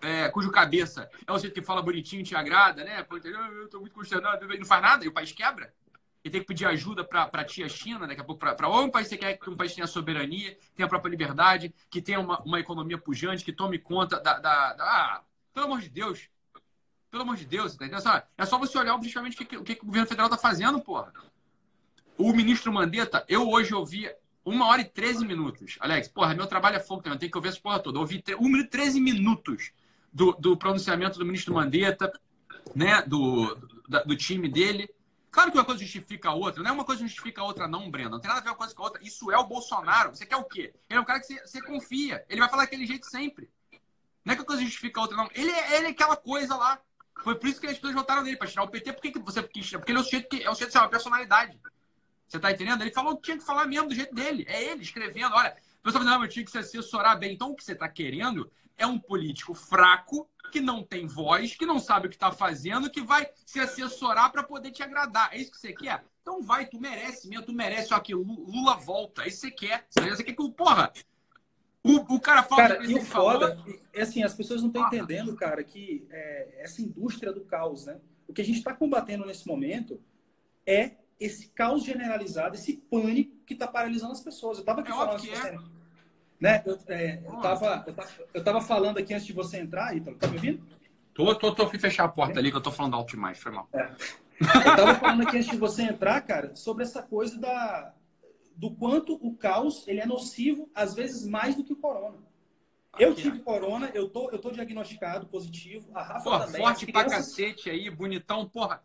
é, 0.00 0.28
cujo 0.28 0.50
cabeça 0.50 1.08
é 1.26 1.32
o 1.32 1.38
jeito 1.38 1.54
que 1.54 1.62
fala 1.62 1.82
bonitinho 1.82 2.22
te 2.22 2.34
agrada, 2.34 2.84
né? 2.84 3.04
Eu 3.10 3.68
tô 3.68 3.80
muito 3.80 3.94
consternado, 3.94 4.46
não 4.46 4.66
faz 4.66 4.82
nada, 4.82 5.04
e 5.04 5.08
o 5.08 5.12
país 5.12 5.32
quebra. 5.32 5.72
E 6.22 6.30
tem 6.30 6.40
que 6.40 6.46
pedir 6.46 6.66
ajuda 6.66 7.04
para 7.04 7.24
a 7.24 7.44
tia 7.44 7.68
China, 7.68 8.06
daqui 8.06 8.20
a 8.20 8.24
pouco, 8.24 8.40
para 8.40 8.68
ou 8.68 8.84
um 8.84 8.90
país 8.90 9.08
que 9.08 9.14
você 9.14 9.18
quer 9.18 9.36
que 9.36 9.50
um 9.50 9.56
país 9.56 9.74
tenha 9.74 9.86
soberania, 9.86 10.56
tenha 10.74 10.86
a 10.86 10.88
própria 10.88 11.10
liberdade, 11.10 11.74
que 11.90 12.00
tenha 12.00 12.18
uma, 12.18 12.40
uma 12.42 12.58
economia 12.58 12.96
pujante, 12.96 13.44
que 13.44 13.52
tome 13.52 13.78
conta 13.78 14.18
da, 14.18 14.38
da, 14.38 14.72
da. 14.72 14.84
Ah, 14.84 15.22
pelo 15.52 15.66
amor 15.66 15.80
de 15.80 15.90
Deus, 15.90 16.30
pelo 17.14 17.22
amor 17.22 17.36
de 17.36 17.44
Deus, 17.44 17.76
tá 17.76 17.86
entendendo? 17.86 18.22
É 18.36 18.44
só 18.44 18.58
você 18.58 18.76
olhar 18.76 18.92
objetivamente 18.92 19.40
o 19.40 19.46
que, 19.46 19.56
o 19.56 19.62
que 19.62 19.78
o 19.80 19.86
governo 19.86 20.08
federal 20.08 20.28
tá 20.28 20.36
fazendo, 20.36 20.80
porra. 20.80 21.12
O 22.18 22.32
ministro 22.32 22.72
Mandetta, 22.72 23.24
eu 23.28 23.48
hoje 23.48 23.72
ouvi 23.72 24.10
uma 24.44 24.66
hora 24.66 24.80
e 24.80 24.84
13 24.84 25.24
minutos. 25.24 25.76
Alex, 25.78 26.08
porra, 26.08 26.34
meu 26.34 26.48
trabalho 26.48 26.74
é 26.74 26.80
fogo 26.80 27.02
também, 27.02 27.16
tenho 27.16 27.30
que 27.30 27.38
ouvir 27.38 27.50
essa 27.50 27.60
porra 27.60 27.78
toda. 27.78 27.98
Eu 27.98 28.00
ouvi 28.00 28.22
1 28.36 28.42
minuto 28.42 28.66
e 28.66 28.68
13 28.68 29.00
minutos 29.00 29.70
do, 30.12 30.32
do 30.32 30.56
pronunciamento 30.56 31.16
do 31.16 31.24
ministro 31.24 31.54
Mandetta, 31.54 32.12
né, 32.74 33.00
do, 33.02 33.54
do, 33.54 34.04
do 34.06 34.16
time 34.16 34.48
dele. 34.48 34.90
Claro 35.30 35.52
que 35.52 35.58
uma 35.58 35.64
coisa 35.64 35.80
justifica 35.80 36.30
a 36.30 36.34
outra, 36.34 36.64
não 36.64 36.70
é 36.70 36.72
uma 36.72 36.84
coisa 36.84 37.02
justifica 37.02 37.42
a 37.42 37.44
outra, 37.44 37.68
não, 37.68 37.88
Breno. 37.92 38.10
Não 38.10 38.20
tem 38.20 38.28
nada 38.28 38.40
a 38.40 38.42
ver 38.42 38.50
uma 38.50 38.56
coisa 38.56 38.74
com 38.74 38.82
a 38.82 38.86
outra. 38.86 39.02
Isso 39.04 39.30
é 39.30 39.38
o 39.38 39.46
Bolsonaro. 39.46 40.10
Você 40.16 40.26
quer 40.26 40.36
o 40.36 40.44
quê? 40.44 40.74
Ele 40.90 40.98
é 40.98 41.00
um 41.00 41.04
cara 41.04 41.20
que 41.20 41.26
você, 41.26 41.40
você 41.40 41.62
confia. 41.62 42.24
Ele 42.28 42.40
vai 42.40 42.50
falar 42.50 42.64
daquele 42.64 42.86
jeito 42.86 43.06
sempre. 43.06 43.48
Não 44.24 44.32
é 44.32 44.36
que 44.36 44.42
a 44.42 44.46
coisa 44.46 44.62
justifica 44.62 44.98
a 44.98 45.02
outra, 45.02 45.16
não. 45.16 45.28
Ele, 45.32 45.50
é, 45.50 45.76
ele 45.76 45.86
é 45.86 45.90
aquela 45.90 46.16
coisa 46.16 46.56
lá. 46.56 46.80
Foi 47.24 47.34
por 47.34 47.48
isso 47.48 47.58
que 47.58 47.66
as 47.66 47.74
pessoas 47.74 47.94
votaram 47.94 48.22
nele, 48.22 48.36
para 48.36 48.46
tirar 48.46 48.64
o 48.64 48.68
PT. 48.68 48.92
Por 48.92 49.00
que, 49.00 49.12
que 49.12 49.18
você 49.18 49.42
quis 49.42 49.66
tirar? 49.66 49.80
Porque 49.80 49.90
ele 49.92 49.98
é 49.98 50.02
o 50.02 50.04
sujeito 50.04 50.28
que 50.28 50.42
é 50.42 50.50
o 50.50 50.54
sujeito 50.54 50.72
de 50.72 50.78
uma 50.78 50.88
personalidade. 50.88 51.58
Você 52.28 52.38
tá 52.38 52.52
entendendo? 52.52 52.82
Ele 52.82 52.92
falou 52.92 53.16
que 53.16 53.22
tinha 53.22 53.38
que 53.38 53.44
falar 53.44 53.66
mesmo 53.66 53.88
do 53.88 53.94
jeito 53.94 54.14
dele. 54.14 54.44
É 54.46 54.62
ele 54.62 54.82
escrevendo. 54.82 55.34
Olha, 55.34 55.56
o 55.80 55.82
pessoal 55.82 56.04
falou, 56.04 56.18
não, 56.18 56.24
eu 56.24 56.28
tinha 56.28 56.44
que 56.44 56.50
se 56.50 56.58
assessorar 56.58 57.18
bem. 57.18 57.32
Então, 57.32 57.50
o 57.50 57.56
que 57.56 57.64
você 57.64 57.72
está 57.72 57.88
querendo 57.88 58.50
é 58.76 58.86
um 58.86 58.98
político 58.98 59.54
fraco, 59.54 60.28
que 60.52 60.60
não 60.60 60.82
tem 60.82 61.06
voz, 61.06 61.56
que 61.56 61.64
não 61.64 61.78
sabe 61.78 62.06
o 62.06 62.10
que 62.10 62.16
está 62.16 62.30
fazendo, 62.30 62.90
que 62.90 63.00
vai 63.00 63.26
se 63.46 63.58
assessorar 63.58 64.30
para 64.30 64.42
poder 64.42 64.70
te 64.70 64.82
agradar. 64.82 65.32
É 65.32 65.38
isso 65.38 65.50
que 65.50 65.58
você 65.58 65.72
quer? 65.72 66.04
Então 66.20 66.42
vai, 66.42 66.66
tu 66.66 66.78
merece 66.78 67.28
mesmo, 67.28 67.46
tu 67.46 67.52
merece. 67.52 67.94
Ó, 67.94 68.00
que 68.00 68.14
Lula 68.14 68.76
volta. 68.76 69.22
É 69.22 69.28
isso 69.28 69.40
que 69.40 69.48
você 69.48 69.50
quer. 69.50 69.86
Você 69.90 70.22
quer 70.22 70.32
que, 70.32 70.50
porra, 70.50 70.92
o, 71.84 72.14
o 72.14 72.20
cara 72.20 72.42
fala 72.42 72.68
cara, 72.68 72.86
e 72.86 72.94
o 72.94 73.02
foda, 73.02 73.62
é 73.92 74.02
assim, 74.02 74.22
as 74.22 74.32
pessoas 74.32 74.62
não 74.62 74.68
estão 74.68 74.86
entendendo, 74.86 75.36
cara, 75.36 75.62
que 75.62 76.06
é, 76.10 76.62
essa 76.64 76.80
indústria 76.80 77.30
do 77.30 77.42
caos, 77.42 77.84
né? 77.84 77.98
O 78.26 78.32
que 78.32 78.40
a 78.40 78.44
gente 78.44 78.56
está 78.56 78.72
combatendo 78.72 79.26
nesse 79.26 79.46
momento 79.46 80.00
é 80.66 80.92
esse 81.20 81.48
caos 81.48 81.84
generalizado, 81.84 82.54
esse 82.54 82.78
pânico 82.90 83.36
que 83.46 83.52
está 83.52 83.68
paralisando 83.68 84.12
as 84.12 84.20
pessoas. 84.22 84.56
Eu 84.56 84.62
estava 84.62 84.80
aqui 84.80 84.90
é 84.90 84.94
falando 84.94 85.20
que 85.20 85.30
é. 85.30 85.58
né? 86.40 86.62
Eu, 86.64 86.78
é, 86.88 87.22
eu, 87.22 87.36
tava, 87.42 87.84
eu, 87.86 87.92
tava, 87.92 88.10
eu 88.32 88.44
tava 88.44 88.60
falando 88.62 88.98
aqui 88.98 89.12
antes 89.12 89.26
de 89.26 89.34
você 89.34 89.58
entrar, 89.58 89.94
Ítalo, 89.94 90.16
tá 90.16 90.26
me 90.26 90.36
ouvindo? 90.36 90.66
Tô, 91.12 91.34
tô, 91.34 91.54
tô, 91.54 91.68
fui 91.68 91.78
fechar 91.78 92.04
a 92.04 92.08
porta 92.08 92.38
ali 92.40 92.50
que 92.50 92.56
eu 92.56 92.62
tô 92.62 92.72
falando 92.72 92.94
alto 92.94 93.10
demais, 93.10 93.38
foi 93.38 93.52
mal. 93.52 93.68
É. 93.74 93.90
Eu 94.40 94.76
tava 94.76 94.94
falando 94.94 95.22
aqui 95.28 95.36
antes 95.36 95.50
de 95.50 95.56
você 95.58 95.82
entrar, 95.82 96.20
cara, 96.22 96.56
sobre 96.56 96.82
essa 96.82 97.02
coisa 97.02 97.38
da, 97.38 97.94
do 98.56 98.70
quanto 98.70 99.14
o 99.14 99.34
caos 99.36 99.86
ele 99.86 100.00
é 100.00 100.06
nocivo, 100.06 100.68
às 100.74 100.94
vezes 100.94 101.26
mais 101.26 101.54
do 101.54 101.64
que 101.64 101.72
o 101.72 101.76
corona. 101.76 102.18
Eu 102.98 103.14
tive 103.14 103.40
corona, 103.40 103.90
eu 103.92 104.08
tô, 104.08 104.30
eu 104.30 104.38
tô 104.38 104.50
diagnosticado 104.50 105.26
positivo. 105.26 105.88
A 105.92 106.02
Rafa 106.02 106.24
porra, 106.24 106.46
também. 106.46 106.62
Forte 106.62 106.86
crianças... 106.86 107.08
pra 107.08 107.16
cacete 107.16 107.70
aí, 107.70 107.90
bonitão, 107.90 108.48
porra. 108.48 108.82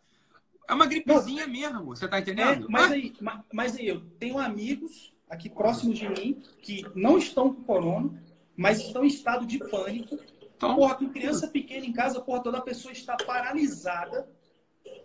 É 0.68 0.74
uma 0.74 0.86
gripezinha 0.86 1.46
Não, 1.46 1.52
mesmo, 1.52 1.84
você 1.84 2.08
tá 2.08 2.18
entendendo? 2.18 2.66
É, 2.66 2.68
mas, 2.68 2.90
ah. 2.90 2.94
aí, 2.94 3.12
mas 3.52 3.76
aí, 3.76 3.88
eu 3.88 4.00
tenho 4.18 4.38
amigos 4.38 5.12
aqui 5.28 5.48
próximos 5.48 5.98
de 5.98 6.08
mim 6.08 6.42
que 6.60 6.84
não 6.94 7.18
estão 7.18 7.54
com 7.54 7.62
corona, 7.62 8.22
mas 8.56 8.80
estão 8.80 9.04
em 9.04 9.08
estado 9.08 9.46
de 9.46 9.58
pânico. 9.58 10.18
Então, 10.56 10.74
porra, 10.76 10.94
com 10.94 11.08
criança 11.08 11.48
pequena 11.48 11.86
em 11.86 11.92
casa, 11.92 12.20
porra, 12.20 12.42
toda 12.42 12.58
a 12.58 12.62
pessoa 12.62 12.92
está 12.92 13.16
paralisada 13.16 14.28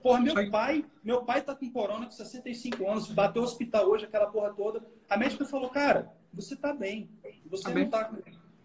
Porra, 0.06 0.20
meu 0.20 0.52
pai, 0.52 0.86
meu 1.04 1.24
pai 1.24 1.42
tá 1.42 1.56
com 1.56 1.68
corona 1.72 2.06
com 2.06 2.12
65 2.12 2.88
anos, 2.88 3.08
bateu 3.08 3.42
no 3.42 3.48
hospital 3.48 3.90
hoje, 3.90 4.06
aquela 4.06 4.28
porra 4.28 4.54
toda. 4.54 4.86
A 5.10 5.18
médica 5.18 5.44
falou, 5.46 5.68
cara, 5.68 6.14
você 6.32 6.56
tá 6.56 6.72
bem. 6.72 7.10
Você 7.48 7.64
tá 7.64 7.70
não 7.70 7.76
bem. 7.76 7.90
tá. 7.90 8.14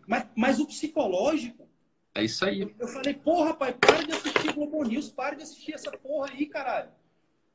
Mas, 0.06 0.28
mas 0.36 0.60
o 0.60 0.66
psicológico. 0.66 1.66
É 2.14 2.24
isso 2.24 2.44
aí. 2.44 2.70
Eu, 2.78 2.86
falei, 2.86 3.14
porra, 3.14 3.54
pai, 3.54 3.72
para 3.72 4.02
de 4.02 4.12
assistir 4.12 4.52
Globo 4.52 4.84
News, 4.84 5.08
para 5.08 5.34
de 5.34 5.44
assistir 5.44 5.72
essa 5.72 5.90
porra 5.92 6.28
aí, 6.30 6.44
caralho. 6.44 6.90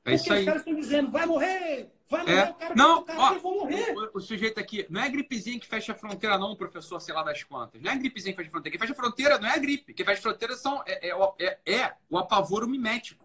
É 0.04 0.15
isso 0.15 0.34
aí. 0.34 0.39
os 0.39 0.45
caras 0.45 0.62
estão 0.62 0.74
dizendo, 0.74 1.12
vai 1.12 1.28
morrer, 1.28 1.91
vai 2.10 2.21
morrer, 2.21 2.38
é. 2.38 2.50
o 2.50 2.54
cara, 2.56 2.76
não, 2.76 3.00
o 3.02 3.04
cara 3.04 3.19
ó, 3.19 3.34
vou 3.38 3.60
morrer. 3.60 3.93
O, 3.95 4.17
o, 4.17 4.19
sujeito 4.19 4.60
aqui, 4.60 4.88
não 4.89 5.02
é 5.02 5.10
gripezinha 5.10 5.60
que 5.60 5.67
fecha 5.67 5.91
a 5.91 5.95
fronteira, 5.95 6.39
não, 6.39 6.56
professor, 6.56 7.00
sei 7.00 7.13
lá 7.13 7.21
das 7.21 7.43
quantas. 7.43 7.80
Não 7.80 7.91
é 7.91 7.95
gripezinha 7.95 8.34
que 8.34 8.38
fecha 8.38 8.50
a 8.50 8.52
fronteira. 8.52 8.71
Quem 8.71 8.80
fecha 8.80 8.93
a 8.93 9.04
fronteira 9.04 9.38
não 9.38 9.48
é 9.48 9.54
a 9.54 9.60
gripe. 9.60 9.93
Quem 9.93 10.04
fecha 10.04 10.19
a 10.19 10.24
fronteira 10.24 10.56
são, 10.56 10.82
é, 10.88 11.10
é, 11.10 11.34
é, 11.39 11.71
é 11.71 11.93
o 12.10 12.17
apavoro 12.17 12.67
mimético. 12.67 13.24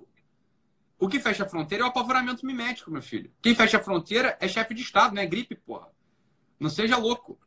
O 1.00 1.08
que 1.08 1.18
fecha 1.18 1.44
a 1.44 1.48
fronteira 1.48 1.82
é 1.82 1.86
o 1.86 1.88
apavoramento 1.88 2.44
mimético, 2.44 2.90
meu 2.90 3.00
filho. 3.00 3.32
Quem 3.40 3.54
fecha 3.54 3.78
a 3.78 3.82
fronteira 3.82 4.36
é 4.38 4.46
chefe 4.46 4.74
de 4.74 4.82
Estado, 4.82 5.14
não 5.14 5.22
é 5.22 5.26
gripe, 5.26 5.54
porra. 5.54 5.88
Não 6.60 6.68
seja 6.68 6.98
louco. 6.98 7.38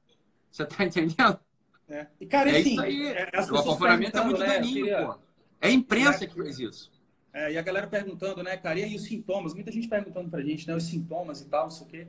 Você 0.51 0.65
tá 0.65 0.83
entendendo? 0.83 1.39
É. 1.87 2.07
E, 2.19 2.25
cara, 2.25 2.49
é 2.49 2.59
assim, 2.59 2.71
isso 2.71 2.81
aí. 2.81 3.07
É, 3.07 3.29
o 3.51 3.57
apavoramento 3.57 4.17
é 4.17 4.23
muito 4.23 4.39
né, 4.39 4.47
daninho, 4.47 4.85
queria... 4.85 5.05
porra. 5.05 5.19
É 5.61 5.67
a 5.67 5.71
imprensa 5.71 6.25
que 6.25 6.35
faz 6.35 6.57
isso. 6.57 6.91
É, 7.31 7.53
e 7.53 7.57
a 7.57 7.61
galera 7.61 7.87
perguntando, 7.87 8.41
né, 8.43 8.57
cara, 8.57 8.79
e 8.79 8.83
aí 8.83 8.95
os 8.95 9.03
sintomas? 9.03 9.53
Muita 9.53 9.71
gente 9.71 9.87
perguntando 9.87 10.29
pra 10.29 10.41
gente, 10.41 10.67
né, 10.67 10.75
os 10.75 10.85
sintomas 10.85 11.41
e 11.41 11.45
tal, 11.45 11.63
não 11.63 11.71
sei 11.71 11.87
o 11.87 11.89
quê. 11.89 12.07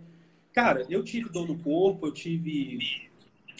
Cara, 0.52 0.86
eu 0.88 1.04
tive 1.04 1.28
dor 1.28 1.46
no 1.46 1.58
corpo, 1.58 2.06
eu 2.06 2.12
tive 2.12 3.10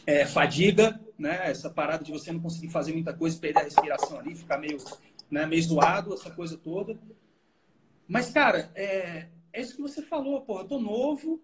é, 0.06 0.24
fadiga, 0.26 1.00
né, 1.18 1.50
essa 1.50 1.68
parada 1.68 2.02
de 2.02 2.12
você 2.12 2.32
não 2.32 2.40
conseguir 2.40 2.68
fazer 2.70 2.92
muita 2.92 3.12
coisa, 3.12 3.38
perder 3.38 3.60
a 3.60 3.64
respiração 3.64 4.18
ali, 4.18 4.34
ficar 4.34 4.58
meio, 4.58 4.78
né, 5.30 5.46
meio 5.46 5.62
zoado, 5.62 6.14
essa 6.14 6.30
coisa 6.30 6.56
toda. 6.56 6.98
Mas, 8.08 8.30
cara, 8.30 8.70
é, 8.74 9.28
é 9.52 9.60
isso 9.60 9.76
que 9.76 9.82
você 9.82 10.02
falou, 10.02 10.42
porra. 10.42 10.62
Eu 10.62 10.68
tô 10.68 10.78
novo, 10.78 11.42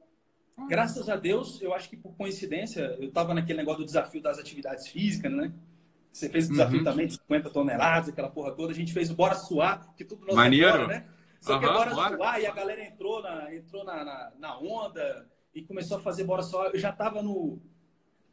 graças 0.69 1.09
a 1.09 1.17
Deus, 1.17 1.61
eu 1.63 1.73
acho 1.75 1.89
que 1.89 1.97
por 1.97 2.15
coincidência, 2.17 2.97
eu 3.01 3.11
tava 3.11 3.35
naquele 3.35 3.59
negócio 3.59 3.81
do 3.81 3.87
desafio 3.87 4.21
das 4.21 4.39
atividades 4.39 4.89
físicas, 4.89 5.33
né? 5.33 5.53
Você 6.13 6.29
fez 6.29 6.49
o 6.49 6.51
desafio 6.51 6.79
uhum. 6.79 6.85
também 6.85 7.07
de 7.07 7.15
50 7.15 7.51
toneladas, 7.51 8.09
aquela 8.09 8.29
porra 8.29 8.53
toda. 8.53 8.73
A 8.73 8.75
gente 8.75 8.93
fez 8.93 9.11
o 9.11 9.15
Bora 9.15 9.37
Suar, 9.37 9.95
que 9.97 10.05
tudo 10.05 10.23
nosso 10.23 10.37
Maneiro. 10.37 10.73
Bora, 10.73 10.87
né? 10.89 11.07
Só 11.41 11.55
uhum, 11.55 11.61
que 11.61 11.65
é 11.65 11.73
Bora 11.73 11.95
bora. 11.95 12.17
Suar 12.17 12.41
e 12.41 12.47
a 12.47 12.53
galera 12.53 12.85
entrou 12.85 13.23
na, 13.23 13.55
entrou 13.55 13.85
na, 13.85 14.05
na, 14.05 14.33
na 14.39 14.59
onda 14.59 15.31
e 15.55 15.63
começou 15.63 15.99
a 15.99 16.01
fazer 16.01 16.25
bora 16.25 16.43
só. 16.43 16.67
Eu 16.67 16.79
já 16.79 16.91
estava 16.91 17.23
no, 17.23 17.61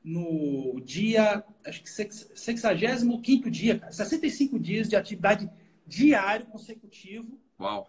no 0.04 0.82
dia, 0.82 1.44
acho 1.66 1.84
que 1.84 1.90
65 1.90 3.52
dia, 3.52 3.80
cara, 3.80 3.92
65 3.92 4.60
dias 4.60 4.90
de 4.90 4.96
atividade 4.96 5.50
diário 5.86 6.48
consecutivo. 6.48 7.40
Uau! 7.60 7.88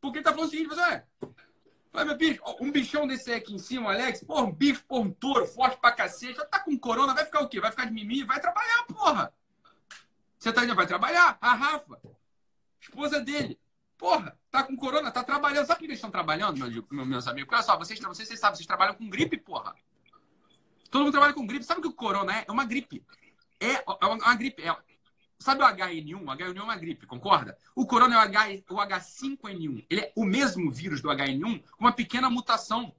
Porque 0.00 0.18
ele 0.18 0.24
tá 0.24 0.30
falando 0.30 0.46
o 0.46 0.50
seguinte, 0.50 0.68
você. 0.68 1.02
Vai, 1.92 2.04
meu 2.04 2.16
bicho, 2.16 2.40
um 2.60 2.70
bichão 2.70 3.06
desse 3.06 3.32
aqui 3.32 3.54
em 3.54 3.58
cima, 3.58 3.92
Alex, 3.92 4.22
porra, 4.22 4.44
um 4.44 4.52
bicho, 4.52 4.84
porra, 4.84 5.00
um 5.00 5.10
touro 5.10 5.46
forte 5.46 5.80
pra 5.80 5.90
cacete, 5.90 6.34
já 6.34 6.44
tá 6.44 6.60
com 6.60 6.78
corona, 6.78 7.14
vai 7.14 7.24
ficar 7.24 7.40
o 7.40 7.48
quê? 7.48 7.60
Vai 7.60 7.70
ficar 7.70 7.86
de 7.86 7.92
mimimi? 7.92 8.22
Vai 8.24 8.38
trabalhar, 8.40 8.84
porra! 8.84 9.34
Você 10.38 10.52
tá 10.52 10.64
indo, 10.64 10.74
vai 10.74 10.86
trabalhar? 10.86 11.36
A 11.40 11.54
Rafa, 11.54 11.98
Esposa 12.80 13.20
dele. 13.20 13.58
Porra, 13.96 14.38
tá 14.48 14.62
com 14.62 14.76
corona, 14.76 15.10
tá 15.10 15.24
trabalhando. 15.24 15.66
Sabe 15.66 15.78
por 15.78 15.78
que 15.80 15.84
eles 15.86 15.96
estão 15.96 16.10
trabalhando, 16.10 16.56
meus, 16.56 17.06
meus 17.06 17.26
amigos? 17.26 17.52
Olha 17.52 17.62
só, 17.62 17.76
vocês, 17.76 17.98
vocês, 17.98 18.28
vocês 18.28 18.38
sabem, 18.38 18.56
vocês 18.56 18.66
trabalham 18.66 18.94
com 18.94 19.08
gripe, 19.08 19.36
porra. 19.36 19.74
Todo 20.88 21.02
mundo 21.02 21.12
trabalha 21.12 21.34
com 21.34 21.44
gripe. 21.44 21.64
Sabe 21.64 21.80
o 21.80 21.82
que 21.82 21.88
o 21.88 21.92
corona 21.92 22.38
é? 22.38 22.44
É 22.46 22.52
uma 22.52 22.64
gripe. 22.64 23.04
É, 23.60 23.74
é 23.74 24.06
uma 24.06 24.34
gripe. 24.34 24.62
É, 24.62 24.76
sabe 25.38 25.62
o 25.62 25.66
HN1? 25.66 26.22
O 26.22 26.24
HN1 26.24 26.56
é 26.56 26.62
uma 26.62 26.76
gripe, 26.76 27.06
concorda? 27.06 27.56
O 27.74 27.86
corona 27.86 28.14
é 28.14 28.18
o, 28.18 28.20
H, 28.20 28.46
o 28.70 28.76
H5N1. 28.76 29.86
Ele 29.88 30.00
é 30.00 30.12
o 30.14 30.24
mesmo 30.24 30.70
vírus 30.70 31.00
do 31.00 31.08
HN1 31.08 31.62
com 31.62 31.84
uma 31.84 31.92
pequena 31.92 32.30
mutação 32.30 32.94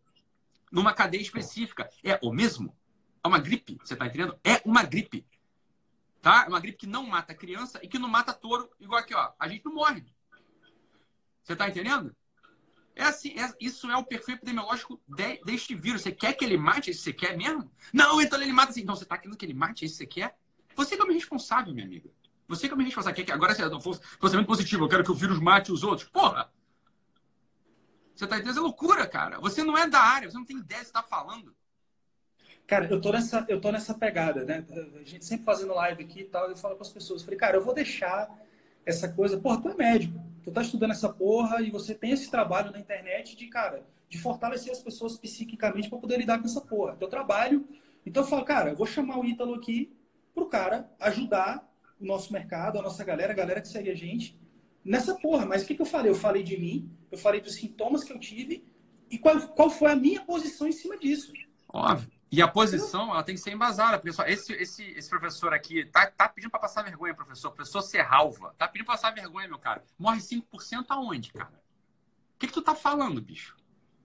numa 0.72 0.94
cadeia 0.94 1.22
específica. 1.22 1.90
É 2.04 2.20
o 2.22 2.32
mesmo? 2.32 2.76
É 3.24 3.28
uma 3.28 3.40
gripe, 3.40 3.78
você 3.84 3.96
tá 3.96 4.06
entendendo? 4.08 4.40
É 4.44 4.62
uma 4.66 4.84
gripe. 4.84 5.26
Tá? 6.22 6.46
É 6.46 6.50
uma 6.50 6.60
gripe 6.60 6.78
que 6.78 6.88
não 6.88 7.06
mata 7.06 7.34
criança 7.34 7.80
e 7.82 7.88
que 7.88 8.00
não 8.00 8.10
mata 8.10 8.34
touro, 8.34 8.70
igual 8.80 9.00
aqui, 9.00 9.14
ó. 9.14 9.32
A 9.40 9.48
gente 9.48 9.66
não 9.66 9.74
morre. 9.74 10.06
Você 11.44 11.56
tá 11.56 11.68
entendendo? 11.68 12.16
É 12.96 13.04
assim, 13.04 13.34
é, 13.40 13.54
isso 13.62 13.90
é 13.90 13.96
o 13.96 14.04
perfil 14.04 14.36
epidemiológico 14.36 15.02
de, 15.08 15.42
deste 15.46 15.74
vírus. 15.74 16.02
Você 16.02 16.12
quer 16.12 16.34
que 16.34 16.44
ele 16.44 16.58
mate 16.58 16.92
esse 16.92 17.02
você 17.02 17.14
quer 17.14 17.38
mesmo? 17.38 17.72
Não, 17.94 18.22
então 18.22 18.42
ele 18.42 18.52
mata 18.52 18.72
assim. 18.72 18.82
Então 18.82 18.96
você 18.96 19.06
tá 19.06 19.18
querendo 19.18 19.38
que 19.38 19.46
ele 19.46 19.54
mate 19.54 19.86
esse 19.86 19.96
você 19.96 20.06
quer? 20.06 20.38
Você 20.80 20.96
que 20.96 21.02
é 21.02 21.06
o 21.06 21.12
responsável, 21.12 21.74
minha 21.74 21.86
amiga. 21.86 22.10
Você 22.48 22.70
que 22.70 22.74
é 22.74 22.78
o 22.78 22.80
responsável. 22.80 23.26
Que 23.26 23.32
agora 23.34 23.54
você 23.54 23.82
fosse 23.82 24.00
pensamento 24.18 24.48
positivo, 24.48 24.86
eu 24.86 24.88
quero 24.88 25.04
que 25.04 25.12
o 25.12 25.14
vírus 25.14 25.38
mate 25.38 25.74
os 25.74 25.84
outros. 25.84 26.08
Porra! 26.08 26.50
Você 28.16 28.26
tá 28.26 28.38
entendendo? 28.38 28.60
É 28.60 28.62
loucura, 28.62 29.06
cara. 29.06 29.42
Você 29.42 29.62
não 29.62 29.78
é 29.78 29.90
da 29.90 30.00
área, 30.00 30.32
você 30.32 30.38
não 30.38 30.46
tem 30.46 30.58
ideia 30.58 30.80
do 30.80 30.86
que 30.86 30.90
está 30.90 31.04
falando. 31.04 31.54
Cara, 32.66 32.86
eu 32.86 33.02
tô 33.02 33.12
nessa, 33.12 33.46
eu 33.50 33.60
tô 33.60 33.72
nessa 33.74 33.94
pegada, 33.94 34.46
né? 34.46 34.66
A 34.96 35.04
gente 35.04 35.26
sempre 35.26 35.44
fazendo 35.44 35.74
live 35.74 36.02
aqui 36.02 36.22
e 36.22 36.26
tal, 36.26 36.50
eu 36.50 36.56
falo 36.56 36.76
para 36.76 36.86
as 36.86 36.94
pessoas, 36.94 37.24
falei, 37.24 37.38
cara, 37.38 37.58
eu 37.58 37.64
vou 37.64 37.74
deixar 37.74 38.30
essa 38.86 39.10
coisa, 39.10 39.38
porra, 39.38 39.62
tu 39.62 39.70
é 39.70 39.76
médico, 39.76 40.18
tu 40.44 40.52
tá 40.52 40.62
estudando 40.62 40.92
essa 40.92 41.10
porra 41.10 41.62
e 41.62 41.72
você 41.72 41.94
tem 41.94 42.12
esse 42.12 42.32
trabalho 42.32 42.72
na 42.72 42.80
internet 42.80 43.36
de, 43.36 43.48
cara, 43.48 43.86
de 44.08 44.18
fortalecer 44.18 44.72
as 44.72 44.82
pessoas 44.82 45.18
psiquicamente 45.18 45.90
para 45.90 46.00
poder 46.00 46.18
lidar 46.18 46.40
com 46.40 46.46
essa 46.46 46.62
porra. 46.62 46.96
Teu 46.96 47.10
trabalho. 47.10 47.68
Então 48.06 48.24
eu 48.24 48.30
falo, 48.30 48.46
cara, 48.46 48.70
eu 48.70 48.78
vou 48.78 48.88
chamar 48.88 49.20
o 49.20 49.26
Ítalo 49.26 49.56
aqui 49.56 49.92
pro 50.40 50.48
cara 50.48 50.90
ajudar 51.00 51.68
o 52.00 52.06
nosso 52.06 52.32
mercado, 52.32 52.80
a 52.80 52.82
nossa 52.82 53.04
galera, 53.04 53.34
a 53.34 53.36
galera 53.36 53.62
que 53.62 53.68
segue 53.68 53.90
a 53.90 53.96
gente 53.96 54.40
nessa 54.84 55.16
porra. 55.16 55.46
Mas 55.46 55.64
o 55.64 55.66
que, 55.68 55.76
que 55.76 55.82
eu 55.82 55.86
falei? 55.86 56.10
Eu 56.10 56.16
falei 56.16 56.44
de 56.44 56.58
mim, 56.58 56.90
eu 57.12 57.18
falei 57.18 57.42
dos 57.42 57.56
sintomas 57.56 58.04
que 58.04 58.14
eu 58.14 58.20
tive 58.20 58.66
e 59.10 59.18
qual, 59.18 59.40
qual 59.50 59.70
foi 59.70 59.92
a 59.92 59.96
minha 59.96 60.22
posição 60.24 60.68
em 60.68 60.72
cima 60.72 60.98
disso. 60.98 61.34
Óbvio. 61.68 62.10
E 62.32 62.42
a 62.44 62.48
posição, 62.48 63.10
ela 63.10 63.24
tem 63.24 63.34
que 63.34 63.42
ser 63.42 63.52
embasada. 63.52 64.00
Porque 64.00 64.22
esse, 64.32 64.54
esse, 64.54 64.84
esse 64.84 65.10
professor 65.10 65.52
aqui 65.52 65.86
tá, 65.86 66.08
tá 66.12 66.30
pedindo 66.30 66.52
para 66.52 66.60
passar 66.60 66.84
vergonha, 66.84 67.14
professor. 67.14 67.52
Professor 67.52 67.82
Serralva. 67.82 68.54
Tá 68.58 68.68
pedindo 68.68 68.86
para 68.86 68.96
passar 68.96 69.12
vergonha, 69.12 69.48
meu 69.48 69.58
cara. 69.58 69.84
Morre 69.98 70.20
5% 70.20 70.86
aonde, 70.90 71.34
cara? 71.34 71.60
O 72.36 72.40
que, 72.40 72.48
que 72.48 72.54
tu 72.54 72.62
tá 72.62 72.76
falando, 72.76 73.20
bicho? 73.20 73.58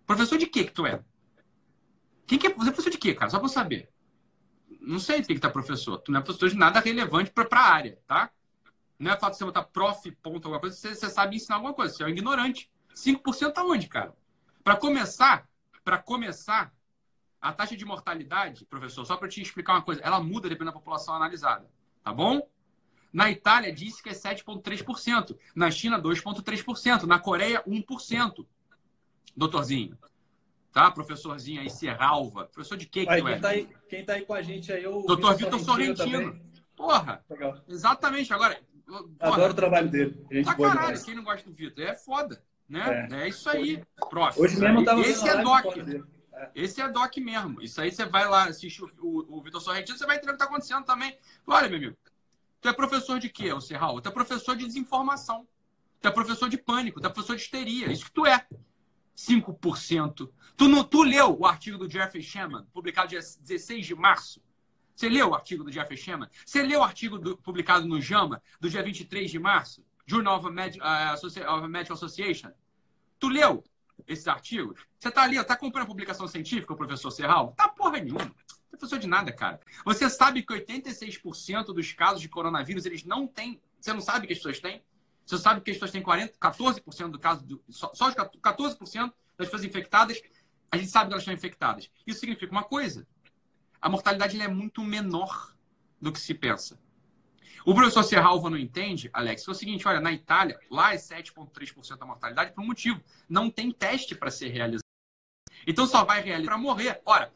Professor 0.06 0.38
de 0.38 0.46
quê 0.46 0.64
que 0.64 0.72
tu 0.72 0.86
é? 0.86 1.00
Quem 2.26 2.38
que 2.38 2.46
é? 2.46 2.50
Você 2.50 2.70
é 2.70 2.72
professor 2.72 2.90
de 2.90 2.98
quê, 2.98 3.14
cara? 3.14 3.30
Só 3.30 3.38
pra 3.38 3.44
eu 3.46 3.50
saber. 3.50 3.93
Não 4.80 4.98
sei 4.98 5.20
de 5.20 5.26
que, 5.26 5.34
que 5.34 5.40
tá 5.40 5.50
professor. 5.50 5.98
Tu 5.98 6.12
não 6.12 6.20
é 6.20 6.22
professor 6.22 6.48
de 6.48 6.56
nada 6.56 6.80
relevante 6.80 7.30
pra, 7.30 7.44
pra 7.44 7.60
área, 7.60 7.98
tá? 8.06 8.30
Não 8.98 9.10
é 9.10 9.16
fato 9.18 9.32
de 9.32 9.38
você 9.38 9.44
botar 9.44 9.64
prof, 9.64 10.10
ponto, 10.22 10.46
alguma 10.46 10.60
coisa, 10.60 10.76
você, 10.76 10.94
você 10.94 11.10
sabe 11.10 11.36
ensinar 11.36 11.56
alguma 11.56 11.74
coisa. 11.74 11.94
Você 11.94 12.02
é 12.02 12.06
um 12.06 12.10
ignorante. 12.10 12.70
5% 12.94 13.52
aonde, 13.56 13.88
cara? 13.88 14.14
Para 14.62 14.76
começar, 14.76 15.48
para 15.82 15.98
começar, 15.98 16.72
a 17.44 17.52
taxa 17.52 17.76
de 17.76 17.84
mortalidade, 17.84 18.64
professor, 18.64 19.04
só 19.04 19.18
para 19.18 19.28
te 19.28 19.42
explicar 19.42 19.74
uma 19.74 19.82
coisa, 19.82 20.00
ela 20.00 20.18
muda 20.18 20.48
dependendo 20.48 20.72
da 20.72 20.78
população 20.78 21.14
analisada, 21.14 21.68
tá 22.02 22.10
bom? 22.10 22.48
Na 23.12 23.30
Itália 23.30 23.70
disse 23.70 24.02
que 24.02 24.08
é 24.08 24.12
7,3%, 24.12 25.36
na 25.54 25.70
China 25.70 26.00
2,3%, 26.00 27.02
na 27.02 27.18
Coreia 27.18 27.62
1%. 27.68 28.46
Doutorzinho, 29.36 29.98
tá? 30.74 30.90
Professorzinho 30.90 31.60
aí, 31.62 31.70
Serralva. 31.70 32.46
Professor 32.46 32.76
de 32.76 32.84
quê 32.84 33.06
que 33.06 33.12
aí, 33.12 33.22
tu 33.22 33.28
é? 33.28 33.32
Quem 33.32 33.40
tá, 33.40 33.48
aí, 33.48 33.68
quem 33.88 34.04
tá 34.04 34.12
aí 34.14 34.26
com 34.26 34.34
a 34.34 34.42
gente 34.42 34.72
aí 34.72 34.82
é 34.82 34.88
o 34.88 35.02
Doutor 35.02 35.36
Vitor 35.36 35.60
Sorrentino. 35.60 36.32
Também. 36.32 36.42
Porra, 36.76 37.24
Legal. 37.30 37.62
exatamente. 37.68 38.34
Agora, 38.34 38.60
porra, 38.84 39.04
adoro 39.20 39.52
o 39.52 39.56
trabalho 39.56 39.88
dele. 39.88 40.26
Gente 40.30 40.44
tá 40.44 40.54
caralho, 40.56 40.80
demais. 40.80 41.02
quem 41.04 41.14
não 41.14 41.22
gosta 41.22 41.48
do 41.48 41.54
Vitor? 41.54 41.84
É 41.84 41.94
foda, 41.94 42.42
né? 42.68 43.08
É, 43.12 43.22
é 43.22 43.28
isso 43.28 43.48
aí. 43.48 43.84
Próximo. 44.10 44.44
Hoje 44.44 44.58
mesmo 44.58 44.84
tava 44.84 45.00
Esse 45.00 45.28
é 45.28 45.40
doc. 45.40 45.64
Esse 46.52 46.80
é 46.82 46.88
doc 46.88 47.16
mesmo. 47.18 47.62
Isso 47.62 47.80
aí 47.80 47.92
você 47.92 48.04
vai 48.04 48.28
lá 48.28 48.48
assistir 48.48 48.82
o, 48.82 48.90
o, 49.00 49.38
o 49.38 49.42
Vitor 49.42 49.60
Sorrentino, 49.60 49.96
você 49.96 50.04
vai 50.04 50.16
entender 50.16 50.32
o 50.32 50.36
que 50.36 50.42
está 50.42 50.52
acontecendo 50.52 50.84
também. 50.84 51.16
Olha, 51.46 51.68
meu 51.68 51.78
amigo, 51.78 51.96
tu 52.60 52.68
é 52.68 52.72
professor 52.72 53.20
de 53.20 53.28
quê, 53.28 53.52
o 53.52 53.60
Serral? 53.60 54.00
Tu 54.00 54.08
é 54.08 54.12
professor 54.12 54.56
de 54.56 54.66
desinformação. 54.66 55.46
Tu 56.00 56.08
é 56.08 56.10
professor 56.10 56.48
de 56.48 56.58
pânico, 56.58 57.00
tu 57.00 57.06
é 57.06 57.10
professor 57.10 57.36
de 57.36 57.42
histeria. 57.42 57.92
Isso 57.92 58.06
que 58.06 58.12
tu 58.12 58.26
é. 58.26 58.44
5%. 59.16 60.30
Tu, 60.56 60.68
não, 60.68 60.84
tu 60.84 61.02
leu 61.02 61.38
o 61.38 61.46
artigo 61.46 61.78
do 61.78 61.90
Jeffrey 61.90 62.22
Sheman, 62.22 62.66
publicado 62.72 63.08
dia 63.08 63.20
16 63.20 63.86
de 63.86 63.94
março? 63.94 64.42
Você 64.94 65.08
leu 65.08 65.30
o 65.30 65.34
artigo 65.34 65.64
do 65.64 65.72
Jeffrey 65.72 65.98
Sheman? 65.98 66.28
Você 66.44 66.62
leu 66.62 66.80
o 66.80 66.82
artigo 66.82 67.18
do, 67.18 67.36
publicado 67.36 67.86
no 67.86 68.00
JAMA, 68.00 68.40
do 68.60 68.70
dia 68.70 68.82
23 68.82 69.30
de 69.30 69.38
março? 69.38 69.84
Journal 70.06 70.38
of, 70.38 70.46
of 70.46 71.68
Medical 71.68 71.96
Association? 71.96 72.50
Tu 73.18 73.28
leu 73.28 73.64
esses 74.06 74.28
artigos? 74.28 74.80
Você 74.98 75.10
tá 75.10 75.22
ali, 75.22 75.42
tá 75.44 75.56
comprando 75.56 75.86
publicação 75.86 76.28
científica, 76.28 76.74
professor 76.76 77.10
Serral? 77.10 77.54
Tá 77.56 77.68
porra 77.68 77.98
nenhuma. 77.98 78.24
Não 78.24 78.30
é 78.72 78.76
professor 78.76 78.98
de 78.98 79.06
nada, 79.08 79.32
cara. 79.32 79.60
Você 79.84 80.08
sabe 80.08 80.42
que 80.42 80.52
86% 80.52 81.66
dos 81.66 81.92
casos 81.92 82.20
de 82.20 82.28
coronavírus, 82.28 82.86
eles 82.86 83.04
não 83.04 83.26
têm... 83.26 83.60
Você 83.80 83.92
não 83.92 84.00
sabe 84.00 84.26
que 84.26 84.32
as 84.32 84.38
pessoas 84.38 84.60
têm? 84.60 84.82
Você 85.24 85.38
sabe 85.38 85.60
que 85.60 85.70
as 85.70 85.76
pessoas 85.76 85.90
têm 85.90 86.02
40, 86.02 86.38
14% 86.38 87.10
do 87.10 87.18
caso, 87.18 87.44
do, 87.44 87.62
só, 87.68 87.90
só 87.94 88.10
14% 88.12 89.12
das 89.36 89.48
pessoas 89.48 89.64
infectadas, 89.64 90.20
a 90.70 90.76
gente 90.76 90.90
sabe 90.90 91.08
que 91.08 91.14
elas 91.14 91.22
estão 91.22 91.34
infectadas. 91.34 91.90
Isso 92.06 92.20
significa 92.20 92.52
uma 92.52 92.64
coisa: 92.64 93.06
a 93.80 93.88
mortalidade 93.88 94.40
é 94.40 94.48
muito 94.48 94.82
menor 94.82 95.54
do 96.00 96.12
que 96.12 96.20
se 96.20 96.34
pensa. 96.34 96.78
O 97.64 97.74
professor 97.74 98.02
Serralva 98.02 98.50
não 98.50 98.58
entende, 98.58 99.08
Alex, 99.12 99.48
é 99.48 99.50
o 99.50 99.54
seguinte: 99.54 99.88
olha, 99.88 100.00
na 100.00 100.12
Itália, 100.12 100.58
lá 100.70 100.92
é 100.92 100.96
7,3% 100.96 101.96
a 101.98 102.06
mortalidade 102.06 102.52
por 102.52 102.62
um 102.62 102.66
motivo. 102.66 103.02
Não 103.28 103.50
tem 103.50 103.70
teste 103.70 104.14
para 104.14 104.30
ser 104.30 104.48
realizado. 104.48 104.84
Então 105.66 105.86
só 105.86 106.04
vai 106.04 106.20
realizar 106.20 106.50
para 106.50 106.58
morrer. 106.58 107.00
Ora, 107.06 107.32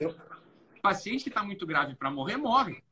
o 0.00 0.80
paciente 0.82 1.22
que 1.22 1.28
está 1.28 1.42
muito 1.42 1.64
grave 1.64 1.94
para 1.94 2.10
morrer, 2.10 2.36
morre. 2.36 2.82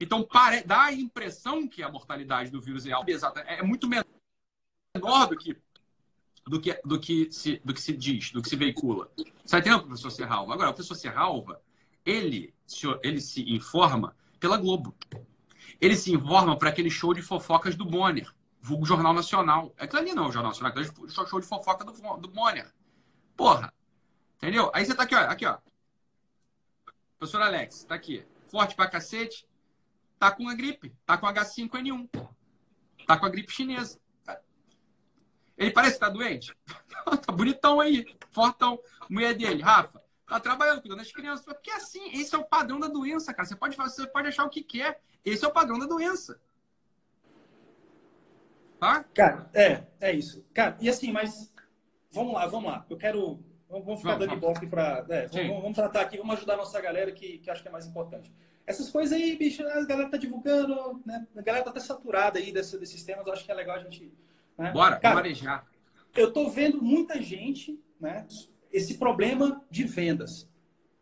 Então, 0.00 0.26
dá 0.64 0.84
a 0.84 0.92
impressão 0.92 1.66
que 1.66 1.82
a 1.82 1.90
mortalidade 1.90 2.50
do 2.50 2.60
vírus 2.60 2.86
é 2.86 2.92
alta, 2.92 3.40
é 3.40 3.62
muito 3.62 3.88
menor 3.88 4.04
do 5.28 5.36
que, 5.36 5.56
do 6.46 6.60
que, 6.60 6.80
do 6.84 7.00
que, 7.00 7.32
se, 7.32 7.60
do 7.64 7.74
que 7.74 7.80
se 7.80 7.96
diz, 7.96 8.30
do 8.30 8.40
que 8.40 8.48
se 8.48 8.56
veicula. 8.56 9.10
Tá 9.48 9.58
entendendo, 9.58 9.84
professor 9.84 10.10
Serralva? 10.10 10.54
Agora, 10.54 10.70
o 10.70 10.74
professor 10.74 10.94
Serralva, 10.94 11.60
ele 12.04 12.54
ele 13.02 13.20
se 13.20 13.50
informa 13.50 14.14
pela 14.38 14.56
Globo. 14.56 14.94
Ele 15.80 15.96
se 15.96 16.12
informa 16.12 16.56
para 16.56 16.68
aquele 16.68 16.90
show 16.90 17.14
de 17.14 17.22
fofocas 17.22 17.74
do 17.74 17.84
Bonner, 17.84 18.32
vulgo 18.60 18.84
Jornal 18.84 19.12
Nacional. 19.12 19.74
Aquilo 19.78 20.02
ali 20.02 20.12
não 20.12 20.28
é 20.28 20.32
Jornal 20.32 20.50
Nacional, 20.50 20.72
aquele 20.72 21.10
show 21.10 21.40
de 21.40 21.46
fofoca 21.46 21.84
do, 21.84 21.92
do 21.92 22.28
Bonner. 22.28 22.72
Porra. 23.36 23.72
Entendeu? 24.36 24.70
Aí 24.74 24.84
você 24.84 24.94
tá 24.94 25.02
aqui, 25.02 25.14
ó. 25.14 25.20
Aqui, 25.20 25.46
ó. 25.46 25.58
Professor 27.18 27.42
Alex, 27.42 27.84
tá 27.84 27.94
aqui. 27.94 28.24
Forte 28.48 28.74
pra 28.74 28.88
cacete 28.88 29.47
tá 30.18 30.30
com 30.30 30.48
a 30.48 30.54
gripe, 30.54 30.94
tá 31.06 31.16
com 31.16 31.26
H5N1, 31.26 32.08
tá 33.06 33.16
com 33.16 33.26
a 33.26 33.28
gripe 33.28 33.52
chinesa. 33.52 33.98
Ele 35.56 35.72
parece 35.72 35.94
que 35.94 36.00
tá 36.00 36.08
doente? 36.08 36.54
tá 37.26 37.32
bonitão 37.32 37.80
aí, 37.80 38.06
fortão. 38.30 38.78
Mulher 39.10 39.34
dele, 39.34 39.60
Rafa, 39.60 40.00
tá 40.26 40.38
trabalhando, 40.38 40.80
cuidando 40.80 40.98
das 40.98 41.10
crianças. 41.10 41.44
Porque 41.44 41.70
assim, 41.70 42.12
esse 42.12 42.34
é 42.34 42.38
o 42.38 42.44
padrão 42.44 42.78
da 42.78 42.86
doença, 42.86 43.34
cara. 43.34 43.48
Você 43.48 43.56
pode, 43.56 43.76
você 43.76 44.06
pode 44.06 44.28
achar 44.28 44.44
o 44.44 44.50
que 44.50 44.62
quer. 44.62 45.00
Esse 45.24 45.44
é 45.44 45.48
o 45.48 45.52
padrão 45.52 45.78
da 45.78 45.86
doença. 45.86 46.40
Tá? 48.78 49.02
Cara, 49.12 49.50
é, 49.52 49.82
é 50.00 50.12
isso. 50.12 50.44
Cara, 50.54 50.76
e 50.80 50.88
assim, 50.88 51.10
mas 51.10 51.52
vamos 52.12 52.34
lá, 52.34 52.46
vamos 52.46 52.70
lá. 52.70 52.86
Eu 52.88 52.96
quero. 52.96 53.42
Vamos 53.68 54.00
ficar 54.00 54.14
vamos, 54.14 54.28
dando 54.28 54.40
vamos. 54.40 54.68
para. 54.70 55.04
É, 55.08 55.26
vamos, 55.26 55.62
vamos, 55.62 55.74
tratar 55.76 56.02
aqui, 56.02 56.16
vamos 56.16 56.36
ajudar 56.36 56.54
a 56.54 56.58
nossa 56.58 56.80
galera 56.80 57.10
que, 57.12 57.38
que 57.38 57.50
acho 57.50 57.60
que 57.60 57.68
é 57.68 57.72
mais 57.72 57.86
importante. 57.86 58.32
Essas 58.68 58.90
coisas 58.90 59.18
aí, 59.18 59.34
bicho, 59.34 59.66
a 59.66 59.82
galera 59.86 60.10
tá 60.10 60.18
divulgando, 60.18 61.00
né? 61.06 61.26
A 61.34 61.40
galera 61.40 61.64
tá 61.64 61.70
até 61.70 61.80
saturada 61.80 62.38
aí 62.38 62.52
desse, 62.52 62.78
desses 62.78 63.02
temas, 63.02 63.26
eu 63.26 63.32
acho 63.32 63.42
que 63.42 63.50
é 63.50 63.54
legal 63.54 63.76
a 63.76 63.82
gente. 63.82 64.12
Né? 64.58 64.70
Bora, 64.72 64.96
Cara. 64.98 65.16
Eu 66.14 66.30
tô 66.34 66.50
vendo 66.50 66.82
muita 66.82 67.22
gente, 67.22 67.80
né? 67.98 68.26
Esse 68.70 68.98
problema 68.98 69.64
de 69.70 69.84
vendas. 69.84 70.46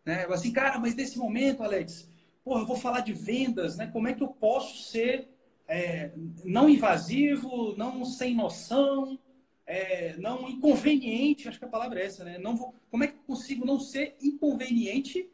Né? 0.04 0.26
Assim, 0.26 0.52
cara, 0.52 0.78
mas 0.78 0.94
nesse 0.94 1.18
momento, 1.18 1.64
Alex, 1.64 2.08
porra, 2.44 2.60
eu 2.60 2.66
vou 2.66 2.76
falar 2.76 3.00
de 3.00 3.12
vendas, 3.12 3.76
né? 3.76 3.88
Como 3.88 4.06
é 4.06 4.12
que 4.12 4.22
eu 4.22 4.28
posso 4.28 4.84
ser 4.84 5.28
é, 5.66 6.12
não 6.44 6.70
invasivo, 6.70 7.74
não 7.76 8.04
sem 8.04 8.32
noção, 8.32 9.18
é, 9.66 10.16
não 10.18 10.48
inconveniente, 10.48 11.48
acho 11.48 11.58
que 11.58 11.64
a 11.64 11.68
palavra 11.68 11.98
é 11.98 12.06
essa, 12.06 12.22
né? 12.22 12.38
Não 12.38 12.56
vou, 12.56 12.72
como 12.92 13.02
é 13.02 13.08
que 13.08 13.14
eu 13.14 13.22
consigo 13.26 13.66
não 13.66 13.80
ser 13.80 14.16
inconveniente 14.22 15.28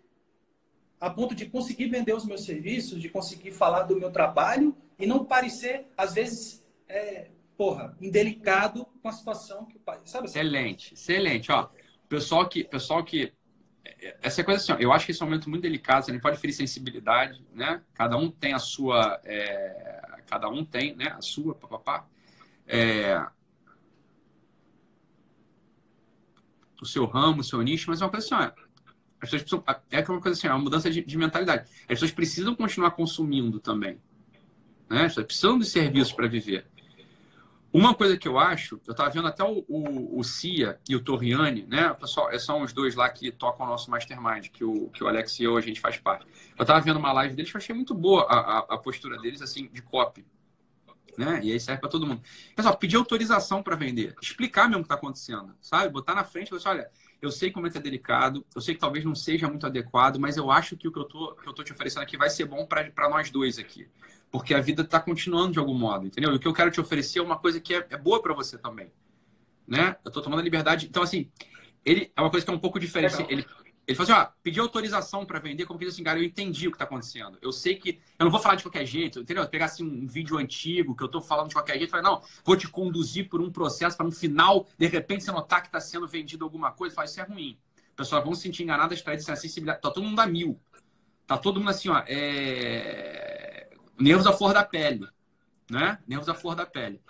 a 1.03 1.11
ponto 1.11 1.35
de 1.35 1.47
conseguir 1.47 1.89
vender 1.89 2.15
os 2.15 2.25
meus 2.25 2.45
serviços, 2.45 3.03
de 3.03 3.09
conseguir 3.09 3.51
falar 3.51 3.83
do 3.83 3.99
meu 3.99 4.13
trabalho 4.13 4.73
e 4.97 5.05
não 5.05 5.25
parecer, 5.25 5.89
às 5.97 6.15
vezes, 6.15 6.65
é, 6.89 7.29
porra, 7.57 7.97
indelicado 8.01 8.87
com 9.03 9.09
a 9.09 9.13
situação 9.13 9.67
que 9.67 9.77
o 9.77 9.81
pai. 9.81 9.99
Sabe 10.05 10.27
assim? 10.27 10.39
Excelente, 10.39 10.95
excelente. 10.95 11.51
Ó, 11.51 11.69
pessoal 12.09 12.49
que. 12.49 12.63
Pessoal 12.63 13.03
que 13.03 13.33
essa 14.23 14.45
coisa 14.45 14.63
assim, 14.63 14.73
ó, 14.73 14.77
eu 14.77 14.93
acho 14.93 15.05
que 15.05 15.11
esse 15.11 15.21
é 15.21 15.25
um 15.25 15.29
momento 15.29 15.51
muito 15.51 15.63
delicado, 15.63 16.05
você 16.05 16.13
não 16.13 16.21
pode 16.21 16.39
ferir 16.39 16.55
sensibilidade, 16.55 17.45
né? 17.53 17.83
Cada 17.95 18.17
um 18.17 18.31
tem 18.31 18.53
a 18.53 18.61
sua. 18.61 19.21
É, 19.25 20.21
cada 20.29 20.49
um 20.49 20.65
tem, 20.65 20.95
né? 20.95 21.17
A 21.19 21.21
sua, 21.21 21.53
papapá. 21.57 22.07
É, 22.65 23.27
o 26.81 26.87
seu 26.87 27.07
ramo, 27.07 27.41
o 27.41 27.45
seu 27.45 27.61
nicho, 27.61 27.91
mas 27.91 28.01
é 28.01 28.05
uma 28.05 28.11
coisa 28.11 28.25
assim, 28.25 28.35
ó, 28.37 28.62
as 29.23 29.31
pessoas 29.31 29.63
precisam, 29.63 29.65
é 29.91 30.01
uma 30.01 30.21
coisa 30.21 30.37
assim, 30.37 30.47
é 30.49 30.51
uma 30.51 30.59
mudança 30.59 30.91
de, 30.91 31.01
de, 31.01 31.17
mentalidade. 31.17 31.69
As 31.83 31.87
pessoas 31.87 32.11
precisam 32.11 32.57
continuar 32.57 32.91
consumindo 32.91 33.61
também. 33.61 34.01
Né? 34.91 35.05
As 35.05 35.09
pessoas 35.09 35.27
precisam 35.27 35.59
de 35.61 35.65
serviços 35.65 36.13
para 36.13 36.27
viver. 36.27 36.67
Uma 37.73 37.95
coisa 37.95 38.19
que 38.19 38.29
eu 38.29 38.39
acho, 38.39 38.79
eu 38.87 38.91
estava 38.91 39.09
vendo 39.09 39.29
até 39.29 39.43
o, 39.43 39.65
o, 39.67 40.19
o, 40.19 40.25
Cia 40.25 40.79
e 40.87 40.95
o 40.95 41.01
Torriani, 41.01 41.65
né? 41.67 41.95
Pessoal, 41.95 42.39
são 42.39 42.61
os 42.61 42.71
dois 42.71 42.95
lá 42.95 43.09
que 43.09 43.31
tocam 43.31 43.65
o 43.65 43.69
nosso 43.69 43.91
Mastermind, 43.91 44.49
que 44.49 44.63
o, 44.63 44.91
que 44.91 45.03
o 45.03 45.09
Alex 45.09 45.41
e 45.41 45.45
eu, 45.45 45.57
a 45.57 45.61
gente 45.63 45.81
faz 45.81 45.97
parte. 45.97 46.27
Eu 46.59 46.65
estava 46.65 46.81
vendo 46.83 46.99
uma 46.99 47.13
live 47.13 47.35
deles 47.35 47.51
que 47.51 47.57
eu 47.57 47.61
achei 47.61 47.75
muito 47.75 47.95
boa 47.95 48.25
a, 48.25 48.35
a, 48.37 48.59
a 48.75 48.79
postura 48.79 49.17
deles, 49.19 49.41
assim, 49.41 49.71
de 49.73 49.81
copy. 49.81 50.27
Né? 51.17 51.41
E 51.45 51.53
aí 51.53 51.61
serve 51.61 51.81
para 51.81 51.89
todo 51.89 52.07
mundo. 52.07 52.21
Pessoal, 52.55 52.77
pedir 52.77 52.97
autorização 52.97 53.63
para 53.63 53.75
vender, 53.75 54.15
explicar 54.21 54.69
mesmo 54.69 54.81
o 54.81 54.83
que 54.83 54.87
está 54.87 54.97
acontecendo, 54.97 55.55
sabe? 55.61 55.91
Botar 55.91 56.15
na 56.15 56.25
frente 56.25 56.51
falar 56.51 56.59
assim, 56.59 56.69
olha, 56.69 56.91
eu 57.23 57.31
sei 57.31 57.53
como 57.53 57.69
é 57.69 57.71
que 57.71 57.79
é 57.79 57.81
delicado, 57.81 58.45
eu 58.53 58.61
sei 58.61 58.75
que 58.75 58.81
talvez 58.81 59.05
não 59.05 59.15
seja 59.15 59.49
muito 59.49 59.65
adequado, 59.65 60.19
mas 60.19 60.37
eu 60.37 60.51
acho 60.51 60.77
que 60.77 60.89
o 60.89 60.93
que 60.93 60.99
eu 60.99 61.05
tô, 61.05 61.35
que 61.37 61.49
eu 61.49 61.53
tô 61.53 61.63
te 61.63 61.73
oferecendo 61.73 62.03
aqui 62.03 62.17
vai 62.17 62.29
ser 62.29 62.47
bom 62.47 62.67
para 62.67 63.09
nós 63.09 63.31
dois 63.31 63.61
aqui. 63.61 63.89
Porque 64.29 64.53
a 64.53 64.61
vida 64.61 64.83
está 64.83 64.99
continuando 64.99 65.53
de 65.53 65.59
algum 65.61 65.75
modo, 65.75 66.07
entendeu? 66.07 66.33
E 66.33 66.37
o 66.37 66.41
que 66.41 66.49
eu 66.49 66.53
quero 66.53 66.71
te 66.73 66.81
oferecer 66.81 67.21
é 67.21 67.23
uma 67.23 67.39
coisa 67.39 67.61
que 67.61 67.75
é, 67.75 67.87
é 67.91 67.97
boa 67.97 68.21
para 68.21 68.35
você 68.35 68.59
também. 68.59 68.91
Né? 69.69 69.95
Eu 70.05 70.09
estou 70.09 70.21
tomando 70.21 70.41
a 70.41 70.43
liberdade. 70.43 70.87
Então, 70.87 71.03
assim, 71.03 71.31
ele 71.85 72.11
é 72.17 72.21
uma 72.21 72.31
coisa 72.31 72.45
que 72.45 72.51
é 72.51 72.55
um 72.55 72.59
pouco 72.59 72.81
diferente. 72.81 73.25
Ele, 73.29 73.47
ele 73.87 73.97
falou 73.97 74.13
assim, 74.13 74.23
ó, 74.23 74.33
pedir 74.43 74.61
autorização 74.61 75.27
para 75.27 75.41
vender, 75.41 75.67
como 75.67 75.79
que 75.79 75.85
assim, 75.87 76.05
cara, 76.05 76.19
eu 76.19 76.25
entendi 76.25 76.69
o 76.69 76.71
que 76.71 76.77
está 76.77 76.85
acontecendo. 76.85 77.37
Eu 77.43 77.51
sei 77.51 77.75
que 77.75 78.01
eu 78.19 78.25
não 78.25 78.31
vou 78.31 78.41
falar 78.41 78.55
de 78.55 78.63
qualquer 78.63 78.87
jeito, 78.87 79.21
entendeu? 79.21 79.47
Pegar 79.49 79.67
assim 79.67 79.85
um 79.85 80.07
vídeo 80.07 80.39
antigo 80.39 80.95
que 80.95 81.03
eu 81.03 81.07
estou 81.07 81.21
falando 81.21 81.49
de 81.49 81.55
qualquer 81.55 81.77
jeito, 81.79 81.91
falar, 81.91 82.03
não, 82.03 82.23
vou 82.45 82.57
te 82.57 82.69
conduzir 82.69 83.29
por 83.29 83.41
um 83.41 83.51
processo 83.51 83.97
para 83.97 84.07
no 84.07 84.13
final, 84.13 84.69
de 84.79 84.87
repente, 84.87 85.25
você 85.25 85.33
notar 85.33 85.63
que 85.63 85.69
está 85.69 85.81
sendo 85.81 86.07
vendido 86.07 86.45
alguma 86.45 86.71
coisa, 86.71 86.95
fala, 86.95 87.07
isso 87.07 87.21
é 87.21 87.25
ruim. 87.25 87.59
Pessoal 87.97 88.25
vão 88.25 88.35
se 88.35 88.43
sentir 88.43 88.63
enganadas, 88.63 89.03
traz 89.03 89.21
essa 89.21 89.37
sensibilidade. 89.37 89.83
Tá 89.83 89.91
todo 89.91 90.05
mundo 90.05 90.21
a 90.21 90.27
mil. 90.27 90.59
Tá 91.27 91.37
todo 91.37 91.61
mundo 91.61 91.71
assim, 91.71 91.89
ó, 91.89 92.03
é... 92.07 93.69
nervos 93.99 94.27
à 94.27 94.33
flor 94.33 94.55
da 94.55 94.65
pele, 94.65 95.07
né? 95.71 95.99
Nervos 96.07 96.29
à 96.29 96.35
flor 96.35 96.55
da 96.55 96.67
pele. 96.67 97.01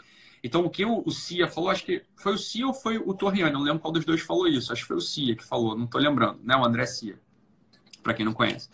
Então, 0.42 0.64
o 0.64 0.70
que 0.70 0.84
o, 0.84 1.08
Cia 1.10 1.46
falou, 1.46 1.70
acho 1.70 1.84
que 1.84 2.02
foi 2.16 2.34
o 2.34 2.38
Cia 2.38 2.66
ou 2.66 2.74
foi 2.74 2.98
o 2.98 3.14
Torriani, 3.14 3.52
não 3.52 3.62
lembro 3.62 3.78
qual 3.78 3.92
dos 3.92 4.04
dois 4.04 4.20
falou 4.20 4.48
isso. 4.48 4.72
Acho 4.72 4.82
que 4.82 4.88
foi 4.88 4.96
o 4.96 5.00
Cia 5.00 5.36
que 5.36 5.44
falou, 5.44 5.76
não 5.76 5.84
estou 5.84 6.00
lembrando, 6.00 6.40
né? 6.42 6.56
O 6.56 6.64
André 6.64 6.84
Cia, 6.84 7.18
para 8.02 8.12
quem 8.12 8.24
não 8.24 8.32
conhece. 8.32 8.68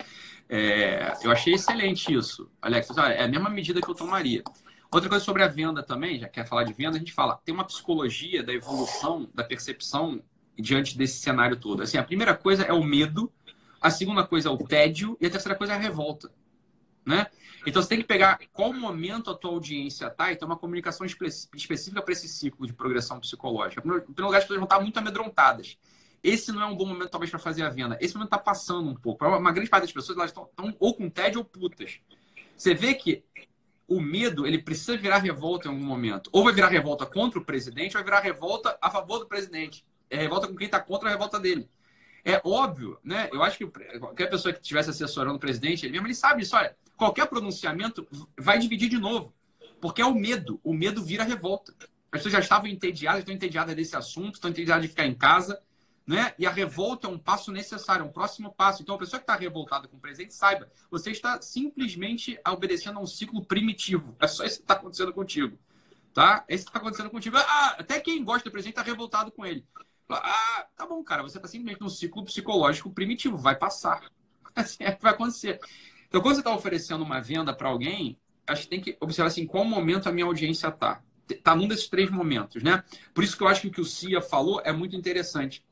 É, 0.48 1.12
eu 1.22 1.30
achei 1.30 1.52
excelente 1.52 2.12
isso, 2.12 2.50
Alex. 2.62 2.88
É 2.96 3.24
a 3.24 3.28
mesma 3.28 3.50
medida 3.50 3.82
que 3.82 3.88
eu 3.88 3.94
tomaria. 3.94 4.42
Outra 4.90 5.10
coisa 5.10 5.22
sobre 5.22 5.42
a 5.42 5.48
venda 5.48 5.82
também, 5.82 6.18
já 6.18 6.28
quer 6.28 6.46
falar 6.46 6.64
de 6.64 6.72
venda, 6.72 6.96
a 6.96 6.98
gente 6.98 7.12
fala, 7.12 7.38
tem 7.44 7.54
uma 7.54 7.64
psicologia 7.64 8.42
da 8.42 8.54
evolução, 8.54 9.28
da 9.34 9.44
percepção 9.44 10.22
diante 10.58 10.96
desse 10.96 11.20
cenário 11.20 11.56
todo. 11.56 11.82
Assim, 11.82 11.98
a 11.98 12.02
primeira 12.02 12.34
coisa 12.34 12.62
é 12.62 12.72
o 12.72 12.82
medo, 12.82 13.30
a 13.80 13.90
segunda 13.90 14.26
coisa 14.26 14.48
é 14.48 14.52
o 14.52 14.56
tédio 14.56 15.16
e 15.20 15.26
a 15.26 15.30
terceira 15.30 15.56
coisa 15.56 15.74
é 15.74 15.76
a 15.76 15.78
revolta, 15.78 16.32
né? 17.04 17.26
Então 17.68 17.82
você 17.82 17.88
tem 17.88 17.98
que 17.98 18.04
pegar 18.04 18.38
qual 18.52 18.72
momento 18.72 19.30
a 19.30 19.34
tua 19.34 19.50
audiência 19.50 20.06
está 20.06 20.32
e 20.32 20.36
ter 20.36 20.44
uma 20.44 20.56
comunicação 20.56 21.06
específica 21.06 22.00
para 22.00 22.12
esse 22.12 22.26
ciclo 22.26 22.66
de 22.66 22.72
progressão 22.72 23.20
psicológica. 23.20 23.80
Em 23.80 23.82
primeiro 23.82 24.06
lugar, 24.24 24.38
as 24.38 24.44
pessoas 24.44 24.58
vão 24.58 24.64
estar 24.64 24.80
muito 24.80 24.98
amedrontadas. 24.98 25.76
Esse 26.22 26.50
não 26.50 26.62
é 26.62 26.66
um 26.66 26.74
bom 26.74 26.86
momento, 26.86 27.10
talvez, 27.10 27.30
para 27.30 27.38
fazer 27.38 27.62
a 27.62 27.68
venda. 27.68 27.98
Esse 28.00 28.14
momento 28.14 28.28
está 28.28 28.38
passando 28.38 28.88
um 28.88 28.94
pouco. 28.94 29.24
Uma 29.24 29.52
grande 29.52 29.68
parte 29.68 29.82
das 29.82 29.92
pessoas 29.92 30.16
elas 30.16 30.30
estão 30.30 30.48
ou 30.78 30.94
com 30.94 31.10
tédio 31.10 31.40
ou 31.40 31.44
putas. 31.44 32.00
Você 32.56 32.74
vê 32.74 32.94
que 32.94 33.22
o 33.86 34.00
medo 34.00 34.46
ele 34.46 34.58
precisa 34.58 34.96
virar 34.96 35.18
revolta 35.18 35.68
em 35.68 35.70
algum 35.70 35.84
momento. 35.84 36.30
Ou 36.32 36.44
vai 36.44 36.54
virar 36.54 36.68
revolta 36.68 37.04
contra 37.04 37.38
o 37.38 37.44
presidente, 37.44 37.96
ou 37.96 38.02
vai 38.02 38.04
virar 38.04 38.20
revolta 38.20 38.78
a 38.80 38.90
favor 38.90 39.18
do 39.18 39.26
presidente. 39.26 39.84
É 40.08 40.16
revolta 40.16 40.48
com 40.48 40.56
quem 40.56 40.64
está 40.66 40.80
contra 40.80 41.08
a 41.08 41.12
revolta 41.12 41.38
dele. 41.38 41.68
É 42.24 42.40
óbvio, 42.44 42.98
né? 43.04 43.28
Eu 43.32 43.42
acho 43.42 43.58
que 43.58 43.66
qualquer 43.98 44.28
pessoa 44.28 44.54
que 44.54 44.60
estivesse 44.60 44.90
assessorando 44.90 45.36
o 45.36 45.40
presidente, 45.40 45.84
ele 45.84 45.92
mesmo, 45.92 46.06
ele 46.06 46.14
sabe 46.14 46.42
isso. 46.42 46.56
Olha, 46.56 46.74
qualquer 46.98 47.26
pronunciamento 47.26 48.06
vai 48.36 48.58
dividir 48.58 48.90
de 48.90 48.98
novo. 48.98 49.32
Porque 49.80 50.02
é 50.02 50.04
o 50.04 50.14
medo. 50.14 50.60
O 50.62 50.74
medo 50.74 51.02
vira 51.02 51.22
revolta. 51.22 51.72
As 52.10 52.18
pessoas 52.18 52.32
já 52.32 52.40
estavam 52.40 52.66
entediadas, 52.66 53.20
estão 53.20 53.34
entediadas 53.34 53.74
desse 53.76 53.96
assunto, 53.96 54.34
estão 54.34 54.50
entediadas 54.50 54.82
de 54.82 54.88
ficar 54.88 55.06
em 55.06 55.14
casa, 55.14 55.62
né? 56.06 56.34
E 56.38 56.46
a 56.46 56.50
revolta 56.50 57.06
é 57.06 57.10
um 57.10 57.18
passo 57.18 57.52
necessário, 57.52 58.04
um 58.04 58.10
próximo 58.10 58.52
passo. 58.52 58.82
Então, 58.82 58.96
a 58.96 58.98
pessoa 58.98 59.20
que 59.20 59.24
está 59.24 59.36
revoltada 59.36 59.86
com 59.86 59.96
o 59.96 60.00
presente, 60.00 60.34
saiba, 60.34 60.68
você 60.90 61.10
está 61.10 61.40
simplesmente 61.40 62.40
obedecendo 62.48 62.98
a 62.98 63.02
um 63.02 63.06
ciclo 63.06 63.44
primitivo. 63.44 64.16
É 64.18 64.26
só 64.26 64.44
isso 64.44 64.56
que 64.56 64.64
está 64.64 64.74
acontecendo 64.74 65.12
contigo. 65.12 65.56
Tá? 66.12 66.44
É 66.48 66.54
isso 66.54 66.64
que 66.64 66.70
está 66.70 66.80
acontecendo 66.80 67.10
contigo. 67.10 67.36
Ah, 67.36 67.76
até 67.78 68.00
quem 68.00 68.24
gosta 68.24 68.48
do 68.48 68.52
presente 68.52 68.72
está 68.72 68.82
revoltado 68.82 69.30
com 69.30 69.46
ele. 69.46 69.64
Ah, 70.08 70.66
tá 70.74 70.86
bom, 70.86 71.04
cara, 71.04 71.22
você 71.22 71.36
está 71.36 71.46
simplesmente 71.46 71.80
num 71.80 71.90
ciclo 71.90 72.24
psicológico 72.24 72.90
primitivo, 72.90 73.36
vai 73.36 73.54
passar. 73.54 74.10
Assim 74.56 74.84
é 74.84 74.92
que 74.92 75.02
vai 75.02 75.12
acontecer. 75.12 75.60
Então, 76.08 76.20
quando 76.20 76.34
você 76.34 76.40
está 76.40 76.54
oferecendo 76.54 77.04
uma 77.04 77.20
venda 77.20 77.54
para 77.54 77.68
alguém, 77.68 78.18
acho 78.46 78.62
que 78.62 78.68
tem 78.68 78.80
que 78.80 78.96
observar 79.00 79.28
assim, 79.28 79.46
qual 79.46 79.64
momento 79.64 80.08
a 80.08 80.12
minha 80.12 80.26
audiência 80.26 80.68
está. 80.68 81.02
Está 81.28 81.54
num 81.54 81.68
desses 81.68 81.88
três 81.88 82.10
momentos, 82.10 82.62
né? 82.62 82.82
Por 83.12 83.22
isso 83.22 83.36
que 83.36 83.42
eu 83.42 83.48
acho 83.48 83.60
que 83.60 83.68
o 83.68 83.70
que 83.70 83.80
o 83.80 83.84
Cia 83.84 84.22
falou 84.22 84.62
é 84.64 84.72
muito 84.72 84.96
interessante. 84.96 85.62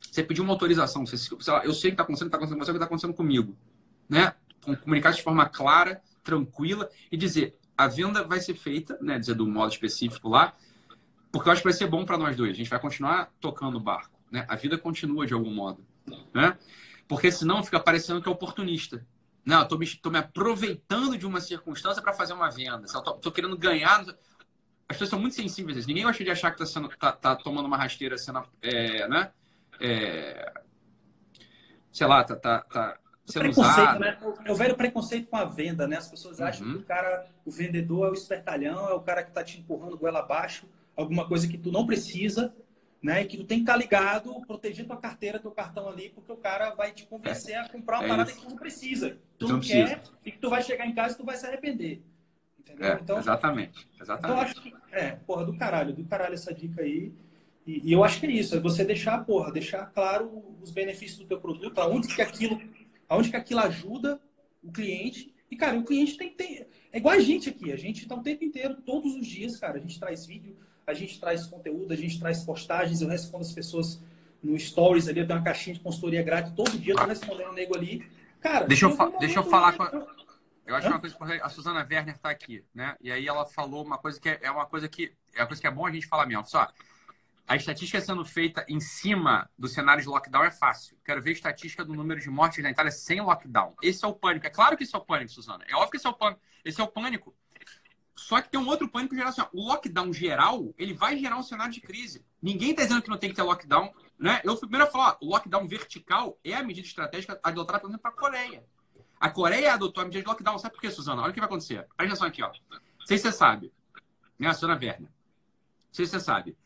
Você 0.00 0.22
pediu 0.22 0.44
uma 0.44 0.52
autorização, 0.52 1.06
você, 1.06 1.16
lá, 1.50 1.64
eu 1.64 1.72
sei 1.72 1.88
o 1.88 1.92
que 1.92 1.94
está 1.94 2.02
acontecendo, 2.02 2.26
está 2.26 2.36
acontecendo 2.36 2.58
com 2.58 2.64
você, 2.64 2.72
que 2.72 2.76
está 2.76 2.86
acontecendo 2.86 3.14
comigo. 3.14 3.56
Né? 4.08 4.34
Comunicar 4.82 5.12
de 5.12 5.22
forma 5.22 5.48
clara, 5.48 6.02
tranquila 6.22 6.90
e 7.10 7.16
dizer, 7.16 7.56
a 7.76 7.86
venda 7.86 8.22
vai 8.22 8.40
ser 8.40 8.54
feita, 8.54 8.98
né? 9.00 9.18
Dizer 9.18 9.34
do 9.34 9.46
modo 9.46 9.72
específico 9.72 10.28
lá, 10.28 10.54
porque 11.32 11.48
eu 11.48 11.52
acho 11.52 11.62
que 11.62 11.68
vai 11.68 11.72
ser 11.72 11.86
bom 11.86 12.04
para 12.04 12.18
nós 12.18 12.36
dois. 12.36 12.50
A 12.50 12.54
gente 12.54 12.68
vai 12.68 12.78
continuar 12.78 13.32
tocando 13.40 13.78
o 13.78 13.80
barco, 13.80 14.20
né? 14.30 14.44
A 14.48 14.56
vida 14.56 14.76
continua 14.76 15.26
de 15.26 15.32
algum 15.32 15.50
modo, 15.50 15.82
né? 16.34 16.58
Porque 17.08 17.32
senão 17.32 17.64
fica 17.64 17.80
parecendo 17.80 18.20
que 18.20 18.28
é 18.28 18.32
oportunista. 18.32 19.06
Não, 19.44 19.66
tô 19.66 19.78
me, 19.78 19.86
tô 19.86 20.10
me 20.10 20.18
aproveitando 20.18 21.16
de 21.16 21.26
uma 21.26 21.40
circunstância 21.40 22.02
para 22.02 22.12
fazer 22.12 22.32
uma 22.32 22.50
venda. 22.50 22.84
Estou 22.84 23.32
querendo 23.32 23.56
ganhar. 23.56 24.00
As 24.00 24.96
pessoas 24.96 25.10
são 25.10 25.18
muito 25.18 25.34
sensíveis. 25.34 25.86
Ninguém 25.86 26.04
gosta 26.04 26.22
de 26.22 26.30
achar 26.30 26.50
que 26.50 26.62
está 26.62 26.80
sendo, 26.80 26.88
tá, 26.96 27.12
tá 27.12 27.36
tomando 27.36 27.66
uma 27.66 27.76
rasteira, 27.76 28.18
sendo, 28.18 28.42
é, 28.60 29.08
né? 29.08 29.30
É, 29.80 30.52
sei 31.92 32.06
lá, 32.06 32.22
tá, 32.22 32.36
tá, 32.36 32.60
tá 32.62 32.98
sendo 33.24 33.50
usado. 33.50 34.00
Né? 34.00 34.18
É 34.44 34.52
o 34.52 34.54
velho 34.54 34.76
preconceito 34.76 35.28
com 35.28 35.36
a 35.36 35.44
venda, 35.44 35.86
né? 35.86 35.96
As 35.96 36.08
pessoas 36.08 36.40
acham 36.40 36.66
uhum. 36.66 36.72
que 36.74 36.78
o 36.80 36.84
cara, 36.84 37.26
o 37.44 37.50
vendedor 37.50 38.08
é 38.08 38.10
o 38.10 38.14
espertalhão, 38.14 38.88
é 38.88 38.94
o 38.94 39.00
cara 39.00 39.22
que 39.22 39.32
tá 39.32 39.42
te 39.42 39.58
empurrando 39.58 39.96
goela 39.96 40.20
abaixo, 40.20 40.66
alguma 40.96 41.26
coisa 41.26 41.48
que 41.48 41.56
tu 41.56 41.72
não 41.72 41.86
precisa, 41.86 42.54
né? 43.02 43.22
E 43.22 43.26
que 43.26 43.36
tu 43.36 43.44
tem 43.44 43.58
que 43.58 43.62
estar 43.62 43.72
tá 43.72 43.78
ligado, 43.78 44.40
proteger 44.46 44.86
tua 44.86 44.96
carteira, 44.96 45.38
teu 45.38 45.50
cartão 45.50 45.88
ali, 45.88 46.10
porque 46.10 46.30
o 46.30 46.36
cara 46.36 46.74
vai 46.74 46.92
te 46.92 47.06
convencer 47.06 47.54
é, 47.54 47.58
a 47.58 47.68
comprar 47.68 47.98
uma 47.98 48.04
é 48.04 48.08
parada 48.08 48.30
isso. 48.30 48.40
que 48.40 48.46
tu 48.46 48.50
não 48.50 48.58
precisa. 48.58 49.18
Tu 49.38 49.48
não, 49.48 49.54
não 49.54 49.60
quer 49.60 50.02
e 50.24 50.30
que 50.30 50.38
tu 50.38 50.50
vai 50.50 50.62
chegar 50.62 50.86
em 50.86 50.94
casa 50.94 51.14
e 51.14 51.16
tu 51.16 51.24
vai 51.24 51.36
se 51.36 51.46
arrepender. 51.46 52.02
Entendeu? 52.58 52.92
É, 52.92 52.98
então, 53.00 53.18
exatamente. 53.18 53.88
exatamente. 54.00 54.24
Então, 54.24 54.36
eu 54.36 54.42
acho 54.42 54.62
que, 54.62 54.74
é, 54.92 55.10
porra, 55.12 55.44
do 55.44 55.56
caralho, 55.56 55.94
do 55.94 56.04
caralho 56.04 56.34
essa 56.34 56.52
dica 56.52 56.82
aí. 56.82 57.12
E, 57.66 57.88
e, 57.88 57.92
eu 57.92 58.04
acho 58.04 58.20
que 58.20 58.26
é 58.26 58.30
isso, 58.30 58.54
é 58.54 58.60
você 58.60 58.84
deixar, 58.84 59.24
porra, 59.24 59.52
deixar 59.52 59.86
claro 59.86 60.56
os 60.60 60.70
benefícios 60.70 61.18
do 61.18 61.26
teu 61.26 61.40
produto, 61.40 61.78
aonde 61.78 62.14
que 62.14 62.22
aquilo, 62.22 62.60
aonde 63.08 63.30
que 63.30 63.36
aquilo 63.36 63.60
ajuda 63.60 64.20
o 64.62 64.70
cliente. 64.70 65.34
E, 65.50 65.56
cara, 65.56 65.78
o 65.78 65.84
cliente 65.84 66.16
tem 66.16 66.28
que 66.30 66.36
ter. 66.36 66.68
É 66.92 66.98
igual 66.98 67.14
a 67.14 67.20
gente 67.20 67.48
aqui, 67.48 67.72
a 67.72 67.76
gente 67.76 68.02
está 68.02 68.14
o 68.14 68.22
tempo 68.22 68.44
inteiro, 68.44 68.76
todos 68.82 69.14
os 69.14 69.26
dias, 69.26 69.56
cara, 69.56 69.78
a 69.78 69.80
gente 69.80 69.98
traz 69.98 70.26
vídeo, 70.26 70.56
a 70.90 70.94
gente 70.94 71.18
traz 71.20 71.46
conteúdo, 71.46 71.92
a 71.92 71.96
gente 71.96 72.18
traz 72.18 72.42
postagens, 72.42 73.00
eu 73.00 73.08
respondo 73.08 73.44
as 73.44 73.52
pessoas 73.52 74.02
no 74.42 74.58
Stories 74.58 75.08
ali, 75.08 75.20
eu 75.20 75.26
tenho 75.26 75.38
uma 75.38 75.44
caixinha 75.44 75.74
de 75.74 75.80
consultoria 75.80 76.22
grátis 76.22 76.52
todo 76.52 76.78
dia, 76.78 76.92
eu 76.92 76.96
tô 76.96 77.04
respondendo 77.04 77.48
o 77.50 77.52
nego 77.52 77.76
ali. 77.76 78.06
Cara, 78.40 78.66
deixa 78.66 78.86
eu, 78.86 79.18
deixa 79.18 79.38
eu 79.38 79.44
falar 79.44 79.72
com 79.74 79.82
a... 79.82 80.06
Eu 80.66 80.76
acho 80.76 80.86
Hã? 80.86 80.90
uma 80.90 81.00
coisa 81.00 81.16
a 81.42 81.48
Suzana 81.48 81.80
Werner 81.80 82.14
está 82.14 82.30
aqui, 82.30 82.64
né? 82.72 82.94
E 83.00 83.10
aí 83.10 83.26
ela 83.26 83.44
falou 83.44 83.84
uma 83.84 83.98
coisa 83.98 84.20
que 84.20 84.28
é, 84.28 84.38
é 84.42 84.50
uma 84.50 84.66
coisa 84.66 84.88
que 84.88 85.12
é 85.34 85.40
uma 85.40 85.46
coisa 85.48 85.60
que 85.60 85.66
é 85.66 85.70
bom 85.70 85.84
a 85.84 85.90
gente 85.90 86.06
falar 86.06 86.26
mesmo. 86.26 86.44
Só 86.44 86.68
a 87.50 87.56
estatística 87.56 88.00
sendo 88.00 88.24
feita 88.24 88.64
em 88.68 88.78
cima 88.78 89.50
do 89.58 89.66
cenário 89.66 90.00
de 90.00 90.08
lockdown 90.08 90.44
é 90.44 90.52
fácil. 90.52 90.96
Quero 91.04 91.20
ver 91.20 91.30
a 91.30 91.32
estatística 91.32 91.84
do 91.84 91.92
número 91.92 92.20
de 92.20 92.30
mortes 92.30 92.62
na 92.62 92.70
Itália 92.70 92.92
sem 92.92 93.20
lockdown. 93.20 93.74
Esse 93.82 94.04
é 94.04 94.08
o 94.08 94.14
pânico. 94.14 94.46
É 94.46 94.50
claro 94.50 94.76
que 94.76 94.84
esse 94.84 94.94
é 94.94 94.98
o 94.98 95.04
pânico, 95.04 95.32
Suzana. 95.32 95.64
É 95.66 95.74
óbvio 95.74 95.90
que 95.90 95.96
esse 95.96 96.06
é 96.06 96.10
o 96.10 96.14
pânico. 96.14 96.40
Esse 96.64 96.80
é 96.80 96.84
o 96.84 96.86
pânico. 96.86 97.34
Só 98.14 98.40
que 98.40 98.50
tem 98.50 98.60
um 98.60 98.68
outro 98.68 98.88
pânico 98.88 99.14
geracional. 99.14 99.50
O 99.52 99.66
lockdown 99.66 100.12
geral, 100.12 100.74
ele 100.76 100.92
vai 100.92 101.16
gerar 101.16 101.36
um 101.38 101.42
cenário 101.42 101.72
de 101.72 101.80
crise. 101.80 102.24
Ninguém 102.42 102.70
está 102.70 102.82
dizendo 102.82 103.02
que 103.02 103.08
não 103.08 103.16
tem 103.16 103.30
que 103.30 103.36
ter 103.36 103.42
lockdown. 103.42 103.92
Né? 104.18 104.40
Eu 104.44 104.56
fui 104.56 104.68
primeiro 104.68 104.86
a 104.86 104.90
falar, 104.90 105.16
o 105.20 105.26
lockdown 105.26 105.66
vertical 105.66 106.38
é 106.44 106.54
a 106.54 106.62
medida 106.62 106.86
estratégica 106.86 107.40
adotada, 107.42 107.80
por 107.80 107.88
exemplo, 107.88 108.02
para 108.02 108.10
a 108.10 108.14
Coreia. 108.14 108.64
A 109.18 109.30
Coreia 109.30 109.74
adotou 109.74 110.02
a 110.02 110.04
medida 110.04 110.22
de 110.22 110.28
lockdown. 110.28 110.58
Sabe 110.58 110.74
por 110.74 110.80
quê, 110.80 110.90
Suzana? 110.90 111.22
Olha 111.22 111.30
o 111.30 111.34
que 111.34 111.40
vai 111.40 111.46
acontecer. 111.46 111.86
Presta 111.96 112.14
atenção 112.14 112.26
aqui, 112.26 112.42
ó. 112.42 112.48
Não 112.70 113.06
sei 113.06 113.18
se 113.18 113.24
você 113.24 113.32
sabe. 113.32 113.72
Né, 114.38 114.48
a 114.48 114.54
Suzana 114.54 114.74
Werner. 114.74 115.00
Não 115.00 115.08
sei 115.92 116.06
se 116.06 116.12
você 116.12 116.20
sabe. 116.20 116.56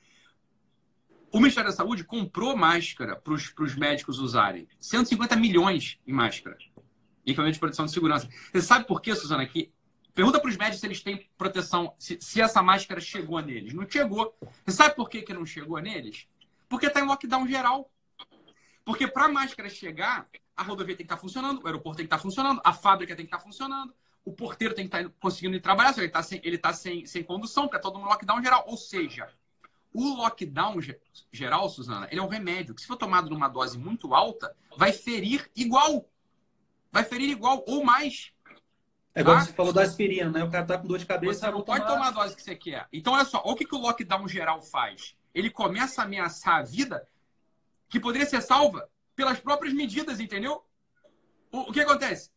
O 1.32 1.38
Ministério 1.38 1.68
da 1.68 1.76
Saúde 1.76 2.04
comprou 2.04 2.56
máscara 2.56 3.16
para 3.16 3.34
os 3.34 3.74
médicos 3.74 4.20
usarem. 4.20 4.68
150 4.78 5.34
milhões 5.34 5.98
em 6.06 6.12
máscara. 6.12 6.56
Equipamento 7.26 7.54
de 7.54 7.58
proteção 7.58 7.86
de 7.86 7.90
segurança. 7.90 8.28
Você 8.52 8.62
sabe 8.62 8.86
por 8.86 9.02
quê, 9.02 9.16
Suzana? 9.16 9.44
Que 9.44 9.73
pergunta 10.14 10.40
para 10.40 10.48
os 10.48 10.56
médicos 10.56 10.80
se 10.80 10.86
eles 10.86 11.02
têm 11.02 11.28
proteção, 11.36 11.94
se, 11.98 12.18
se, 12.20 12.40
essa 12.40 12.62
máscara 12.62 13.00
chegou 13.00 13.40
neles. 13.40 13.74
Não 13.74 13.88
chegou. 13.88 14.36
Você 14.64 14.76
sabe 14.76 14.94
por 14.94 15.10
que, 15.10 15.22
que 15.22 15.34
não 15.34 15.44
chegou 15.44 15.78
neles? 15.80 16.28
Porque 16.68 16.86
está 16.86 17.00
em 17.00 17.06
lockdown 17.06 17.46
geral. 17.46 17.90
Porque 18.84 19.08
para 19.08 19.24
a 19.24 19.28
máscara 19.28 19.68
chegar, 19.68 20.28
a 20.56 20.62
rodovia 20.62 20.96
tem 20.96 21.04
que 21.06 21.12
estar 21.12 21.16
tá 21.16 21.20
funcionando, 21.20 21.62
o 21.62 21.66
aeroporto 21.66 21.96
tem 21.96 22.04
que 22.04 22.08
estar 22.08 22.18
tá 22.18 22.22
funcionando, 22.22 22.60
a 22.62 22.72
fábrica 22.72 23.16
tem 23.16 23.24
que 23.24 23.28
estar 23.28 23.38
tá 23.38 23.42
funcionando, 23.44 23.94
o 24.24 24.32
porteiro 24.32 24.74
tem 24.74 24.88
que 24.88 24.96
estar 24.96 25.10
conseguindo 25.18 25.56
ir 25.56 25.60
trabalhar, 25.60 25.96
ele 25.96 26.06
está 26.06 26.22
sem, 26.22 26.40
tá 26.58 26.72
sem, 26.72 27.06
sem 27.06 27.22
condução, 27.22 27.64
porque 27.64 27.76
é 27.76 27.80
todo 27.80 27.98
mundo 27.98 28.08
lockdown 28.08 28.42
geral. 28.42 28.64
Ou 28.66 28.76
seja, 28.76 29.28
o 29.92 30.16
lockdown 30.16 30.76
geral, 31.32 31.68
Suzana, 31.68 32.08
ele 32.10 32.20
é 32.20 32.22
um 32.22 32.28
remédio 32.28 32.74
que, 32.74 32.80
se 32.80 32.86
for 32.86 32.96
tomado 32.96 33.30
numa 33.30 33.48
dose 33.48 33.78
muito 33.78 34.12
alta, 34.12 34.54
vai 34.76 34.92
ferir 34.92 35.50
igual. 35.54 36.08
Vai 36.90 37.04
ferir 37.04 37.30
igual 37.30 37.64
ou 37.66 37.84
mais. 37.84 38.33
É 39.14 39.20
igual 39.20 39.36
tá? 39.36 39.44
você 39.44 39.52
falou 39.52 39.72
da 39.72 39.82
aspirina, 39.82 40.30
né? 40.30 40.42
O 40.42 40.50
cara 40.50 40.66
tá 40.66 40.76
com 40.76 40.88
dor 40.88 40.98
de 40.98 41.06
cabeça. 41.06 41.46
Você 41.46 41.50
não 41.52 41.62
pode 41.62 41.84
tomar... 41.84 41.92
tomar 41.94 42.08
a 42.08 42.10
dose 42.10 42.34
que 42.34 42.42
você 42.42 42.56
quer. 42.56 42.88
Então, 42.92 43.12
olha 43.12 43.24
só, 43.24 43.40
olha 43.44 43.52
o 43.52 43.56
que, 43.56 43.64
que 43.64 43.74
o 43.74 43.78
lockdown 43.78 44.26
geral 44.26 44.60
faz. 44.60 45.16
Ele 45.32 45.50
começa 45.50 46.02
a 46.02 46.04
ameaçar 46.04 46.56
a 46.56 46.62
vida 46.62 47.06
que 47.88 48.00
poderia 48.00 48.26
ser 48.26 48.42
salva 48.42 48.88
pelas 49.14 49.38
próprias 49.38 49.72
medidas, 49.72 50.18
entendeu? 50.18 50.64
O, 51.52 51.70
o 51.70 51.72
que 51.72 51.80
acontece? 51.80 52.30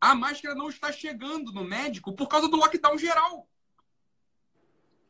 A 0.00 0.14
máscara 0.14 0.54
não 0.54 0.68
está 0.68 0.92
chegando 0.92 1.52
no 1.52 1.64
médico 1.64 2.12
por 2.12 2.28
causa 2.28 2.48
do 2.48 2.56
lockdown 2.56 2.96
geral. 2.96 3.48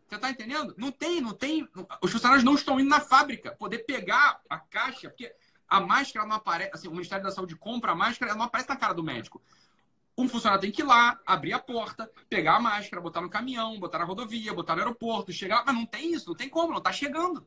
Você 0.09 0.18
tá 0.18 0.31
entendendo? 0.31 0.75
Não 0.77 0.91
tem, 0.91 1.21
não 1.21 1.35
tem. 1.35 1.68
Os 2.03 2.11
funcionários 2.11 2.43
não 2.43 2.55
estão 2.55 2.81
indo 2.81 2.89
na 2.89 3.01
fábrica 3.01 3.55
poder 3.57 3.81
pegar 3.81 4.41
a 4.49 4.59
caixa, 4.59 5.09
porque 5.09 5.33
a 5.68 5.81
máscara 5.81 6.27
não 6.27 6.37
aparece. 6.37 6.71
Assim, 6.75 6.89
o 6.89 6.93
Ministério 6.93 7.23
da 7.23 7.31
Saúde 7.31 7.55
compra 7.55 7.93
a 7.93 7.95
máscara, 7.95 8.33
ela 8.33 8.39
não 8.39 8.47
aparece 8.47 8.68
na 8.68 8.77
cara 8.77 8.93
do 8.93 9.05
médico. 9.05 9.41
Um 10.21 10.29
funcionário 10.29 10.61
tem 10.61 10.71
que 10.71 10.83
ir 10.83 10.85
lá, 10.85 11.18
abrir 11.25 11.55
a 11.55 11.59
porta, 11.59 12.11
pegar 12.29 12.57
a 12.57 12.61
máscara, 12.61 13.01
botar 13.01 13.23
no 13.23 13.31
caminhão, 13.31 13.81
botar 13.81 13.99
na 13.99 14.05
rodovia, 14.05 14.53
botar 14.53 14.75
no 14.75 14.83
aeroporto, 14.83 15.33
chegar 15.33 15.57
lá. 15.57 15.64
Mas 15.66 15.75
não 15.75 15.87
tem 15.87 16.12
isso, 16.12 16.29
não 16.29 16.37
tem 16.37 16.49
como, 16.49 16.73
não 16.73 16.79
está 16.79 16.93
chegando. 16.93 17.47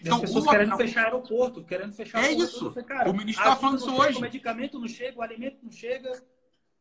Então, 0.00 0.16
as 0.16 0.22
pessoas 0.22 0.46
querendo 0.46 0.76
fechar 0.76 1.04
aeroporto, 1.04 1.64
querendo 1.64 1.92
fechar 1.92 2.24
É 2.24 2.32
isso. 2.32 2.72
Cara, 2.84 3.08
o 3.08 3.14
ministro 3.14 3.44
está 3.44 3.56
falando 3.56 3.78
isso 3.78 3.94
hoje. 3.94 4.18
O 4.18 4.20
medicamento 4.20 4.80
não 4.80 4.88
chega, 4.88 5.16
o 5.16 5.22
alimento 5.22 5.58
não 5.62 5.70
chega. 5.70 6.24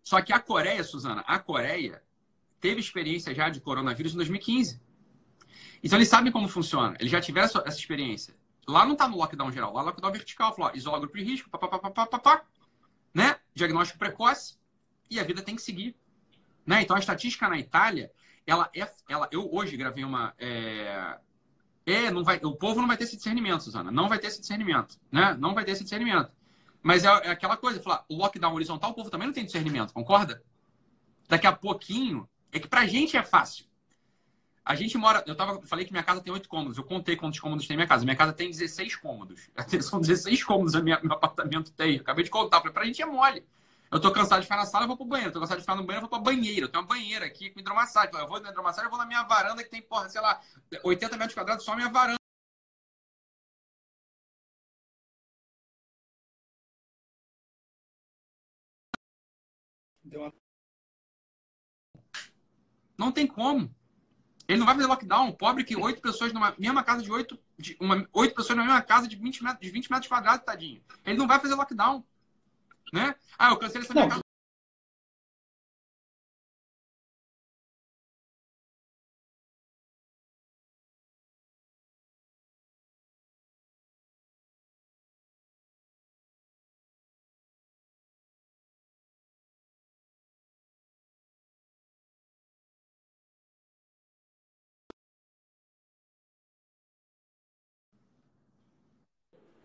Só 0.02 0.20
que 0.22 0.34
a 0.34 0.40
Coreia, 0.40 0.84
Suzana, 0.84 1.22
a 1.28 1.38
Coreia 1.38 2.02
teve 2.60 2.80
experiência 2.80 3.34
já 3.36 3.50
de 3.50 3.62
coronavírus 3.62 4.14
em 4.14 4.18
2015. 4.18 4.82
Então 5.84 6.00
eles 6.00 6.10
sabem 6.10 6.32
como 6.32 6.48
funciona. 6.48 6.98
Eles 7.00 7.12
já 7.12 7.22
tiveram 7.22 7.46
essa, 7.46 7.64
essa 7.64 7.78
experiência. 7.78 8.36
Lá 8.68 8.86
não 8.86 8.94
está 8.94 9.08
no 9.08 9.18
lockdown 9.18 9.52
geral, 9.52 9.72
lá 9.72 9.82
é 9.84 9.86
lockdown 9.86 10.12
vertical. 10.12 10.56
Falou, 10.56 10.72
ó, 10.74 10.76
isola 10.76 11.00
grupo 11.00 11.16
de 11.16 11.24
risco, 11.24 11.50
papapá, 11.50 12.44
né? 13.14 13.36
Diagnóstico 13.54 14.00
precoce 14.00 14.63
e 15.10 15.20
a 15.20 15.24
vida 15.24 15.42
tem 15.42 15.56
que 15.56 15.62
seguir. 15.62 15.96
Né? 16.66 16.82
Então 16.82 16.96
a 16.96 17.00
estatística 17.00 17.48
na 17.50 17.58
Itália, 17.58 18.12
ela 18.46 18.70
é. 18.76 18.90
Ela, 19.10 19.28
eu 19.32 19.54
hoje 19.54 19.78
gravei 19.78 20.04
uma. 20.04 20.34
É, 20.38 21.18
é, 21.86 22.12
não 22.12 22.24
vai, 22.24 22.40
o 22.44 22.56
povo 22.56 22.80
não 22.80 22.88
vai 22.88 22.98
ter 22.98 23.04
esse 23.04 23.18
discernimento, 23.18 23.64
Suzana. 23.64 23.92
Não 23.92 24.08
vai 24.08 24.18
ter 24.20 24.28
esse 24.28 24.40
discernimento. 24.40 24.98
Né? 25.12 25.36
Não 25.38 25.54
vai 25.54 25.66
ter 25.66 25.72
esse 25.72 25.84
discernimento. 25.84 26.32
Mas 26.82 27.04
é, 27.04 27.08
é 27.08 27.30
aquela 27.30 27.58
coisa, 27.58 27.82
falar, 27.82 28.06
o 28.10 28.16
lockdown 28.16 28.54
horizontal, 28.54 28.92
o 28.92 28.94
povo 28.94 29.10
também 29.10 29.28
não 29.28 29.34
tem 29.34 29.46
discernimento, 29.46 29.94
concorda? 29.94 30.44
Daqui 31.28 31.48
a 31.48 31.52
pouquinho, 31.52 32.28
é 32.52 32.60
que 32.60 32.68
pra 32.68 32.86
gente 32.86 33.16
é 33.18 33.24
fácil. 33.24 33.66
A 34.66 34.76
gente 34.76 34.98
mora. 34.98 35.24
Eu 35.28 35.36
tava, 35.36 35.62
falei 35.66 35.86
que 35.86 35.92
minha 35.92 36.04
casa 36.04 36.22
tem 36.22 36.32
oito 36.32 36.48
cômodos. 36.48 36.78
Eu 36.78 36.86
contei 36.86 37.18
quantos 37.18 37.40
cômodos 37.40 37.68
tem 37.68 37.76
minha 37.76 37.88
casa. 37.88 38.06
Minha 38.06 38.16
casa 38.16 38.32
tem 38.32 38.50
16 38.50 38.96
cômodos. 38.96 39.50
São 39.82 40.00
16 40.00 40.44
cômodos 40.44 40.74
a 40.74 40.82
minha, 40.82 41.00
meu 41.04 41.14
apartamento 41.14 41.72
tem. 41.72 41.96
Eu 41.96 42.02
acabei 42.02 42.24
de 42.24 42.30
contar. 42.30 42.60
Falei, 42.60 42.74
pra 42.74 42.86
gente 42.86 43.02
é 43.02 43.06
mole. 43.06 43.46
Eu 43.94 44.02
tô 44.02 44.12
cansado 44.12 44.40
de 44.40 44.46
ficar 44.48 44.58
na 44.58 44.66
sala, 44.66 44.86
eu 44.86 44.88
vou 44.88 44.98
pro 44.98 45.06
banheiro. 45.06 45.30
Eu 45.30 45.34
tô 45.34 45.40
cansado 45.40 45.58
de 45.58 45.64
ficar 45.64 45.76
no 45.76 45.84
banheiro, 45.84 46.06
eu 46.06 46.10
vou 46.10 46.20
pra 46.20 46.32
banheira. 46.32 46.66
Eu 46.66 46.70
tenho 46.70 46.82
uma 46.82 46.88
banheira 46.88 47.26
aqui 47.26 47.50
com 47.52 47.60
hidromassagem. 47.60 48.12
Eu 48.14 48.28
vou 48.28 48.40
na 48.42 48.50
hidromassagem, 48.50 48.86
eu 48.86 48.90
vou 48.90 48.98
na 49.00 49.06
minha 49.06 49.24
varanda 49.24 49.64
que 49.64 49.70
tem, 49.70 49.82
porra, 49.82 50.10
sei 50.10 50.20
lá, 50.20 50.42
80 50.84 51.16
metros 51.16 51.36
quadrados, 51.36 51.64
só 51.64 51.76
minha 51.76 51.90
varanda. 51.90 52.18
Não 62.98 63.12
tem 63.12 63.28
como. 63.28 63.74
Ele 64.48 64.60
não 64.60 64.66
vai 64.66 64.76
fazer 64.76 64.88
lockdown. 64.88 65.32
Pobre 65.34 65.64
que 65.64 65.76
oito 65.76 66.02
pessoas 66.02 66.34
numa 66.34 66.54
mesma 66.58 66.84
casa 66.84 67.02
de 67.04 67.12
oito. 67.12 67.40
Oito 68.12 68.36
pessoas 68.36 68.58
na 68.58 68.64
mesma 68.64 68.82
casa 68.82 69.08
de 69.08 69.16
20 69.16 69.44
metros, 69.44 69.62
de 69.62 69.70
20 69.72 69.90
metros 69.92 70.08
quadrados, 70.08 70.46
tadinho. 70.46 70.84
Ele 71.06 71.18
não 71.18 71.28
vai 71.28 71.40
fazer 71.40 71.56
lockdown. 71.56 72.04
Né? 72.94 73.16
Ah, 73.40 73.50
eu 73.50 73.58
cancelei 73.58 73.84
essa 73.86 73.94
minha 73.94 74.08
casa. 74.08 74.22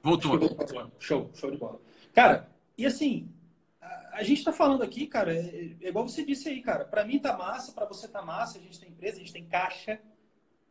Voltou. 0.03 0.39
Show, 0.99 1.31
show 1.35 1.51
de 1.51 1.59
bola. 1.59 1.79
Cara, 2.14 2.49
e 2.79 2.87
assim, 2.87 3.29
a, 3.81 4.18
a 4.18 4.22
gente 4.22 4.45
tá 4.45 4.53
falando 4.53 4.85
aqui, 4.85 5.09
cara, 5.09 5.35
é, 5.35 5.74
é, 5.81 5.89
igual 5.89 6.09
você 6.09 6.24
disse 6.24 6.49
aí, 6.49 6.62
cara. 6.62 6.85
Pra 6.85 7.05
mim 7.05 7.18
tá 7.18 7.37
massa, 7.37 7.72
pra 7.72 7.85
você 7.85 8.07
tá 8.07 8.22
massa, 8.22 8.59
a 8.59 8.61
gente 8.61 8.79
tem 8.79 8.89
empresa, 8.89 9.16
a 9.16 9.18
gente 9.18 9.33
tem 9.33 9.45
caixa. 9.45 10.01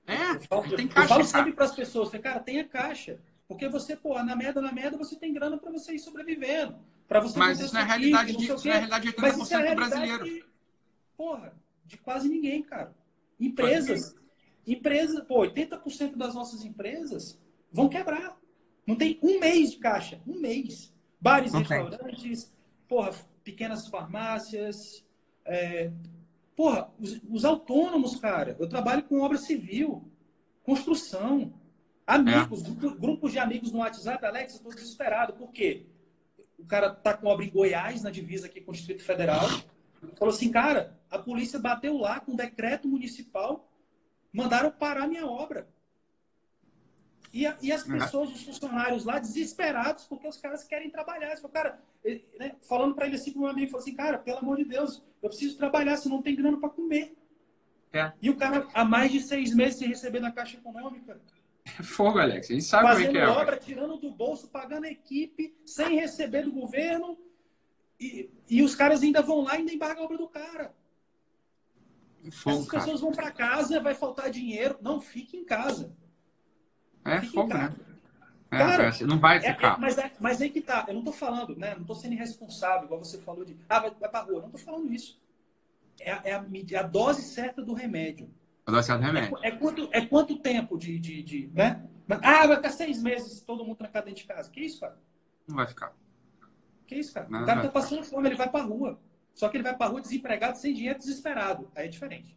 É, 0.08 0.32
eu 0.32 0.41
falo, 0.41 0.76
tem 0.76 0.88
caixa. 0.88 1.05
Eu 1.05 1.10
falo 1.10 1.26
sempre 1.26 1.51
pras 1.51 1.76
pessoas, 1.76 2.10
cara, 2.22 2.39
tenha 2.39 2.64
caixa. 2.64 3.20
Porque 3.45 3.68
você, 3.68 3.95
pô, 3.95 4.22
na 4.24 4.36
merda, 4.36 4.62
na 4.62 4.72
merda, 4.72 4.97
você 4.97 5.18
tem 5.18 5.34
grana 5.34 5.58
pra 5.58 5.70
você 5.70 5.93
ir 5.93 5.99
sobrevivendo. 5.99 6.80
Pra 7.08 7.20
você 7.20 7.38
Mas 7.38 7.60
isso 7.60 7.74
não 7.74 7.82
é 7.82 7.84
realidade 7.84 8.36
de, 8.36 8.43
isso 8.43 8.66
não 8.66 8.74
é 8.74 8.78
realidade 8.78 9.05
de 9.05 9.14
80% 9.14 9.22
Mas 9.22 9.38
isso 9.38 9.53
é 9.53 9.70
do 9.70 9.76
brasileiro. 9.76 10.24
De, 10.24 10.45
porra, 11.16 11.53
de 11.86 11.97
quase 11.97 12.30
ninguém, 12.30 12.64
cara. 12.64 12.93
Empresas, 13.39 14.16
empresas, 14.66 15.24
pô, 15.26 15.41
80% 15.45 16.16
das 16.16 16.36
nossas 16.36 16.64
empresas 16.64 17.39
vão 17.72 17.88
quebrar. 17.88 18.38
Não 18.86 18.95
tem 18.95 19.20
um 19.22 19.39
mês 19.39 19.72
de 19.72 19.78
caixa. 19.78 20.22
Um 20.26 20.39
mês. 20.39 20.93
Bares 21.20 21.53
e 21.53 21.57
restaurantes, 21.57 22.53
porra, 22.88 23.13
pequenas 23.43 23.88
farmácias. 23.88 25.03
É... 25.45 25.91
Porra, 26.55 26.91
os, 26.99 27.22
os, 27.30 27.45
autônomos, 27.45 28.15
cara. 28.15 28.55
Eu 28.59 28.68
trabalho 28.68 29.03
com 29.03 29.22
obra 29.22 29.38
civil, 29.38 30.09
construção. 30.63 31.53
Amigos, 32.05 32.63
é. 32.63 32.70
grupo, 32.72 32.99
grupos 32.99 33.32
de 33.32 33.39
amigos 33.39 33.72
no 33.72 33.80
WhatsApp, 33.80 34.26
Alex, 34.26 34.55
eu 34.55 34.61
tô 34.61 34.70
desesperado. 34.70 35.34
Por 35.34 35.51
quê? 35.51 35.86
O 36.57 36.65
cara 36.65 36.89
tá 36.89 37.13
com 37.13 37.28
obra 37.28 37.45
em 37.45 37.49
Goiás, 37.49 38.01
na 38.01 38.09
divisa 38.09 38.47
aqui 38.47 38.61
com 38.61 38.72
o 38.72 38.74
Distrito 38.74 39.03
Federal. 39.03 39.47
Falou 40.18 40.34
assim, 40.34 40.51
cara, 40.51 40.97
a 41.09 41.20
polícia 41.20 41.59
bateu 41.59 41.97
lá 41.97 42.20
com 42.20 42.32
um 42.32 42.36
decreto 42.36 42.88
municipal, 42.88 43.72
mandaram 44.32 44.72
parar 44.72 45.07
minha 45.07 45.26
obra. 45.26 45.68
E, 47.34 47.46
a, 47.46 47.58
e 47.62 47.72
as 47.72 47.84
pessoas, 47.84 48.32
os 48.32 48.44
funcionários 48.44 49.06
lá, 49.06 49.20
desesperados, 49.20 50.06
porque 50.06 50.28
os 50.28 50.38
caras 50.38 50.64
querem 50.64 50.90
trabalhar. 50.90 51.36
Você 51.36 51.48
cara, 51.50 51.80
ele, 52.04 52.26
né, 52.40 52.56
falando 52.62 52.96
para 52.96 53.06
ele 53.06 53.16
assim, 53.16 53.34
com 53.34 53.42
um 53.42 53.48
amigo, 53.48 53.72
falou 53.72 53.84
assim, 53.84 53.96
cara, 53.96 54.18
pelo 54.18 54.38
amor 54.40 54.58
de 54.58 54.66
Deus, 54.66 55.04
eu 55.22 55.30
preciso 55.30 55.58
trabalhar, 55.58 55.98
se 55.98 56.10
não 56.10 56.22
tem 56.22 56.36
grana 56.36 56.58
para 56.58 56.70
comer. 56.70 57.16
É. 57.94 58.12
E 58.22 58.30
o 58.30 58.36
cara, 58.36 58.68
há 58.74 58.84
mais 58.84 59.12
de 59.12 59.22
seis 59.22 59.54
meses 59.54 59.80
sem 59.80 59.88
receber 59.88 60.20
na 60.20 60.32
Caixa 60.32 60.58
Econômica. 60.58 61.20
É 61.66 61.84
fogo, 61.84 62.20
Alex. 62.20 62.50
A 62.50 62.54
gente 62.54 62.66
sabe 62.66 62.90
como 62.90 63.06
é 63.06 63.08
que 63.10 63.18
é. 63.18 63.28
obra, 63.28 63.58
tirando 63.58 63.98
do 63.98 64.12
bolso, 64.12 64.48
pagando 64.48 64.86
a 64.86 64.92
equipe, 64.92 65.54
sem 65.66 66.00
receber 66.00 66.44
do 66.44 66.52
governo. 66.52 67.18
E, 68.00 68.30
e 68.50 68.62
os 68.62 68.76
caras 68.76 69.02
ainda 69.02 69.22
vão 69.22 69.42
lá 69.42 69.56
e 69.56 69.60
ainda 69.60 69.74
embargam 69.74 70.04
a 70.04 70.06
obra 70.06 70.18
do 70.18 70.28
cara. 70.28 70.74
Fogo, 72.32 72.58
Essas 72.58 72.70
pessoas 72.70 72.86
cara. 72.86 72.98
vão 72.98 73.12
para 73.12 73.32
casa, 73.32 73.80
vai 73.80 73.94
faltar 73.94 74.30
dinheiro. 74.30 74.78
Não, 74.82 75.02
fique 75.02 75.38
em 75.38 75.46
casa. 75.46 75.96
É 77.08 77.22
fogo, 77.22 77.53
né? 77.53 77.74
É, 78.49 78.58
Cara, 78.58 78.91
não 79.01 79.20
vai 79.20 79.38
é, 79.38 79.53
ficar. 79.53 79.76
É, 79.76 79.80
mas, 79.80 79.97
é, 79.97 80.12
mas 80.20 80.41
aí 80.41 80.49
que 80.49 80.62
tá. 80.62 80.86
Eu 80.88 80.93
não 80.95 81.03
tô 81.03 81.12
falando, 81.12 81.55
né? 81.55 81.76
Não 81.76 81.84
tô 81.84 81.93
sendo 81.93 82.14
irresponsável, 82.14 82.86
igual 82.86 83.03
você 83.03 83.18
falou 83.18 83.43
de. 83.43 83.58
Ah, 83.68 83.80
vai, 83.80 83.91
vai 83.91 84.10
pra 84.10 84.22
rua. 84.22 84.41
Não 84.41 84.49
tô 84.49 84.58
falando 84.58 84.91
isso. 84.91 85.20
É, 85.99 86.12
é 86.30 86.34
a, 86.34 86.45
é 86.72 86.76
a, 86.78 86.84
dose 86.84 87.24
certa 87.24 87.62
do 87.62 87.74
remédio. 87.74 88.30
A 88.66 88.72
dose 88.72 88.88
certa 88.88 89.01
do 89.01 89.05
remédio. 89.05 89.38
É, 89.43 89.51
quanto, 89.51 89.89
é 89.91 90.05
quanto 90.05 90.38
tempo 90.38 90.78
de, 90.78 90.97
de, 90.97 91.24
de. 91.24 91.51
né? 91.53 91.84
Ah, 92.10 92.47
vai 92.47 92.55
ficar 92.55 92.70
seis 92.70 93.01
meses 93.01 93.41
todo 93.41 93.66
mundo 93.66 93.76
trancado 93.76 94.05
dentro 94.05 94.22
de 94.22 94.28
casa. 94.28 94.49
Que 94.49 94.62
isso, 94.62 94.80
cara? 94.80 94.97
Não 95.45 95.55
vai 95.55 95.68
ficar. 95.68 95.93
Que 96.86 96.95
isso, 96.95 97.14
cara? 97.14 97.28
Não, 97.30 97.43
o 97.43 97.45
cara 97.45 97.62
tá 97.62 97.70
passando 97.70 98.03
fome, 98.03 98.30
ele 98.30 98.36
vai 98.36 98.49
pra 98.49 98.62
rua. 98.62 98.97
Só 99.34 99.49
que 99.49 99.58
ele 99.58 99.64
vai 99.64 99.76
pra 99.76 99.88
rua 99.88 99.99
desempregado, 100.01 100.58
sem 100.58 100.74
dinheiro, 100.74 100.97
desesperado. 100.97 101.70
Aí 101.76 101.86
é 101.86 101.89
diferente. 101.89 102.36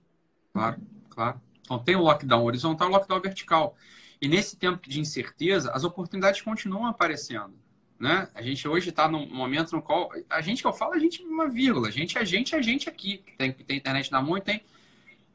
Claro, 0.53 0.81
claro. 1.09 1.41
Então 1.61 1.79
tem 1.79 1.95
o 1.95 2.01
lockdown 2.01 2.45
horizontal 2.45 2.89
e 2.89 2.91
o 2.91 2.95
lockdown 2.95 3.21
vertical. 3.21 3.77
E 4.21 4.29
nesse 4.29 4.57
tempo 4.57 4.89
de 4.89 5.01
incerteza, 5.01 5.71
as 5.73 5.83
oportunidades 5.83 6.43
continuam 6.43 6.87
aparecendo. 6.87 7.55
Né? 7.99 8.29
A 8.35 8.43
gente 8.43 8.67
hoje 8.67 8.91
está 8.91 9.09
num 9.09 9.27
momento 9.27 9.73
no 9.73 9.83
qual. 9.83 10.11
A 10.29 10.41
gente 10.41 10.63
que 10.63 10.67
eu 10.67 10.73
falo, 10.73 10.95
a 10.95 10.99
gente 10.99 11.23
uma 11.23 11.49
vírgula. 11.49 11.89
A 11.89 11.91
gente, 11.91 12.19
a 12.19 12.25
gente, 12.25 12.55
a 12.55 12.63
gente 12.63 12.89
aqui, 12.89 13.23
tem, 13.37 13.53
tem 13.53 13.77
internet 13.77 14.11
na 14.11 14.23
mão 14.23 14.37
e 14.37 14.41
tem. 14.41 14.63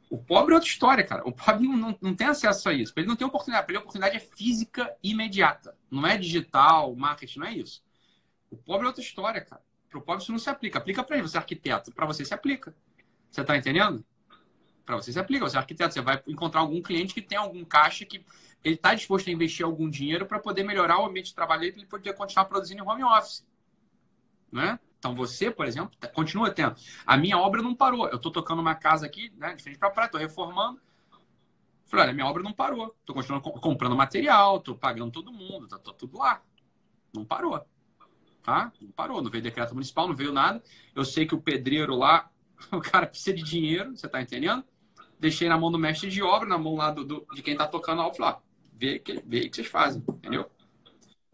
O 0.08 0.18
pobre 0.18 0.52
é 0.52 0.56
outra 0.56 0.68
história, 0.68 1.04
cara. 1.04 1.22
O 1.26 1.32
pobre 1.32 1.66
não, 1.66 1.76
não, 1.76 1.98
não 2.00 2.14
tem 2.14 2.26
acesso 2.26 2.68
a 2.68 2.72
isso. 2.72 2.92
Ele 2.96 3.06
não 3.06 3.16
tem 3.16 3.26
oportunidade. 3.26 3.66
Para 3.66 3.72
ele, 3.72 3.78
a 3.78 3.80
oportunidade 3.80 4.16
é 4.16 4.20
física 4.20 4.92
imediata. 5.02 5.76
Não 5.90 6.06
é 6.06 6.16
digital, 6.16 6.94
marketing, 6.94 7.40
não 7.40 7.46
é 7.46 7.54
isso. 7.54 7.82
O 8.50 8.56
pobre 8.56 8.84
é 8.84 8.88
outra 8.88 9.02
história, 9.02 9.40
cara. 9.40 9.62
Para 9.88 9.98
o 9.98 10.02
pobre 10.02 10.22
isso 10.22 10.32
não 10.32 10.38
se 10.38 10.50
aplica. 10.50 10.78
Aplica 10.78 11.02
para 11.02 11.16
ele, 11.16 11.26
você 11.26 11.36
é 11.36 11.40
arquiteto. 11.40 11.92
Para 11.92 12.06
você 12.06 12.24
se 12.24 12.34
aplica. 12.34 12.74
Você 13.30 13.40
está 13.40 13.56
entendendo? 13.56 14.04
Para 14.86 14.96
você 14.96 15.12
se 15.12 15.18
aplica. 15.18 15.44
Você 15.44 15.56
é 15.56 15.60
arquiteto. 15.60 15.92
Você 15.92 16.00
vai 16.00 16.22
encontrar 16.26 16.60
algum 16.60 16.80
cliente 16.80 17.12
que 17.12 17.20
tem 17.20 17.36
algum 17.36 17.64
caixa 17.64 18.06
que 18.06 18.24
ele 18.64 18.76
está 18.76 18.94
disposto 18.94 19.28
a 19.28 19.32
investir 19.32 19.66
algum 19.66 19.90
dinheiro 19.90 20.26
para 20.26 20.38
poder 20.38 20.62
melhorar 20.62 21.00
o 21.00 21.06
ambiente 21.06 21.26
de 21.26 21.34
trabalho 21.34 21.60
dele 21.60 21.72
para 21.72 21.80
ele 21.82 21.88
poder 21.88 22.12
continuar 22.14 22.46
produzindo 22.46 22.82
em 22.82 22.86
home 22.86 23.04
office. 23.04 23.44
Né? 24.50 24.78
Então 24.98 25.14
você, 25.14 25.50
por 25.50 25.66
exemplo, 25.66 25.94
tá, 25.98 26.08
continua 26.08 26.50
tendo. 26.50 26.74
A 27.04 27.16
minha 27.16 27.36
obra 27.36 27.62
não 27.62 27.74
parou. 27.74 28.08
Eu 28.08 28.16
estou 28.16 28.32
tocando 28.32 28.60
uma 28.60 28.74
casa 28.74 29.06
aqui, 29.06 29.32
né, 29.36 29.54
de 29.54 29.62
frente 29.62 29.78
para 29.78 29.90
praia, 29.90 30.06
estou 30.06 30.20
reformando. 30.20 30.80
Falei, 31.86 32.06
olha, 32.06 32.14
minha 32.14 32.26
obra 32.26 32.42
não 32.42 32.52
parou. 32.52 32.94
Estou 33.00 33.14
continuando 33.14 33.48
comprando 33.60 33.94
material, 33.94 34.56
estou 34.56 34.74
pagando 34.74 35.12
todo 35.12 35.32
mundo, 35.32 35.66
está 35.66 35.92
tudo 35.92 36.18
lá. 36.18 36.42
Não 37.14 37.24
parou. 37.24 37.64
Tá? 38.42 38.72
Não 38.80 38.90
parou. 38.90 39.22
Não 39.22 39.30
veio 39.30 39.42
decreto 39.42 39.74
municipal, 39.74 40.08
não 40.08 40.16
veio 40.16 40.32
nada. 40.32 40.62
Eu 40.94 41.04
sei 41.04 41.26
que 41.26 41.34
o 41.34 41.40
pedreiro 41.40 41.94
lá, 41.94 42.28
o 42.72 42.80
cara 42.80 43.06
precisa 43.06 43.36
de 43.36 43.42
dinheiro, 43.42 43.96
você 43.96 44.06
está 44.06 44.20
entendendo? 44.20 44.64
Deixei 45.18 45.48
na 45.48 45.58
mão 45.58 45.70
do 45.70 45.78
mestre 45.78 46.10
de 46.10 46.22
obra, 46.22 46.48
na 46.48 46.58
mão 46.58 46.76
lá 46.76 46.90
do, 46.90 47.04
do 47.04 47.26
de 47.34 47.42
quem 47.42 47.54
está 47.54 47.66
tocando 47.66 48.02
a 48.02 48.06
obra. 48.06 48.16
Falei, 48.16 48.36
vê 48.72 48.98
que, 48.98 49.22
vê 49.24 49.48
que 49.48 49.56
vocês 49.56 49.66
fazem, 49.66 50.02
entendeu? 50.08 50.50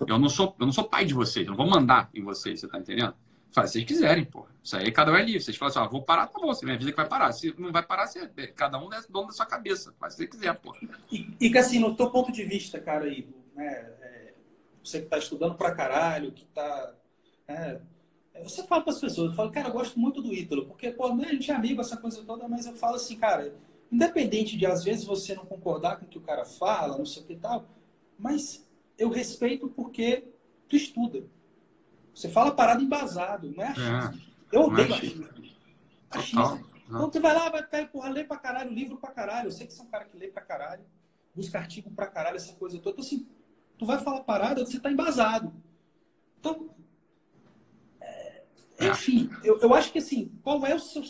Eu 0.06 0.18
não 0.18 0.28
sou, 0.28 0.54
eu 0.58 0.66
não 0.66 0.72
sou 0.72 0.84
pai 0.84 1.04
de 1.04 1.14
vocês, 1.14 1.46
eu 1.46 1.50
não 1.50 1.56
vou 1.56 1.68
mandar 1.68 2.10
em 2.14 2.22
vocês, 2.22 2.60
você 2.60 2.68
tá 2.68 2.78
entendendo? 2.78 3.14
Faz 3.50 3.70
se 3.70 3.74
vocês 3.74 3.84
quiserem, 3.84 4.24
pô. 4.24 4.46
Isso 4.62 4.76
aí 4.76 4.90
cada 4.90 5.12
um 5.12 5.16
é 5.16 5.22
livre. 5.22 5.40
Vocês 5.40 5.56
falam 5.56 5.70
assim, 5.70 5.78
ó, 5.80 5.88
vou 5.88 6.02
parar, 6.02 6.26
tá 6.26 6.40
bom, 6.40 6.46
você 6.46 6.64
me 6.64 6.72
avisa 6.72 6.90
que 6.90 6.96
vai 6.96 7.08
parar. 7.08 7.32
Se 7.32 7.54
não 7.58 7.70
vai 7.70 7.82
parar, 7.82 8.06
você, 8.06 8.26
cada 8.48 8.78
um 8.78 8.92
é 8.92 9.00
dono 9.08 9.26
da 9.26 9.32
sua 9.32 9.46
cabeça. 9.46 9.94
Faz 9.98 10.14
se 10.14 10.20
você 10.20 10.26
quiser, 10.26 10.54
pô. 10.54 10.74
E, 11.10 11.28
e 11.40 11.50
que 11.50 11.58
assim, 11.58 11.78
no 11.78 11.94
teu 11.94 12.10
ponto 12.10 12.32
de 12.32 12.44
vista, 12.44 12.80
cara, 12.80 13.04
aí, 13.04 13.28
né, 13.54 13.64
é, 14.00 14.34
você 14.82 15.00
que 15.00 15.06
tá 15.08 15.18
estudando 15.18 15.54
pra 15.54 15.74
caralho, 15.74 16.32
que 16.32 16.44
tá. 16.46 16.94
É, 17.46 17.80
você 18.42 18.66
fala 18.66 18.82
para 18.82 18.92
as 18.92 19.00
pessoas, 19.00 19.30
eu 19.30 19.36
falo, 19.36 19.52
cara, 19.52 19.68
eu 19.68 19.72
gosto 19.72 19.98
muito 20.00 20.22
do 20.22 20.32
Ítalo, 20.32 20.66
porque, 20.66 20.90
pô, 20.90 21.14
né, 21.14 21.26
a 21.28 21.32
gente 21.32 21.50
é 21.50 21.54
amigo, 21.54 21.80
essa 21.80 21.96
coisa 21.96 22.24
toda, 22.24 22.48
mas 22.48 22.66
eu 22.66 22.74
falo 22.74 22.96
assim, 22.96 23.16
cara, 23.16 23.54
Independente 23.92 24.56
de, 24.56 24.64
às 24.64 24.82
vezes, 24.82 25.04
você 25.04 25.34
não 25.34 25.44
concordar 25.44 25.98
com 25.98 26.06
o 26.06 26.08
que 26.08 26.16
o 26.16 26.22
cara 26.22 26.46
fala, 26.46 26.96
não 26.96 27.04
sei 27.04 27.22
o 27.22 27.26
que 27.26 27.36
tal, 27.36 27.66
mas 28.18 28.66
eu 28.96 29.10
respeito 29.10 29.68
porque 29.68 30.24
tu 30.66 30.76
estuda. 30.76 31.22
Você 32.14 32.30
fala 32.30 32.52
parada 32.52 32.82
embasado, 32.82 33.52
não 33.54 33.62
é 33.62 33.68
achismo. 33.68 34.22
É, 34.50 34.56
eu 34.56 34.62
odeio 34.62 34.88
é 34.90 34.96
achismo. 34.96 35.28
achismo. 36.10 36.66
Então 36.86 37.10
tu 37.10 37.20
vai 37.20 37.34
lá, 37.34 37.50
vai 37.50 37.62
pegar, 37.62 37.88
porra, 37.88 38.08
lê 38.08 38.24
pra 38.24 38.38
caralho, 38.38 38.70
livro 38.70 38.96
pra 38.96 39.10
caralho. 39.10 39.48
Eu 39.48 39.52
sei 39.52 39.66
que 39.66 39.74
você 39.74 39.82
é 39.82 39.84
um 39.84 39.88
cara 39.88 40.06
que 40.06 40.16
lê 40.16 40.28
pra 40.28 40.40
caralho, 40.42 40.84
busca 41.34 41.58
artigo 41.58 41.90
pra 41.90 42.06
caralho, 42.06 42.36
essa 42.36 42.54
coisa 42.54 42.78
toda. 42.78 42.94
Então, 42.94 43.04
assim, 43.04 43.26
tu 43.76 43.84
vai 43.84 43.98
falar 43.98 44.20
parada, 44.24 44.64
você 44.64 44.80
tá 44.80 44.90
embasado. 44.90 45.52
Então, 46.40 46.70
é, 48.00 48.42
é, 48.78 48.88
enfim, 48.88 49.30
eu, 49.44 49.58
eu 49.60 49.74
acho 49.74 49.92
que 49.92 49.98
assim, 49.98 50.32
qual 50.42 50.64
é 50.64 50.74
o 50.74 50.80
seu, 50.80 51.02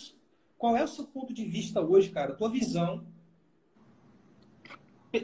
qual 0.62 0.76
é 0.76 0.84
o 0.84 0.86
seu 0.86 1.04
ponto 1.04 1.34
de 1.34 1.44
vista 1.44 1.80
hoje, 1.80 2.10
cara? 2.10 2.34
Tua 2.34 2.48
visão? 2.48 3.04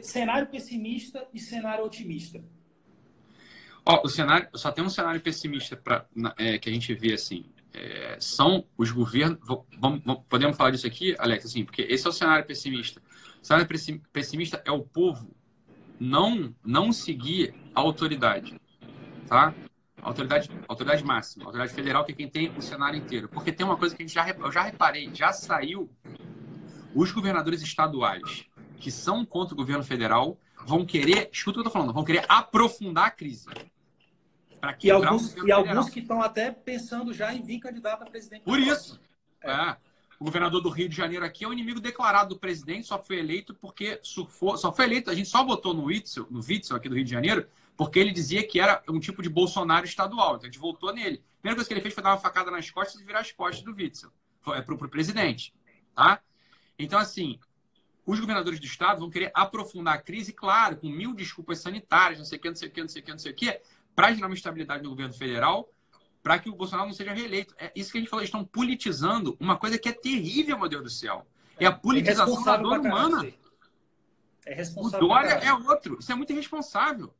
Cenário 0.03 0.49
pessimista 0.49 1.25
e 1.33 1.39
cenário 1.39 1.85
otimista. 1.85 2.43
O 4.03 4.09
cenário, 4.09 4.49
só 4.55 4.69
tem 4.69 4.83
um 4.83 4.89
cenário 4.89 5.21
pessimista 5.21 5.77
para 5.77 6.05
é, 6.37 6.57
que 6.57 6.69
a 6.69 6.73
gente 6.73 6.93
vê 6.93 7.13
assim. 7.13 7.45
É, 7.73 8.17
são 8.19 8.65
os 8.77 8.91
governos. 8.91 9.39
Vamos, 9.47 10.03
vamos, 10.03 10.23
podemos 10.27 10.57
falar 10.57 10.71
disso 10.71 10.85
aqui, 10.85 11.15
Alex, 11.17 11.45
assim, 11.45 11.63
porque 11.63 11.83
esse 11.83 12.05
é 12.05 12.09
o 12.09 12.13
cenário 12.13 12.45
pessimista. 12.45 13.01
O 13.41 13.45
cenário 13.45 13.67
pessimista 14.11 14.61
é 14.65 14.71
o 14.71 14.81
povo 14.81 15.33
não 15.97 16.53
não 16.65 16.91
seguir 16.91 17.53
a 17.73 17.79
autoridade, 17.79 18.59
tá? 19.25 19.55
Autoridade, 20.01 20.49
autoridade 20.67 21.03
máxima, 21.03 21.45
autoridade 21.45 21.73
federal, 21.73 22.05
que 22.05 22.11
é 22.11 22.15
quem 22.15 22.27
tem 22.27 22.49
o 22.57 22.61
cenário 22.61 22.97
inteiro. 22.97 23.27
Porque 23.29 23.51
tem 23.51 23.65
uma 23.65 23.77
coisa 23.77 23.95
que 23.95 24.03
a 24.03 24.05
gente 24.05 24.15
já, 24.15 24.29
eu 24.29 24.51
já 24.51 24.63
reparei, 24.63 25.13
já 25.13 25.31
saiu 25.31 25.89
os 26.95 27.11
governadores 27.11 27.61
estaduais 27.61 28.45
que 28.79 28.89
são 28.89 29.25
contra 29.25 29.53
o 29.53 29.57
governo 29.57 29.83
federal 29.83 30.37
vão 30.65 30.85
querer, 30.85 31.29
escuta 31.31 31.59
o 31.59 31.61
que 31.61 31.67
eu 31.67 31.71
tô 31.71 31.77
falando, 31.77 31.93
vão 31.93 32.03
querer 32.03 32.25
aprofundar 32.27 33.07
a 33.07 33.11
crise. 33.11 33.47
e 34.83 34.91
alguns, 34.91 35.35
e 35.35 35.51
alguns 35.51 35.89
que 35.89 35.99
estão 35.99 36.21
até 36.21 36.51
pensando 36.51 37.13
já 37.13 37.33
em 37.33 37.41
vir 37.41 37.59
candidato 37.59 38.03
a 38.03 38.05
presidente. 38.05 38.43
Por 38.43 38.59
isso. 38.59 38.99
É. 39.41 39.51
É. 39.51 39.77
O 40.19 40.25
governador 40.25 40.61
do 40.61 40.69
Rio 40.69 40.89
de 40.89 40.95
Janeiro 40.95 41.23
aqui 41.23 41.45
é 41.45 41.47
o 41.47 41.53
inimigo 41.53 41.79
declarado 41.79 42.35
do 42.35 42.39
presidente, 42.39 42.87
só 42.87 43.01
foi 43.01 43.19
eleito 43.19 43.53
porque 43.53 43.99
surfou, 44.03 44.57
só 44.57 44.71
foi 44.71 44.83
eleito, 44.83 45.09
a 45.09 45.15
gente 45.15 45.29
só 45.29 45.45
votou 45.45 45.73
no 45.73 45.85
Witzel, 45.85 46.27
no 46.29 46.39
Witzel 46.39 46.75
aqui 46.75 46.89
do 46.89 46.95
Rio 46.95 47.05
de 47.05 47.11
Janeiro, 47.11 47.47
porque 47.79 47.97
ele 47.97 48.11
dizia 48.11 48.45
que 48.45 48.59
era 48.59 48.83
um 48.89 48.99
tipo 48.99 49.23
de 49.23 49.29
Bolsonaro 49.29 49.85
estadual. 49.85 50.35
Então 50.35 50.49
a 50.49 50.51
gente 50.51 50.59
votou 50.59 50.93
nele. 50.93 51.23
A 51.37 51.39
primeira 51.39 51.55
coisa 51.55 51.65
que 51.65 51.73
ele 51.73 51.79
fez 51.79 51.93
foi 51.93 52.03
dar 52.03 52.09
uma 52.09 52.17
facada 52.17 52.51
nas 52.51 52.69
costas 52.69 52.99
e 52.99 53.05
virar 53.05 53.21
as 53.21 53.31
costas 53.31 53.63
do 53.63 53.71
Witzel. 53.71 54.11
É, 54.47 54.61
para 54.61 54.75
o 54.75 54.89
presidente. 54.89 55.53
Tá? 55.95 56.21
Então, 56.77 56.99
assim, 56.99 57.39
os 58.05 58.19
governadores 58.19 58.59
do 58.59 58.65
estado 58.65 58.99
vão 58.99 59.09
querer 59.09 59.31
aprofundar 59.33 59.93
a 59.93 59.97
crise, 59.97 60.33
claro, 60.33 60.75
com 60.75 60.89
mil 60.89 61.13
desculpas 61.13 61.59
sanitárias, 61.59 62.19
não 62.19 62.25
sei 62.25 62.37
o 62.37 62.41
que, 62.41 62.49
não 62.49 62.55
sei 62.57 62.67
o 62.67 62.71
que, 62.73 62.81
não 62.81 62.89
sei 62.89 63.01
o 63.01 63.05
que, 63.05 63.11
não 63.11 63.19
sei 63.19 63.31
o 63.31 63.35
que, 63.35 63.61
para 63.95 64.11
gerar 64.11 64.27
uma 64.27 64.35
estabilidade 64.35 64.83
no 64.83 64.89
governo 64.89 65.13
federal, 65.13 65.71
para 66.21 66.37
que 66.37 66.49
o 66.49 66.55
Bolsonaro 66.55 66.89
não 66.89 66.93
seja 66.93 67.13
reeleito. 67.13 67.55
É 67.57 67.71
isso 67.73 67.93
que 67.93 67.97
a 67.97 68.01
gente 68.01 68.09
falou, 68.09 68.23
eles 68.23 68.27
estão 68.27 68.43
politizando 68.43 69.37
uma 69.39 69.55
coisa 69.55 69.79
que 69.79 69.87
é 69.87 69.93
terrível, 69.93 70.59
meu 70.59 70.67
Deus 70.67 70.83
do 70.83 70.89
céu. 70.89 71.25
É 71.57 71.65
a 71.65 71.71
politização 71.71 72.41
é 72.41 72.43
da 72.43 72.57
dor 72.57 72.79
humana. 72.79 73.33
É 74.45 74.53
responsável. 74.53 75.05
O 75.05 75.09
Dória 75.09 75.29
é 75.29 75.53
outro. 75.53 75.97
Isso 75.97 76.11
é 76.11 76.15
muito 76.15 76.33
irresponsável. 76.33 77.15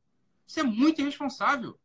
Isso 0.49 0.59
é 0.59 0.63
muito 0.63 0.99
irresponsável. 0.99 1.77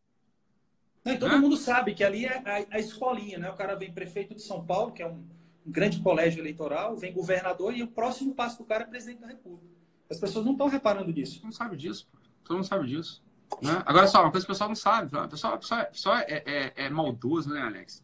Não, 1.04 1.12
e 1.12 1.18
todo 1.18 1.38
mundo 1.38 1.54
sabe 1.54 1.92
que 1.92 2.02
ali 2.02 2.24
é 2.24 2.38
a, 2.38 2.76
a, 2.76 2.80
escolinha, 2.80 3.38
né? 3.38 3.50
O 3.50 3.56
cara 3.56 3.74
vem 3.74 3.92
prefeito 3.92 4.34
de 4.34 4.40
São 4.40 4.64
Paulo, 4.64 4.90
que 4.90 5.02
é 5.02 5.06
um, 5.06 5.22
um, 5.66 5.70
grande 5.70 6.00
colégio 6.00 6.40
eleitoral, 6.40 6.96
vem 6.96 7.12
governador 7.12 7.76
e 7.76 7.82
o 7.82 7.88
próximo 7.88 8.34
passo 8.34 8.56
do 8.56 8.64
cara 8.64 8.84
é 8.84 8.86
presidente 8.86 9.20
da 9.20 9.26
República. 9.26 9.74
As 10.10 10.18
pessoas 10.18 10.46
não 10.46 10.52
estão 10.52 10.66
reparando 10.66 11.12
nisso. 11.12 11.42
Não 11.44 11.52
sabe 11.52 11.76
disso, 11.76 12.08
pô. 12.10 12.18
Todo 12.42 12.56
mundo 12.56 12.66
sabe 12.66 12.86
disso. 12.86 13.22
Né? 13.60 13.82
Agora 13.84 14.06
só, 14.06 14.22
uma 14.22 14.30
coisa 14.30 14.46
que 14.46 14.50
o 14.50 14.54
pessoal 14.54 14.68
não 14.68 14.74
sabe. 14.74 15.14
O 15.14 15.28
pessoal, 15.28 15.56
o 15.56 15.58
pessoal, 15.58 15.82
o 15.82 15.86
pessoal 15.86 16.16
é, 16.16 16.42
é, 16.46 16.72
é, 16.74 16.88
maldoso, 16.88 17.50
né, 17.50 17.60
Alex? 17.60 18.02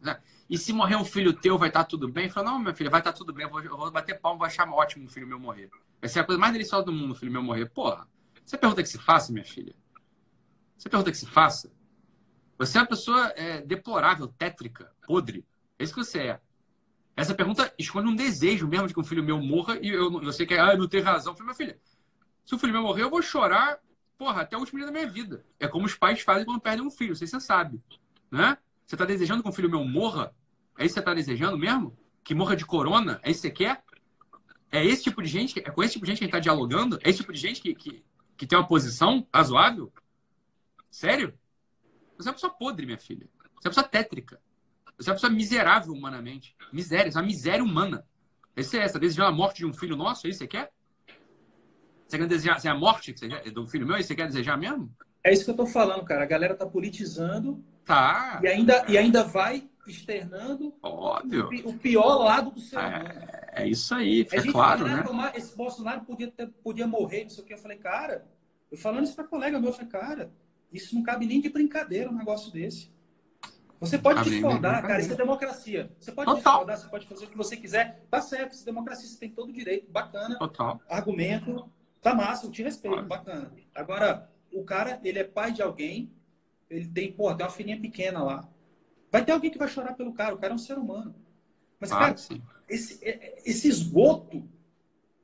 E 0.48 0.58
se 0.58 0.74
morrer 0.74 0.96
um 0.96 1.06
filho 1.06 1.32
teu, 1.32 1.56
vai 1.56 1.70
estar 1.70 1.84
tá 1.84 1.88
tudo 1.88 2.06
bem? 2.06 2.28
Fala, 2.28 2.50
não, 2.50 2.58
minha 2.58 2.74
filha, 2.74 2.90
vai 2.90 3.00
estar 3.00 3.12
tá 3.12 3.16
tudo 3.16 3.32
bem. 3.32 3.46
Eu 3.46 3.50
vou, 3.50 3.62
eu 3.62 3.78
vou 3.78 3.90
bater 3.90 4.20
palma, 4.20 4.40
vou 4.40 4.46
achar 4.46 4.70
ótimo 4.70 5.06
um 5.06 5.08
filho 5.08 5.26
meu 5.26 5.40
morrer. 5.40 5.70
Vai 6.02 6.10
ser 6.10 6.20
a 6.20 6.24
coisa 6.24 6.38
mais 6.38 6.52
deliciosa 6.52 6.84
do 6.84 6.92
mundo, 6.92 7.14
filho 7.14 7.32
meu 7.32 7.42
morrer. 7.42 7.64
Porra, 7.64 8.06
você 8.44 8.58
pergunta 8.58 8.82
que 8.82 8.88
se 8.90 8.98
faça, 8.98 9.32
minha 9.32 9.44
filha? 9.44 9.74
Você 10.80 10.88
pergunta 10.88 11.10
que 11.10 11.18
se 11.18 11.26
faça? 11.26 11.70
Você 12.56 12.78
é 12.78 12.80
uma 12.80 12.86
pessoa 12.86 13.26
é, 13.36 13.60
deplorável, 13.60 14.28
tétrica, 14.28 14.90
podre. 15.06 15.44
É 15.78 15.84
isso 15.84 15.92
que 15.92 16.02
você 16.02 16.20
é. 16.20 16.40
Essa 17.14 17.34
pergunta 17.34 17.70
esconde 17.78 18.08
um 18.08 18.16
desejo 18.16 18.66
mesmo 18.66 18.88
de 18.88 18.94
que 18.94 19.00
um 19.00 19.04
filho 19.04 19.22
meu 19.22 19.38
morra 19.42 19.78
e 19.82 19.90
eu, 19.90 20.10
você 20.10 20.46
quer, 20.46 20.58
ah, 20.58 20.74
não 20.74 20.88
tem 20.88 21.02
razão. 21.02 21.34
Eu 21.34 21.36
falei, 21.36 21.48
minha 21.48 21.54
filha, 21.54 21.80
se 22.46 22.54
o 22.54 22.58
filho 22.58 22.72
meu 22.72 22.80
morrer, 22.80 23.02
eu 23.02 23.10
vou 23.10 23.20
chorar, 23.20 23.78
porra, 24.16 24.40
até 24.40 24.56
o 24.56 24.60
último 24.60 24.78
dia 24.78 24.86
da 24.86 24.92
minha 24.92 25.06
vida. 25.06 25.44
É 25.58 25.68
como 25.68 25.84
os 25.84 25.94
pais 25.94 26.22
fazem 26.22 26.46
quando 26.46 26.62
perdem 26.62 26.82
um 26.82 26.90
filho, 26.90 27.10
não 27.10 27.16
sei 27.16 27.26
se 27.26 27.32
você 27.32 27.40
sabe. 27.40 27.78
Né? 28.30 28.56
Você 28.86 28.94
está 28.94 29.04
desejando 29.04 29.42
que 29.42 29.48
um 29.50 29.52
filho 29.52 29.68
meu 29.68 29.84
morra? 29.84 30.34
É 30.78 30.86
isso 30.86 30.94
que 30.94 30.94
você 30.94 31.00
está 31.00 31.12
desejando 31.12 31.58
mesmo? 31.58 31.94
Que 32.24 32.34
morra 32.34 32.56
de 32.56 32.64
corona? 32.64 33.20
É 33.22 33.30
isso 33.30 33.42
que 33.42 33.48
você 33.48 33.54
quer? 33.54 33.84
É 34.72 34.82
esse 34.82 35.02
tipo 35.02 35.20
de 35.20 35.28
gente, 35.28 35.58
é 35.58 35.70
com 35.70 35.82
esse 35.82 35.92
tipo 35.92 36.06
de 36.06 36.12
gente 36.12 36.20
que 36.20 36.24
a 36.24 36.26
gente 36.28 36.36
está 36.36 36.40
dialogando? 36.40 36.98
É 37.04 37.10
esse 37.10 37.18
tipo 37.18 37.34
de 37.34 37.38
gente 37.38 37.60
que, 37.60 37.74
que, 37.74 38.02
que 38.34 38.46
tem 38.46 38.58
uma 38.58 38.66
posição 38.66 39.26
razoável? 39.30 39.92
Sério? 40.90 41.38
Você 42.16 42.28
é 42.28 42.30
uma 42.30 42.34
pessoa 42.34 42.52
podre, 42.52 42.84
minha 42.84 42.98
filha. 42.98 43.28
Você 43.38 43.48
é 43.48 43.68
uma 43.68 43.70
pessoa 43.70 43.88
tétrica. 43.88 44.40
Você 44.98 45.08
é 45.08 45.12
uma 45.12 45.16
pessoa 45.16 45.32
miserável 45.32 45.92
humanamente. 45.92 46.54
Miséria, 46.72 47.10
você 47.10 47.18
é 47.18 47.20
uma 47.20 47.26
miséria 47.26 47.64
humana. 47.64 48.06
Esse 48.56 48.78
é 48.78 48.82
essa, 48.82 48.98
desejando 48.98 49.28
a 49.28 49.32
morte 49.32 49.58
de 49.58 49.66
um 49.66 49.72
filho 49.72 49.96
nosso, 49.96 50.26
é 50.26 50.30
isso 50.30 50.40
que 50.40 50.44
você 50.44 50.48
quer? 50.48 50.72
Você 52.06 52.18
quer 52.18 52.26
desejar 52.26 52.56
assim, 52.56 52.68
a 52.68 52.74
morte 52.74 53.12
que 53.12 53.20
você 53.20 53.28
quer, 53.28 53.50
do 53.50 53.66
filho 53.66 53.86
meu? 53.86 53.96
É 53.96 54.00
isso 54.00 54.08
que 54.08 54.14
você 54.14 54.22
quer 54.22 54.26
desejar 54.26 54.58
mesmo? 54.58 54.94
É 55.22 55.32
isso 55.32 55.44
que 55.44 55.50
eu 55.50 55.56
tô 55.56 55.66
falando, 55.66 56.04
cara. 56.04 56.24
A 56.24 56.26
galera 56.26 56.54
tá 56.54 56.66
politizando. 56.66 57.64
Tá. 57.84 58.40
E 58.42 58.48
ainda, 58.48 58.84
e 58.88 58.98
ainda 58.98 59.22
vai 59.22 59.70
externando 59.86 60.74
Óbvio. 60.82 61.48
O, 61.64 61.70
o 61.70 61.78
pior 61.78 62.18
lado 62.18 62.50
do 62.50 62.60
ser 62.60 62.76
humano. 62.76 63.08
É, 63.52 63.62
é 63.62 63.68
isso 63.68 63.94
aí, 63.94 64.26
é 64.30 64.42
claro, 64.52 64.86
né? 64.86 65.02
Tomar, 65.02 65.36
esse 65.36 65.56
Bolsonaro 65.56 66.02
podia, 66.02 66.30
ter, 66.30 66.48
podia 66.62 66.86
morrer, 66.86 67.24
não 67.24 67.30
sei 67.30 67.42
o 67.44 67.46
que. 67.46 67.54
Eu 67.54 67.58
falei, 67.58 67.78
cara, 67.78 68.24
eu 68.70 68.78
falando 68.78 69.04
isso 69.04 69.14
pra 69.14 69.24
colega 69.24 69.58
meu, 69.58 69.70
eu 69.70 69.74
falei, 69.74 69.88
cara, 69.88 70.32
isso 70.72 70.94
não 70.94 71.02
cabe 71.02 71.26
nem 71.26 71.40
de 71.40 71.48
brincadeira 71.48 72.10
um 72.10 72.16
negócio 72.16 72.52
desse. 72.52 72.90
Você 73.80 73.96
pode 73.96 74.28
discordar, 74.28 74.82
cara, 74.82 75.00
isso 75.00 75.12
é 75.12 75.16
democracia. 75.16 75.90
Você 75.98 76.12
pode 76.12 76.26
Total. 76.26 76.52
discordar, 76.52 76.78
você 76.78 76.88
pode 76.88 77.06
fazer 77.06 77.24
o 77.24 77.28
que 77.28 77.36
você 77.36 77.56
quiser. 77.56 78.04
Tá 78.10 78.20
certo, 78.20 78.52
isso 78.52 78.62
é 78.62 78.66
democracia, 78.66 79.08
você 79.08 79.18
tem 79.18 79.30
todo 79.30 79.48
o 79.48 79.52
direito. 79.52 79.90
Bacana. 79.90 80.38
Total. 80.38 80.80
Argumento. 80.88 81.70
Tá 82.02 82.14
massa, 82.14 82.46
eu 82.46 82.50
te 82.50 82.62
respeito, 82.62 83.02
bacana. 83.04 83.52
Agora, 83.74 84.30
o 84.52 84.64
cara, 84.64 85.00
ele 85.02 85.18
é 85.18 85.24
pai 85.24 85.52
de 85.52 85.62
alguém, 85.62 86.10
ele 86.68 86.86
tem, 86.88 87.12
pô, 87.12 87.34
tem 87.34 87.44
uma 87.44 87.52
filhinha 87.52 87.80
pequena 87.80 88.22
lá. 88.22 88.48
Vai 89.10 89.24
ter 89.24 89.32
alguém 89.32 89.50
que 89.50 89.58
vai 89.58 89.68
chorar 89.68 89.94
pelo 89.94 90.12
cara, 90.12 90.34
o 90.34 90.38
cara 90.38 90.52
é 90.52 90.56
um 90.56 90.58
ser 90.58 90.78
humano. 90.78 91.14
Mas, 91.78 91.92
ah, 91.92 91.98
cara, 91.98 92.16
esse, 92.68 93.02
é, 93.02 93.42
esse 93.44 93.68
esgoto, 93.68 94.48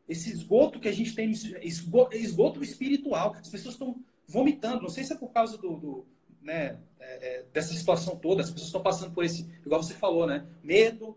esse 0.08 0.30
esgoto 0.30 0.80
que 0.80 0.88
a 0.88 0.92
gente 0.92 1.14
tem, 1.14 1.30
esgoto, 1.30 2.16
esgoto 2.16 2.62
espiritual, 2.62 3.34
as 3.38 3.48
pessoas 3.48 3.74
estão 3.74 4.02
vomitando. 4.26 4.82
Não 4.82 4.88
sei 4.88 5.04
se 5.04 5.12
é 5.12 5.16
por 5.16 5.30
causa 5.30 5.56
do, 5.56 5.76
do 5.76 6.06
né, 6.42 6.78
é, 6.98 7.38
é, 7.38 7.42
dessa 7.52 7.74
situação 7.74 8.16
toda. 8.16 8.42
As 8.42 8.50
pessoas 8.50 8.68
estão 8.68 8.82
passando 8.82 9.12
por 9.12 9.24
esse, 9.24 9.48
igual 9.64 9.82
você 9.82 9.94
falou, 9.94 10.26
né? 10.26 10.46
Medo, 10.62 11.16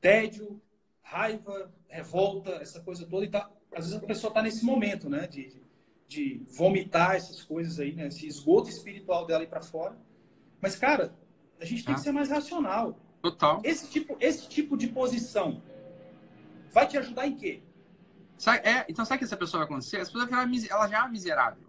tédio, 0.00 0.60
raiva, 1.02 1.72
revolta, 1.88 2.50
essa 2.56 2.80
coisa 2.80 3.06
toda. 3.06 3.24
E 3.24 3.28
tá, 3.28 3.50
às 3.74 3.86
vezes 3.86 4.02
a 4.02 4.06
pessoa 4.06 4.30
está 4.30 4.42
nesse 4.42 4.64
momento, 4.64 5.08
né? 5.08 5.26
De, 5.26 5.60
de 6.08 6.42
vomitar 6.56 7.16
essas 7.16 7.42
coisas 7.42 7.78
aí, 7.78 7.92
né? 7.92 8.08
Esse 8.08 8.26
esgoto 8.26 8.68
espiritual 8.68 9.26
dela 9.26 9.44
ir 9.44 9.48
para 9.48 9.62
fora. 9.62 9.96
Mas, 10.60 10.76
cara, 10.76 11.14
a 11.60 11.64
gente 11.64 11.84
tem 11.84 11.94
ah. 11.94 11.96
que 11.96 12.02
ser 12.02 12.12
mais 12.12 12.28
racional. 12.28 12.98
Total. 13.22 13.60
Esse 13.64 13.88
tipo, 13.90 14.16
esse 14.20 14.48
tipo 14.48 14.76
de 14.76 14.88
posição 14.88 15.62
vai 16.70 16.86
te 16.86 16.96
ajudar 16.96 17.26
em 17.26 17.34
quê? 17.34 17.62
Sabe, 18.38 18.68
é, 18.68 18.84
então, 18.88 19.04
sabe 19.04 19.16
o 19.16 19.18
que 19.20 19.24
essa 19.24 19.36
pessoa 19.36 19.60
vai 19.60 19.66
acontecer? 19.66 19.96
Essa 19.96 20.12
pessoa 20.12 20.26
vai 20.26 20.46
virar, 20.46 20.74
ela 20.74 20.86
já 20.86 21.06
é 21.06 21.08
miserável 21.08 21.65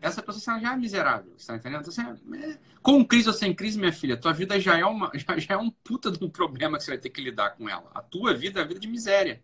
essa 0.00 0.22
pessoa 0.22 0.58
já 0.60 0.72
é 0.72 0.76
miserável, 0.76 1.32
você 1.36 1.46
tá 1.46 1.56
entendendo? 1.56 1.88
Então, 1.88 2.04
assim, 2.04 2.34
é... 2.36 2.58
com 2.82 3.04
crise 3.04 3.28
ou 3.28 3.34
sem 3.34 3.54
crise, 3.54 3.78
minha 3.78 3.92
filha, 3.92 4.16
tua 4.16 4.32
vida 4.32 4.58
já 4.60 4.78
é, 4.78 4.84
uma, 4.84 5.10
já, 5.14 5.38
já, 5.38 5.54
é 5.54 5.56
um 5.56 5.70
puta 5.70 6.10
de 6.10 6.22
um 6.22 6.30
problema 6.30 6.78
que 6.78 6.84
você 6.84 6.92
vai 6.92 6.98
ter 6.98 7.10
que 7.10 7.20
lidar 7.20 7.50
com 7.56 7.68
ela. 7.68 7.90
A 7.94 8.02
tua 8.02 8.34
vida 8.34 8.60
é 8.60 8.62
a 8.62 8.66
vida 8.66 8.80
de 8.80 8.88
miséria. 8.88 9.42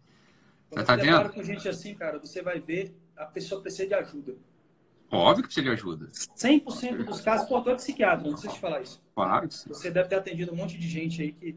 Quando 0.68 0.80
você 0.80 0.86
tá 0.86 0.94
entendendo? 0.94 1.32
com 1.32 1.42
gente 1.42 1.68
assim, 1.68 1.94
cara, 1.94 2.18
você 2.18 2.42
vai 2.42 2.60
ver 2.60 2.96
a 3.16 3.26
pessoa 3.26 3.60
precisa 3.60 3.86
de 3.86 3.94
ajuda. 3.94 4.34
Óbvio 5.10 5.42
que 5.42 5.48
precisa 5.48 5.66
de 5.66 5.72
ajuda. 5.72 6.10
100% 6.10 7.04
dos 7.04 7.20
casos, 7.20 7.46
pô, 7.46 7.60
tu 7.60 7.70
é 7.70 7.74
psiquiatra, 7.74 8.30
não 8.30 8.36
sei 8.36 8.50
te 8.50 8.58
falar 8.58 8.80
isso. 8.80 9.02
Claro 9.14 9.48
que 9.48 9.54
sim. 9.54 9.68
Você 9.68 9.90
deve 9.90 10.08
ter 10.08 10.16
atendido 10.16 10.52
um 10.52 10.56
monte 10.56 10.78
de 10.78 10.88
gente 10.88 11.20
aí 11.20 11.32
que... 11.32 11.56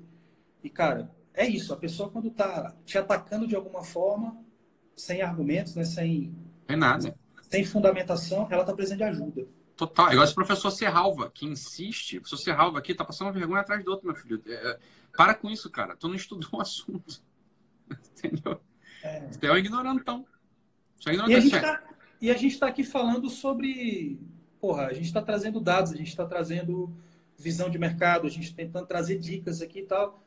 E, 0.61 0.69
cara, 0.69 1.09
é 1.33 1.47
isso. 1.47 1.73
A 1.73 1.77
pessoa 1.77 2.09
quando 2.09 2.29
tá 2.29 2.75
te 2.83 2.97
atacando 2.97 3.47
de 3.47 3.55
alguma 3.55 3.83
forma, 3.83 4.37
sem 4.95 5.21
argumentos, 5.21 5.75
né, 5.75 5.85
sem... 5.85 6.35
É 6.67 6.75
nada 6.75 7.15
sem 7.56 7.64
fundamentação, 7.64 8.47
ela 8.51 8.62
está 8.62 8.74
precisando 8.74 8.97
de 8.97 9.03
ajuda. 9.06 9.47
Total. 9.78 10.12
Igual 10.12 10.26
esse 10.26 10.36
professor 10.36 10.72
Serralva, 10.72 11.32
que 11.34 11.45
insiste. 11.45 12.18
O 12.18 12.22
professor 12.22 12.43
Serralva 12.43 12.80
aqui 12.80 12.93
tá 12.93 13.06
passando 13.06 13.32
vergonha 13.32 13.62
atrás 13.62 13.84
do 13.84 13.91
outro, 13.91 14.08
meu 14.08 14.16
filho. 14.16 14.41
É, 14.45 14.53
é 14.53 14.80
para 15.16 15.34
com 15.34 15.49
isso, 15.49 15.70
cara. 15.70 15.95
Tu 15.95 16.08
não 16.08 16.16
estudou 16.16 16.49
o 16.53 16.62
assunto. 16.62 17.22
Entendeu? 17.89 18.60
É. 19.03 19.28
Você 19.28 19.45
é 19.45 19.51
um 19.51 19.58
ignorantão. 19.58 20.26
Você 20.99 21.10
é 21.10 21.14
ignorantão. 21.14 21.38
E 21.38 21.38
a 21.38 21.41
gente 21.41 21.62
tá, 21.62 21.84
e 22.22 22.32
a 22.32 22.34
gente 22.34 22.53
está 22.53 22.68
aqui 22.68 22.84
falando 22.84 23.30
sobre. 23.30 24.20
Porra, 24.60 24.88
a 24.88 24.93
gente 24.93 25.06
está 25.06 25.22
trazendo 25.22 25.60
dados, 25.60 25.91
a 25.91 25.95
gente 25.95 26.10
está 26.10 26.26
trazendo 26.26 26.93
visão 27.38 27.70
de 27.70 27.78
mercado, 27.78 28.28
a 28.28 28.30
gente 28.30 28.51
tá 28.51 28.58
tentando 28.58 28.88
trazer 28.88 29.18
dicas 29.20 29.62
aqui 29.62 29.80
e 29.80 29.86
tal. 29.86 30.22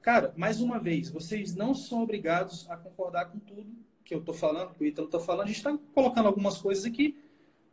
Cara, 0.00 0.32
mais 0.36 0.60
uma 0.60 0.80
vez, 0.80 1.10
vocês 1.10 1.54
não 1.54 1.74
são 1.74 2.02
obrigados 2.02 2.68
a 2.68 2.76
concordar 2.76 3.26
com 3.26 3.38
tudo 3.38 3.72
que 4.12 4.16
eu 4.16 4.20
estou 4.20 4.34
falando, 4.34 4.74
que 4.74 4.84
o 4.84 4.86
Ítalo 4.86 5.06
está 5.06 5.18
falando, 5.18 5.44
a 5.44 5.46
gente 5.46 5.56
está 5.56 5.76
colocando 5.94 6.26
algumas 6.26 6.58
coisas 6.58 6.84
aqui. 6.84 7.18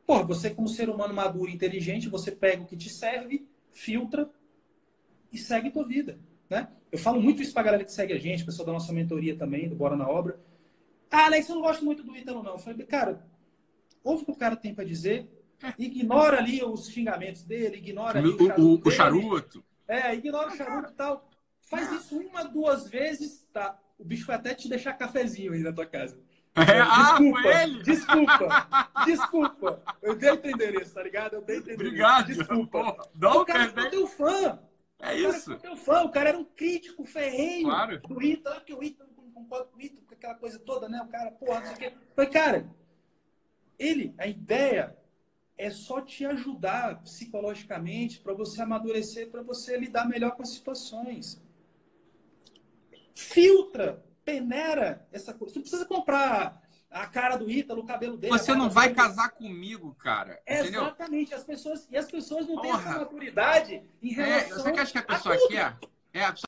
Pô, 0.05 0.23
você 0.23 0.49
como 0.49 0.67
ser 0.67 0.89
humano 0.89 1.13
maduro 1.13 1.51
e 1.51 1.53
inteligente, 1.53 2.07
você 2.07 2.31
pega 2.31 2.63
o 2.63 2.65
que 2.65 2.77
te 2.77 2.89
serve, 2.89 3.45
filtra 3.71 4.29
e 5.31 5.37
segue 5.37 5.69
tua 5.69 5.85
vida, 5.85 6.17
né? 6.49 6.69
Eu 6.91 6.97
falo 6.97 7.21
muito 7.21 7.41
isso 7.41 7.53
para 7.53 7.61
a 7.61 7.65
galera 7.65 7.83
que 7.83 7.91
segue 7.91 8.13
a 8.13 8.17
gente, 8.17 8.43
pessoal 8.43 8.65
da 8.65 8.73
nossa 8.73 8.91
mentoria 8.91 9.35
também, 9.35 9.69
do 9.69 9.75
Bora 9.75 9.95
na 9.95 10.07
Obra. 10.07 10.39
Ah, 11.11 11.25
Alex, 11.25 11.47
eu 11.49 11.55
não 11.55 11.61
gosto 11.61 11.85
muito 11.85 12.03
do 12.03 12.15
Ítalo, 12.15 12.41
não. 12.41 12.53
Eu 12.53 12.59
falei, 12.59 12.85
cara, 12.85 13.23
ouve 14.03 14.23
o 14.23 14.25
que 14.25 14.31
o 14.31 14.35
cara 14.35 14.55
tem 14.55 14.73
para 14.73 14.85
dizer, 14.85 15.29
ignora 15.77 16.37
ali 16.37 16.63
os 16.63 16.89
xingamentos 16.89 17.43
dele, 17.43 17.77
ignora 17.77 18.19
o, 18.21 18.61
o, 18.61 18.75
o, 18.75 18.81
o 18.83 18.91
charuto. 18.91 19.63
É, 19.87 20.15
ignora 20.15 20.47
o 20.47 20.55
charuto 20.55 20.91
e 20.91 20.95
tal. 20.95 21.29
Faz 21.59 21.91
isso 21.91 22.17
uma, 22.17 22.43
duas 22.43 22.87
vezes, 22.89 23.45
tá? 23.53 23.77
o 23.99 24.05
bicho 24.05 24.25
vai 24.25 24.37
até 24.37 24.55
te 24.55 24.69
deixar 24.69 24.93
cafezinho 24.93 25.51
aí 25.51 25.59
na 25.59 25.73
tua 25.73 25.85
casa. 25.85 26.17
É, 26.55 26.83
desculpa, 26.83 27.47
ah, 27.47 27.63
ele? 27.63 27.83
desculpa, 27.83 28.67
desculpa. 29.05 29.83
Eu 30.01 30.15
dei 30.15 30.37
teu 30.37 30.51
endereço, 30.51 30.93
tá 30.93 31.03
ligado? 31.03 31.33
Eu 31.35 31.41
dei 31.41 31.61
teu 31.61 31.73
endereço. 31.75 31.87
Obrigado. 31.87 32.27
Desculpa. 32.27 33.09
Não, 33.15 33.41
o 33.41 33.45
cara 33.45 33.67
ficou 33.67 33.89
teu 33.89 34.07
fã. 34.07 34.59
É 35.01 35.15
isso. 35.15 35.53
O 35.53 35.59
teu 35.59 35.77
fã, 35.77 36.03
o 36.03 36.09
cara 36.09 36.29
era 36.29 36.37
um 36.37 36.43
crítico 36.43 37.05
ferreiro 37.05 37.69
claro. 37.69 38.01
do 38.01 38.21
Ita, 38.21 38.51
porque 38.55 38.73
o 38.73 38.83
Ita 38.83 39.05
não 39.05 39.31
concorda 39.31 39.65
com 39.65 39.77
o 39.77 39.81
Ita, 39.81 40.01
com 40.05 40.13
aquela 40.13 40.35
coisa 40.35 40.59
toda, 40.59 40.89
né? 40.89 41.01
O 41.01 41.07
cara, 41.07 41.31
porra, 41.31 41.59
não 41.61 41.67
sei 41.67 41.75
o 41.75 41.77
quê. 41.77 41.93
Falei, 42.15 42.29
cara, 42.29 42.69
ele, 43.77 44.13
a 44.17 44.27
ideia 44.27 44.97
é 45.57 45.69
só 45.69 46.01
te 46.01 46.25
ajudar 46.25 47.01
psicologicamente 47.01 48.19
para 48.19 48.33
você 48.33 48.61
amadurecer, 48.61 49.29
para 49.29 49.41
você 49.41 49.77
lidar 49.77 50.07
melhor 50.07 50.31
com 50.31 50.41
as 50.41 50.53
situações. 50.53 51.41
Filtra, 53.13 54.03
peneira 54.29 55.07
essa 55.11 55.33
coisa. 55.33 55.53
Você 55.53 55.59
não 55.59 55.63
precisa 55.63 55.85
comprar 55.85 56.61
a 56.89 57.05
cara 57.07 57.35
do 57.35 57.49
Ítalo, 57.49 57.81
o 57.81 57.85
cabelo 57.85 58.17
dele. 58.17 58.37
Você 58.37 58.53
não 58.53 58.69
vai 58.69 58.93
casar 58.93 59.29
comigo, 59.29 59.95
cara. 59.95 60.39
Exatamente. 60.45 61.33
As 61.33 61.43
pessoas, 61.43 61.87
e 61.89 61.97
as 61.97 62.09
pessoas 62.09 62.47
não 62.47 62.55
Porra. 62.55 62.67
têm 62.67 62.71
essa 62.71 62.99
maturidade 62.99 63.83
em 64.01 64.13
relação. 64.13 64.57
É, 64.57 64.73
você 64.73 64.81
acha 64.81 64.91
que 64.91 64.97
a 64.97 65.03
pessoa 65.03 65.47
quer? 65.47 65.77
É, 66.13 66.25
a 66.25 66.31
pessoa 66.31 66.47